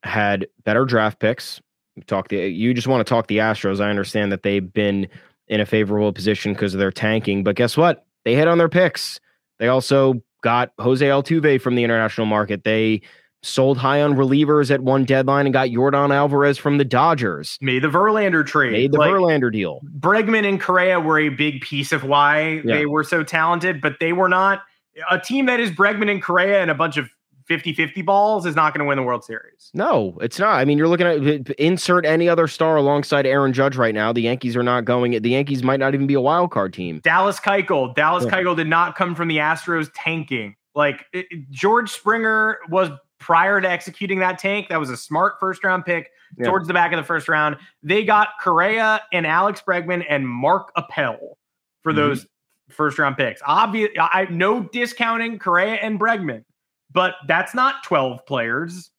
had 0.03 0.47
better 0.65 0.85
draft 0.85 1.21
picks. 1.21 1.61
Talk 2.07 2.29
the 2.29 2.49
you 2.49 2.75
just 2.75 2.89
want 2.89 3.07
to 3.07 3.09
talk 3.09 3.29
the 3.29 3.39
Astros. 3.39 3.81
I 3.81 3.89
understand 3.89 4.33
that 4.33 4.43
they've 4.43 4.73
been 4.73 5.07
in 5.47 5.61
a 5.61 5.67
favorable 5.67 6.13
position 6.13 6.53
because 6.53 6.75
of 6.75 6.81
their 6.81 6.91
tanking, 6.91 7.45
but 7.45 7.55
guess 7.55 7.77
what? 7.77 8.05
They 8.25 8.35
hit 8.35 8.49
on 8.49 8.59
their 8.59 8.69
picks. 8.69 9.21
They 9.59 9.69
also 9.69 10.23
got 10.43 10.73
Jose 10.79 11.07
Altuve 11.07 11.61
from 11.61 11.75
the 11.75 11.85
international 11.85 12.27
market. 12.27 12.65
They 12.65 13.03
sold 13.45 13.79
high 13.79 14.03
on 14.03 14.15
relievers 14.15 14.71
at 14.71 14.81
one 14.81 15.05
deadline 15.05 15.47
and 15.47 15.53
got 15.53 15.69
Yordan 15.69 16.15
Alvarez 16.15 16.59
from 16.59 16.79
the 16.79 16.85
Dodgers. 16.85 17.59
Made 17.61 17.83
the 17.83 17.89
Verlander 17.89 18.47
trade. 18.47 18.73
Made 18.73 18.93
the 18.93 18.99
like, 18.99 19.11
Verlander 19.11 19.53
deal. 19.53 19.81
Bregman 19.99 20.47
and 20.49 20.61
Correa 20.61 21.01
were 21.01 21.19
a 21.19 21.29
big 21.29 21.61
piece 21.61 21.93
of 21.93 22.05
why 22.05 22.63
yeah. 22.65 22.77
they 22.77 22.87
were 22.87 23.05
so 23.05 23.23
talented, 23.23 23.81
but 23.81 23.97
they 24.01 24.13
were 24.13 24.29
not 24.29 24.63
a 25.11 25.19
team 25.19 25.47
that 25.47 25.61
is 25.61 25.71
Bregman 25.71 26.11
and 26.11 26.23
Correa 26.23 26.61
and 26.63 26.71
a 26.71 26.75
bunch 26.75 26.97
of 26.97 27.09
50-50 27.49 28.05
balls 28.05 28.47
is 28.47 28.57
not 28.57 28.73
going 28.73 28.83
to 28.83 28.89
win 28.89 28.97
the 28.97 29.03
World 29.03 29.25
Series. 29.25 29.71
No, 29.75 30.17
it's 30.23 30.39
not. 30.39 30.55
I 30.55 30.65
mean, 30.65 30.79
you're 30.79 30.89
looking 30.89 31.07
at 31.07 31.51
insert 31.59 32.07
any 32.07 32.29
other 32.29 32.49
star 32.49 32.77
alongside 32.77 33.27
Aaron 33.27 33.53
Judge 33.53 33.77
right 33.77 33.95
now. 33.95 34.13
The 34.13 34.23
Yankees 34.23 34.57
are 34.57 34.63
not 34.63 34.87
going. 34.87 35.21
The 35.21 35.31
Yankees 35.31 35.63
might 35.63 35.79
not 35.79 35.95
even 35.95 36.07
be 36.07 36.15
a 36.15 36.21
wild 36.21 36.51
card 36.51 36.73
team. 36.73 37.01
Dallas 37.05 37.39
Keuchel. 37.39 37.95
Dallas 37.95 38.25
yeah. 38.25 38.31
Keuchel 38.31 38.57
did 38.57 38.69
not 38.69 38.97
come 38.97 39.15
from 39.15 39.29
the 39.29 39.37
Astros 39.37 39.91
tanking. 39.95 40.57
Like 40.75 41.05
it, 41.13 41.27
George 41.51 41.91
Springer 41.91 42.59
was 42.69 42.91
prior 43.19 43.61
to 43.61 43.69
executing 43.69 44.19
that 44.21 44.39
tank. 44.39 44.69
That 44.69 44.81
was 44.81 44.91
a 44.91 44.97
smart 44.97 45.35
first 45.41 45.65
round 45.65 45.85
pick 45.85 46.11
yeah. 46.39 46.47
towards 46.47 46.69
the 46.69 46.75
back 46.75 46.93
of 46.93 46.97
the 46.97 47.05
first 47.05 47.29
round. 47.29 47.57
They 47.83 48.05
got 48.05 48.31
Correa 48.41 49.03
and 49.13 49.27
Alex 49.27 49.63
Bregman 49.67 50.05
and 50.09 50.29
Mark 50.29 50.73
Appel 50.77 51.39
for 51.83 51.93
mm-hmm. 51.93 51.97
those 51.97 52.27
first 52.71 52.99
round 52.99 53.17
picks. 53.17 53.41
Obvious, 53.47 53.91
I 53.99 54.27
no 54.31 54.63
discounting 54.63 55.39
Correa 55.39 55.75
and 55.75 55.99
Bregman, 55.99 56.45
but 56.93 57.15
that's 57.27 57.55
not 57.55 57.83
12 57.85 58.27
players. 58.27 58.91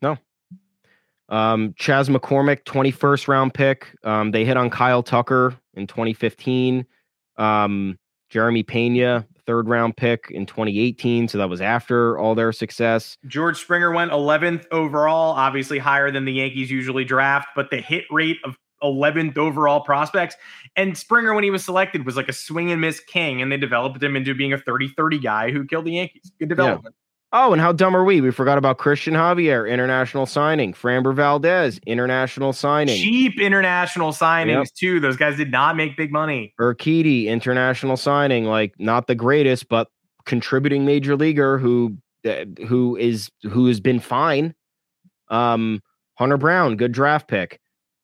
No. 0.00 0.16
Um, 1.28 1.74
Chas 1.78 2.08
McCormick, 2.08 2.64
21st 2.64 3.28
round 3.28 3.54
pick. 3.54 3.96
Um, 4.04 4.30
they 4.30 4.44
hit 4.44 4.56
on 4.56 4.70
Kyle 4.70 5.02
Tucker 5.02 5.54
in 5.74 5.86
2015. 5.86 6.84
Um, 7.38 7.98
Jeremy 8.28 8.62
Pena, 8.62 9.26
third 9.46 9.68
round 9.68 9.96
pick 9.96 10.28
in 10.30 10.46
2018. 10.46 11.28
So 11.28 11.38
that 11.38 11.48
was 11.48 11.60
after 11.60 12.18
all 12.18 12.34
their 12.34 12.52
success. 12.52 13.16
George 13.26 13.58
Springer 13.60 13.92
went 13.92 14.12
11th 14.12 14.66
overall, 14.70 15.32
obviously 15.32 15.78
higher 15.78 16.10
than 16.10 16.24
the 16.24 16.32
Yankees 16.32 16.70
usually 16.70 17.04
draft, 17.04 17.48
but 17.54 17.70
the 17.70 17.78
hit 17.78 18.04
rate 18.10 18.38
of 18.44 18.56
11th 18.82 19.38
overall 19.38 19.80
prospects. 19.80 20.36
And 20.76 20.96
Springer, 20.96 21.34
when 21.34 21.44
he 21.44 21.50
was 21.50 21.64
selected, 21.64 22.04
was 22.04 22.16
like 22.16 22.28
a 22.28 22.32
swing 22.32 22.70
and 22.72 22.80
miss 22.80 23.00
king, 23.00 23.40
and 23.40 23.50
they 23.50 23.56
developed 23.56 24.02
him 24.02 24.16
into 24.16 24.34
being 24.34 24.52
a 24.52 24.58
30 24.58 24.88
30 24.96 25.18
guy 25.18 25.50
who 25.50 25.64
killed 25.64 25.84
the 25.84 25.92
Yankees. 25.92 26.32
Good 26.38 26.48
development. 26.48 26.94
Oh, 27.34 27.52
and 27.52 27.62
how 27.62 27.72
dumb 27.72 27.96
are 27.96 28.04
we? 28.04 28.20
We 28.20 28.30
forgot 28.30 28.58
about 28.58 28.76
Cristian 28.76 29.14
Javier, 29.14 29.70
international 29.70 30.26
signing. 30.26 30.74
Framber 30.74 31.14
Valdez, 31.14 31.80
international 31.86 32.52
signing. 32.52 32.96
Cheap 32.96 33.40
international 33.40 34.12
signings, 34.12 34.64
yep. 34.64 34.74
too. 34.78 35.00
Those 35.00 35.16
guys 35.16 35.38
did 35.38 35.50
not 35.50 35.74
make 35.74 35.96
big 35.96 36.12
money. 36.12 36.52
Urquidy, 36.60 37.26
international 37.26 37.96
signing. 37.96 38.44
Like, 38.44 38.74
not 38.78 39.06
the 39.06 39.14
greatest, 39.14 39.70
but 39.70 39.88
contributing 40.26 40.84
major 40.84 41.16
leaguer 41.16 41.56
who 41.56 41.96
uh, 42.26 42.44
who 42.66 42.96
is 42.96 43.30
who 43.42 43.66
has 43.66 43.80
been 43.80 43.98
fine. 43.98 44.54
Um, 45.28 45.80
Hunter 46.18 46.36
Brown, 46.36 46.76
good 46.76 46.92
draft 46.92 47.28
pick. 47.28 47.58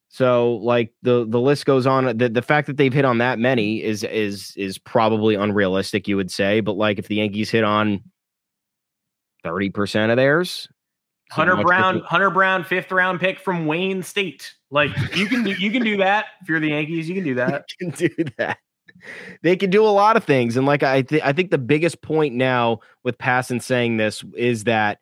So 0.09 0.55
like 0.55 0.91
the 1.03 1.25
the 1.29 1.39
list 1.39 1.67
goes 1.67 1.85
on. 1.85 2.17
The 2.17 2.29
the 2.29 2.41
fact 2.41 2.65
that 2.65 2.77
they've 2.77 2.91
hit 2.91 3.05
on 3.05 3.19
that 3.19 3.37
many 3.37 3.83
is 3.83 4.03
is 4.03 4.53
is 4.57 4.79
probably 4.79 5.35
unrealistic, 5.35 6.07
you 6.07 6.17
would 6.17 6.31
say. 6.31 6.61
But 6.61 6.77
like 6.77 6.97
if 6.97 7.07
the 7.07 7.17
Yankees 7.17 7.51
hit 7.51 7.63
on 7.63 8.01
30% 9.45 10.11
of 10.11 10.17
theirs. 10.17 10.67
Hunter 11.31 11.57
Brown, 11.57 11.95
different. 11.95 12.05
Hunter 12.05 12.29
Brown, 12.31 12.63
fifth 12.63 12.91
round 12.91 13.19
pick 13.19 13.39
from 13.39 13.67
Wayne 13.67 14.01
State. 14.01 14.55
Like 14.71 14.91
you 15.15 15.27
can 15.27 15.43
do, 15.43 15.51
you 15.51 15.71
can 15.71 15.83
do 15.83 15.97
that 15.97 16.25
if 16.41 16.49
you're 16.49 16.59
the 16.59 16.69
Yankees. 16.69 17.07
You 17.07 17.15
can 17.15 17.23
do 17.23 17.35
that. 17.35 17.65
can 17.79 17.91
do 17.91 18.09
that. 18.37 18.57
They 19.43 19.55
can 19.55 19.69
do 19.69 19.85
a 19.85 19.89
lot 19.89 20.17
of 20.17 20.23
things, 20.23 20.57
and 20.57 20.65
like 20.65 20.83
I, 20.83 21.03
th- 21.03 21.21
I 21.23 21.31
think 21.31 21.51
the 21.51 21.57
biggest 21.57 22.01
point 22.01 22.33
now 22.33 22.79
with 23.03 23.17
Passan 23.17 23.61
saying 23.61 23.97
this 23.97 24.23
is 24.35 24.65
that 24.65 24.99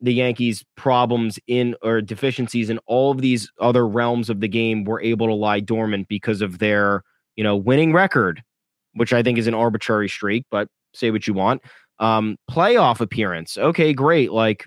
the 0.00 0.12
Yankees' 0.12 0.64
problems 0.76 1.38
in 1.46 1.74
or 1.82 2.00
deficiencies 2.00 2.70
in 2.70 2.78
all 2.86 3.10
of 3.10 3.20
these 3.20 3.50
other 3.58 3.86
realms 3.88 4.28
of 4.30 4.40
the 4.40 4.48
game 4.48 4.84
were 4.84 5.00
able 5.00 5.26
to 5.26 5.34
lie 5.34 5.60
dormant 5.60 6.06
because 6.08 6.42
of 6.42 6.58
their, 6.58 7.02
you 7.34 7.42
know, 7.42 7.56
winning 7.56 7.92
record, 7.92 8.42
which 8.94 9.12
I 9.12 9.22
think 9.22 9.38
is 9.38 9.46
an 9.46 9.54
arbitrary 9.54 10.08
streak. 10.08 10.44
But 10.50 10.68
say 10.92 11.10
what 11.10 11.26
you 11.26 11.34
want. 11.34 11.62
Um, 11.98 12.36
playoff 12.50 13.00
appearance. 13.00 13.56
Okay, 13.56 13.92
great. 13.92 14.32
Like, 14.32 14.66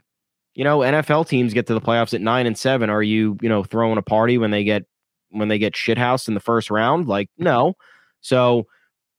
you 0.56 0.64
know, 0.64 0.80
NFL 0.80 1.28
teams 1.28 1.54
get 1.54 1.68
to 1.68 1.74
the 1.74 1.82
playoffs 1.82 2.14
at 2.14 2.22
nine 2.22 2.48
and 2.48 2.58
seven. 2.58 2.90
Are 2.90 3.04
you, 3.04 3.38
you 3.42 3.50
know, 3.50 3.64
throwing 3.64 3.98
a 3.98 4.02
party 4.02 4.38
when 4.38 4.52
they 4.52 4.64
get 4.64 4.86
when 5.30 5.48
they 5.48 5.60
get 5.60 5.74
shithoused 5.74 6.28
in 6.28 6.34
the 6.34 6.40
first 6.40 6.72
round? 6.72 7.08
Like, 7.08 7.30
no. 7.38 7.76
So 8.22 8.66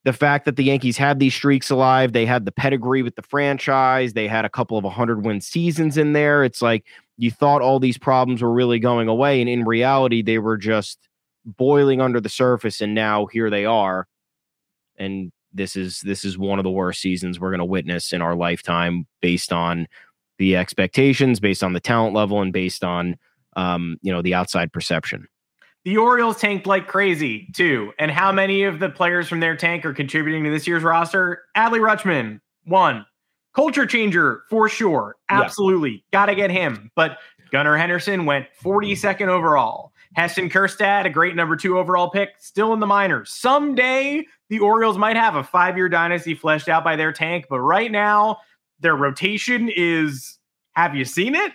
the 0.04 0.12
fact 0.12 0.44
that 0.46 0.56
the 0.56 0.64
Yankees 0.64 0.96
had 0.96 1.18
these 1.18 1.34
streaks 1.34 1.70
alive, 1.70 2.12
they 2.12 2.26
had 2.26 2.44
the 2.44 2.52
pedigree 2.52 3.02
with 3.02 3.16
the 3.16 3.22
franchise, 3.22 4.14
they 4.14 4.26
had 4.26 4.44
a 4.44 4.48
couple 4.48 4.78
of 4.78 4.84
100 4.84 5.24
win 5.24 5.40
seasons 5.40 5.96
in 5.96 6.12
there. 6.14 6.42
It's 6.42 6.62
like 6.62 6.84
you 7.18 7.30
thought 7.30 7.62
all 7.62 7.78
these 7.78 7.98
problems 7.98 8.42
were 8.42 8.52
really 8.52 8.78
going 8.78 9.08
away. 9.08 9.40
And 9.40 9.48
in 9.48 9.64
reality, 9.64 10.22
they 10.22 10.38
were 10.38 10.56
just 10.56 10.98
boiling 11.44 12.00
under 12.00 12.20
the 12.20 12.28
surface. 12.28 12.80
And 12.80 12.94
now 12.94 13.26
here 13.26 13.50
they 13.50 13.66
are. 13.66 14.06
And 14.96 15.32
this 15.52 15.76
is 15.76 16.00
this 16.00 16.24
is 16.24 16.38
one 16.38 16.58
of 16.58 16.64
the 16.64 16.70
worst 16.70 17.00
seasons 17.00 17.40
we're 17.40 17.50
going 17.50 17.58
to 17.58 17.64
witness 17.64 18.12
in 18.12 18.22
our 18.22 18.34
lifetime 18.34 19.06
based 19.20 19.52
on 19.52 19.86
the 20.38 20.56
expectations 20.56 21.38
based 21.38 21.62
on 21.62 21.74
the 21.74 21.80
talent 21.80 22.14
level 22.14 22.40
and 22.40 22.52
based 22.52 22.82
on 22.82 23.16
um, 23.56 23.98
you 24.02 24.12
know 24.12 24.22
the 24.22 24.34
outside 24.34 24.72
perception. 24.72 25.28
The 25.84 25.96
orioles 25.96 26.38
tanked 26.38 26.66
like 26.66 26.88
crazy 26.88 27.48
too. 27.54 27.92
And 27.98 28.10
how 28.10 28.32
many 28.32 28.64
of 28.64 28.80
the 28.80 28.88
players 28.88 29.28
from 29.28 29.40
their 29.40 29.56
tank 29.56 29.84
are 29.84 29.94
contributing 29.94 30.44
to 30.44 30.50
this 30.50 30.66
year's 30.66 30.82
roster? 30.82 31.42
Adley 31.56 31.80
rutschman 31.80 32.40
one. 32.64 33.06
Culture 33.54 33.86
changer 33.86 34.42
for 34.48 34.68
sure. 34.68 35.16
Absolutely. 35.28 35.90
Yeah. 35.90 35.98
gotta 36.12 36.34
get 36.34 36.50
him. 36.50 36.90
But 36.94 37.18
gunnar 37.50 37.76
henderson 37.76 38.26
went 38.26 38.46
42nd 38.62 39.28
overall 39.28 39.89
Heston 40.14 40.50
Kjerstad, 40.50 41.06
a 41.06 41.10
great 41.10 41.36
number 41.36 41.56
two 41.56 41.78
overall 41.78 42.10
pick, 42.10 42.30
still 42.38 42.72
in 42.72 42.80
the 42.80 42.86
minors. 42.86 43.32
Someday 43.32 44.26
the 44.48 44.58
Orioles 44.58 44.98
might 44.98 45.16
have 45.16 45.36
a 45.36 45.44
five 45.44 45.76
year 45.76 45.88
dynasty 45.88 46.34
fleshed 46.34 46.68
out 46.68 46.82
by 46.82 46.96
their 46.96 47.12
tank, 47.12 47.46
but 47.48 47.60
right 47.60 47.90
now 47.90 48.38
their 48.80 48.96
rotation 48.96 49.70
is 49.74 50.38
have 50.74 50.94
you 50.94 51.04
seen 51.04 51.34
it? 51.34 51.52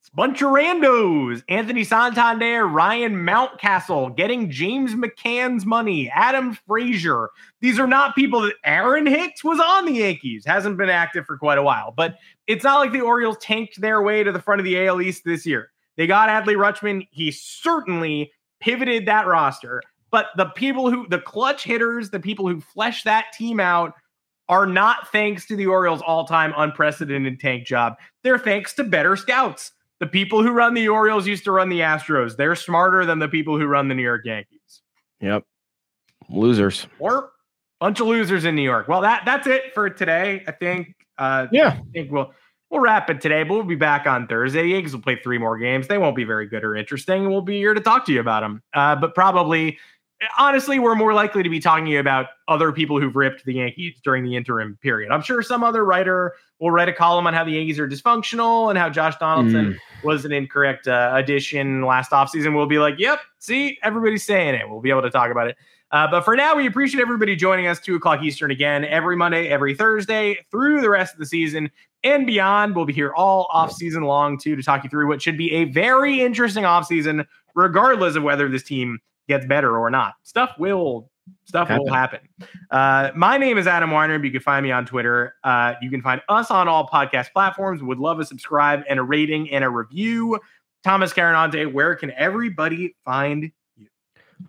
It's 0.00 0.10
bunch 0.10 0.40
of 0.40 0.50
randos. 0.52 1.42
Anthony 1.48 1.84
Santander, 1.84 2.66
Ryan 2.66 3.14
Mountcastle, 3.14 4.16
getting 4.16 4.50
James 4.50 4.94
McCann's 4.94 5.66
money, 5.66 6.08
Adam 6.08 6.56
Frazier. 6.66 7.30
These 7.60 7.78
are 7.78 7.86
not 7.86 8.14
people 8.14 8.40
that 8.42 8.54
Aaron 8.64 9.06
Hicks 9.06 9.42
was 9.44 9.60
on 9.60 9.84
the 9.84 9.92
Yankees, 9.92 10.46
hasn't 10.46 10.78
been 10.78 10.88
active 10.88 11.26
for 11.26 11.36
quite 11.36 11.58
a 11.58 11.62
while. 11.62 11.92
But 11.94 12.16
it's 12.46 12.64
not 12.64 12.78
like 12.78 12.92
the 12.92 13.00
Orioles 13.02 13.36
tanked 13.38 13.80
their 13.80 14.00
way 14.00 14.22
to 14.24 14.32
the 14.32 14.40
front 14.40 14.60
of 14.60 14.64
the 14.64 14.86
AL 14.86 15.02
East 15.02 15.24
this 15.24 15.44
year. 15.44 15.72
They 15.98 16.06
got 16.06 16.30
Adley 16.30 16.54
Rutschman. 16.54 17.06
He 17.10 17.30
certainly 17.32 18.32
pivoted 18.60 19.04
that 19.06 19.26
roster. 19.26 19.82
But 20.10 20.28
the 20.36 20.46
people 20.46 20.90
who, 20.90 21.06
the 21.08 21.18
clutch 21.18 21.64
hitters, 21.64 22.08
the 22.08 22.20
people 22.20 22.48
who 22.48 22.60
flesh 22.62 23.02
that 23.02 23.26
team 23.34 23.60
out 23.60 23.92
are 24.48 24.64
not 24.64 25.12
thanks 25.12 25.44
to 25.46 25.56
the 25.56 25.66
Orioles' 25.66 26.00
all 26.00 26.24
time 26.24 26.54
unprecedented 26.56 27.40
tank 27.40 27.66
job. 27.66 27.96
They're 28.22 28.38
thanks 28.38 28.72
to 28.74 28.84
better 28.84 29.16
scouts. 29.16 29.72
The 29.98 30.06
people 30.06 30.42
who 30.42 30.52
run 30.52 30.74
the 30.74 30.88
Orioles 30.88 31.26
used 31.26 31.44
to 31.44 31.52
run 31.52 31.68
the 31.68 31.80
Astros. 31.80 32.36
They're 32.36 32.54
smarter 32.54 33.04
than 33.04 33.18
the 33.18 33.28
people 33.28 33.58
who 33.58 33.66
run 33.66 33.88
the 33.88 33.94
New 33.94 34.02
York 34.02 34.24
Yankees. 34.24 34.82
Yep. 35.20 35.44
Losers. 36.30 36.86
Or 37.00 37.30
bunch 37.80 38.00
of 38.00 38.06
losers 38.06 38.44
in 38.44 38.54
New 38.54 38.62
York. 38.62 38.86
Well, 38.86 39.00
that 39.02 39.24
that's 39.24 39.48
it 39.48 39.74
for 39.74 39.90
today. 39.90 40.44
I 40.46 40.52
think. 40.52 40.94
Uh, 41.18 41.48
yeah. 41.50 41.70
I 41.70 41.82
think 41.92 42.12
we'll 42.12 42.32
we'll 42.70 42.80
wrap 42.80 43.10
it 43.10 43.20
today, 43.20 43.42
but 43.42 43.54
we'll 43.54 43.64
be 43.64 43.74
back 43.74 44.06
on 44.06 44.26
Thursday. 44.26 44.62
The 44.62 44.68
Yankees 44.68 44.94
will 44.94 45.02
play 45.02 45.18
three 45.22 45.38
more 45.38 45.58
games. 45.58 45.88
They 45.88 45.98
won't 45.98 46.16
be 46.16 46.24
very 46.24 46.46
good 46.46 46.64
or 46.64 46.76
interesting. 46.76 47.30
We'll 47.30 47.42
be 47.42 47.58
here 47.58 47.74
to 47.74 47.80
talk 47.80 48.06
to 48.06 48.12
you 48.12 48.20
about 48.20 48.40
them. 48.40 48.62
Uh, 48.74 48.96
but 48.96 49.14
probably 49.14 49.78
honestly, 50.38 50.78
we're 50.78 50.94
more 50.94 51.14
likely 51.14 51.42
to 51.42 51.48
be 51.48 51.60
talking 51.60 51.96
about 51.96 52.26
other 52.48 52.72
people 52.72 53.00
who've 53.00 53.14
ripped 53.14 53.44
the 53.44 53.54
Yankees 53.54 54.00
during 54.02 54.24
the 54.24 54.36
interim 54.36 54.78
period. 54.82 55.12
I'm 55.12 55.22
sure 55.22 55.42
some 55.42 55.62
other 55.62 55.84
writer 55.84 56.34
will 56.58 56.70
write 56.70 56.88
a 56.88 56.92
column 56.92 57.26
on 57.26 57.34
how 57.34 57.44
the 57.44 57.52
Yankees 57.52 57.78
are 57.78 57.88
dysfunctional 57.88 58.68
and 58.68 58.78
how 58.78 58.90
Josh 58.90 59.16
Donaldson 59.16 59.74
mm. 59.74 60.04
was 60.04 60.24
an 60.24 60.32
incorrect 60.32 60.88
uh, 60.88 61.12
addition 61.14 61.82
last 61.82 62.10
offseason. 62.10 62.54
We'll 62.56 62.66
be 62.66 62.78
like, 62.78 62.96
yep, 62.98 63.20
see, 63.38 63.78
everybody's 63.82 64.24
saying 64.24 64.54
it. 64.56 64.68
We'll 64.68 64.80
be 64.80 64.90
able 64.90 65.02
to 65.02 65.10
talk 65.10 65.30
about 65.30 65.48
it. 65.48 65.56
Uh, 65.90 66.06
but 66.10 66.22
for 66.22 66.36
now, 66.36 66.54
we 66.54 66.66
appreciate 66.66 67.00
everybody 67.00 67.34
joining 67.34 67.66
us 67.66 67.80
2 67.80 67.96
o'clock 67.96 68.22
Eastern 68.22 68.50
again 68.50 68.84
every 68.84 69.16
Monday, 69.16 69.48
every 69.48 69.74
Thursday 69.74 70.38
through 70.50 70.80
the 70.80 70.90
rest 70.90 71.14
of 71.14 71.18
the 71.18 71.26
season 71.26 71.70
and 72.04 72.26
beyond. 72.26 72.76
We'll 72.76 72.84
be 72.84 72.92
here 72.92 73.12
all 73.14 73.48
off 73.50 73.72
season 73.72 74.02
long, 74.02 74.38
too, 74.38 74.54
to 74.54 74.62
talk 74.62 74.84
you 74.84 74.90
through 74.90 75.08
what 75.08 75.22
should 75.22 75.38
be 75.38 75.52
a 75.52 75.64
very 75.64 76.20
interesting 76.20 76.64
off 76.64 76.86
season, 76.86 77.26
regardless 77.54 78.16
of 78.16 78.22
whether 78.22 78.48
this 78.48 78.62
team 78.62 78.98
gets 79.28 79.46
better 79.46 79.78
or 79.78 79.90
not. 79.90 80.14
Stuff 80.24 80.52
will 80.58 81.10
stuff 81.44 81.68
happen. 81.68 81.84
will 81.84 81.92
happen. 81.92 82.20
Uh, 82.70 83.10
my 83.14 83.38
name 83.38 83.56
is 83.56 83.66
Adam 83.66 83.90
Weinrib. 83.90 84.24
You 84.24 84.30
can 84.30 84.40
find 84.40 84.64
me 84.64 84.72
on 84.72 84.84
Twitter. 84.84 85.34
Uh, 85.44 85.74
you 85.80 85.90
can 85.90 86.02
find 86.02 86.20
us 86.28 86.50
on 86.50 86.68
all 86.68 86.86
podcast 86.86 87.32
platforms. 87.32 87.82
Would 87.82 87.98
love 87.98 88.20
a 88.20 88.24
subscribe 88.24 88.82
and 88.88 88.98
a 88.98 89.02
rating 89.02 89.50
and 89.50 89.64
a 89.64 89.70
review. 89.70 90.38
Thomas 90.84 91.12
Carannante, 91.12 91.70
where 91.72 91.94
can 91.96 92.10
everybody 92.12 92.94
find 93.04 93.50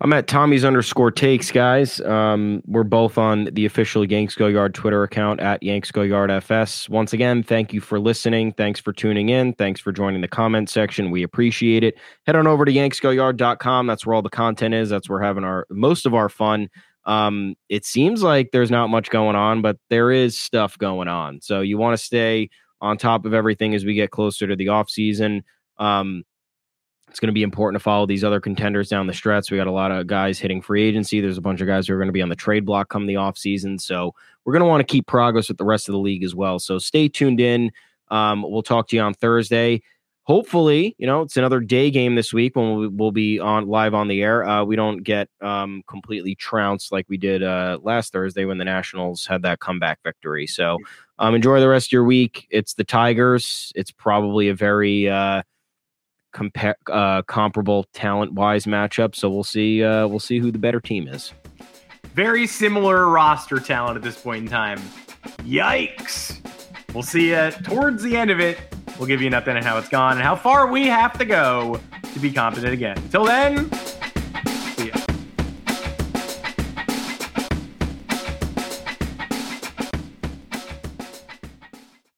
I'm 0.00 0.12
at 0.12 0.28
Tommy's 0.28 0.64
underscore 0.64 1.10
takes, 1.10 1.50
guys. 1.50 2.00
Um, 2.00 2.62
we're 2.66 2.84
both 2.84 3.18
on 3.18 3.46
the 3.52 3.66
official 3.66 4.04
Yanks 4.04 4.34
Go 4.34 4.46
Yard 4.46 4.72
Twitter 4.72 5.02
account 5.02 5.40
at 5.40 5.62
Yanks 5.62 5.90
Go 5.90 6.02
Yard 6.02 6.30
FS. 6.30 6.88
Once 6.88 7.12
again, 7.12 7.42
thank 7.42 7.72
you 7.72 7.80
for 7.80 7.98
listening. 7.98 8.52
Thanks 8.52 8.80
for 8.80 8.92
tuning 8.92 9.28
in. 9.28 9.52
Thanks 9.54 9.80
for 9.80 9.92
joining 9.92 10.20
the 10.20 10.28
comment 10.28 10.70
section. 10.70 11.10
We 11.10 11.22
appreciate 11.22 11.84
it. 11.84 11.98
Head 12.26 12.36
on 12.36 12.46
over 12.46 12.64
to 12.64 12.72
yanksgoyard.com. 12.72 13.86
That's 13.86 14.06
where 14.06 14.14
all 14.14 14.22
the 14.22 14.30
content 14.30 14.74
is. 14.74 14.88
That's 14.88 15.08
where 15.08 15.18
we're 15.18 15.24
having 15.24 15.44
our 15.44 15.66
most 15.70 16.06
of 16.06 16.14
our 16.14 16.28
fun. 16.28 16.70
Um, 17.04 17.56
it 17.68 17.84
seems 17.84 18.22
like 18.22 18.52
there's 18.52 18.70
not 18.70 18.88
much 18.88 19.10
going 19.10 19.36
on, 19.36 19.60
but 19.60 19.76
there 19.88 20.12
is 20.12 20.38
stuff 20.38 20.78
going 20.78 21.08
on. 21.08 21.40
So 21.40 21.60
you 21.60 21.78
want 21.78 21.98
to 21.98 22.04
stay 22.04 22.48
on 22.80 22.96
top 22.96 23.26
of 23.26 23.34
everything 23.34 23.74
as 23.74 23.84
we 23.84 23.94
get 23.94 24.10
closer 24.10 24.46
to 24.46 24.56
the 24.56 24.68
off 24.68 24.88
season. 24.88 25.44
Um, 25.78 26.24
it's 27.10 27.18
going 27.18 27.26
to 27.28 27.32
be 27.32 27.42
important 27.42 27.78
to 27.78 27.82
follow 27.82 28.06
these 28.06 28.22
other 28.22 28.40
contenders 28.40 28.88
down 28.88 29.08
the 29.08 29.12
stretch. 29.12 29.50
We 29.50 29.56
got 29.56 29.66
a 29.66 29.72
lot 29.72 29.90
of 29.90 30.06
guys 30.06 30.38
hitting 30.38 30.62
free 30.62 30.84
agency. 30.84 31.20
There's 31.20 31.38
a 31.38 31.42
bunch 31.42 31.60
of 31.60 31.66
guys 31.66 31.88
who 31.88 31.94
are 31.94 31.98
going 31.98 32.08
to 32.08 32.12
be 32.12 32.22
on 32.22 32.28
the 32.28 32.36
trade 32.36 32.64
block 32.64 32.88
come 32.88 33.06
the 33.06 33.14
offseason. 33.14 33.80
So 33.80 34.14
we're 34.44 34.52
going 34.52 34.62
to 34.62 34.68
want 34.68 34.80
to 34.80 34.90
keep 34.90 35.08
progress 35.08 35.48
with 35.48 35.58
the 35.58 35.64
rest 35.64 35.88
of 35.88 35.92
the 35.92 35.98
league 35.98 36.22
as 36.22 36.36
well. 36.36 36.60
So 36.60 36.78
stay 36.78 37.08
tuned 37.08 37.40
in. 37.40 37.72
Um, 38.12 38.42
we'll 38.42 38.62
talk 38.62 38.88
to 38.88 38.96
you 38.96 39.02
on 39.02 39.14
Thursday. 39.14 39.82
Hopefully, 40.22 40.94
you 40.98 41.06
know, 41.06 41.22
it's 41.22 41.36
another 41.36 41.58
day 41.58 41.90
game 41.90 42.14
this 42.14 42.32
week 42.32 42.54
when 42.54 42.76
we'll, 42.76 42.90
we'll 42.90 43.10
be 43.10 43.40
on 43.40 43.66
live 43.66 43.94
on 43.94 44.06
the 44.06 44.22
air. 44.22 44.44
Uh, 44.48 44.62
we 44.62 44.76
don't 44.76 45.02
get 45.02 45.28
um, 45.40 45.82
completely 45.88 46.36
trounced 46.36 46.92
like 46.92 47.06
we 47.08 47.16
did 47.16 47.42
uh, 47.42 47.78
last 47.82 48.12
Thursday 48.12 48.44
when 48.44 48.58
the 48.58 48.64
Nationals 48.64 49.26
had 49.26 49.42
that 49.42 49.58
comeback 49.58 49.98
victory. 50.04 50.46
So 50.46 50.78
um, 51.18 51.34
enjoy 51.34 51.58
the 51.58 51.68
rest 51.68 51.88
of 51.88 51.92
your 51.92 52.04
week. 52.04 52.46
It's 52.50 52.74
the 52.74 52.84
Tigers. 52.84 53.72
It's 53.74 53.90
probably 53.90 54.48
a 54.48 54.54
very 54.54 55.08
uh, 55.08 55.42
compare 56.32 56.76
uh, 56.90 57.22
comparable 57.22 57.84
talent 57.92 58.32
wise 58.32 58.64
matchup. 58.64 59.14
So 59.14 59.30
we'll 59.30 59.44
see. 59.44 59.82
Uh, 59.82 60.06
we'll 60.06 60.18
see 60.18 60.38
who 60.38 60.50
the 60.50 60.58
better 60.58 60.80
team 60.80 61.08
is. 61.08 61.32
Very 62.14 62.46
similar 62.46 63.08
roster 63.08 63.58
talent 63.58 63.96
at 63.96 64.02
this 64.02 64.20
point 64.20 64.44
in 64.44 64.50
time. 64.50 64.80
Yikes! 65.38 66.38
We'll 66.92 67.02
see 67.02 67.30
you 67.30 67.50
towards 67.62 68.02
the 68.02 68.16
end 68.16 68.30
of 68.30 68.40
it. 68.40 68.58
We'll 68.98 69.06
give 69.06 69.20
you 69.20 69.28
an 69.28 69.32
update 69.32 69.56
on 69.56 69.62
how 69.62 69.78
it's 69.78 69.88
gone 69.88 70.12
and 70.12 70.22
how 70.22 70.36
far 70.36 70.70
we 70.70 70.86
have 70.86 71.16
to 71.18 71.24
go 71.24 71.80
to 72.12 72.18
be 72.18 72.32
confident 72.32 72.74
again. 72.74 72.98
Until 72.98 73.24
then. 73.24 73.70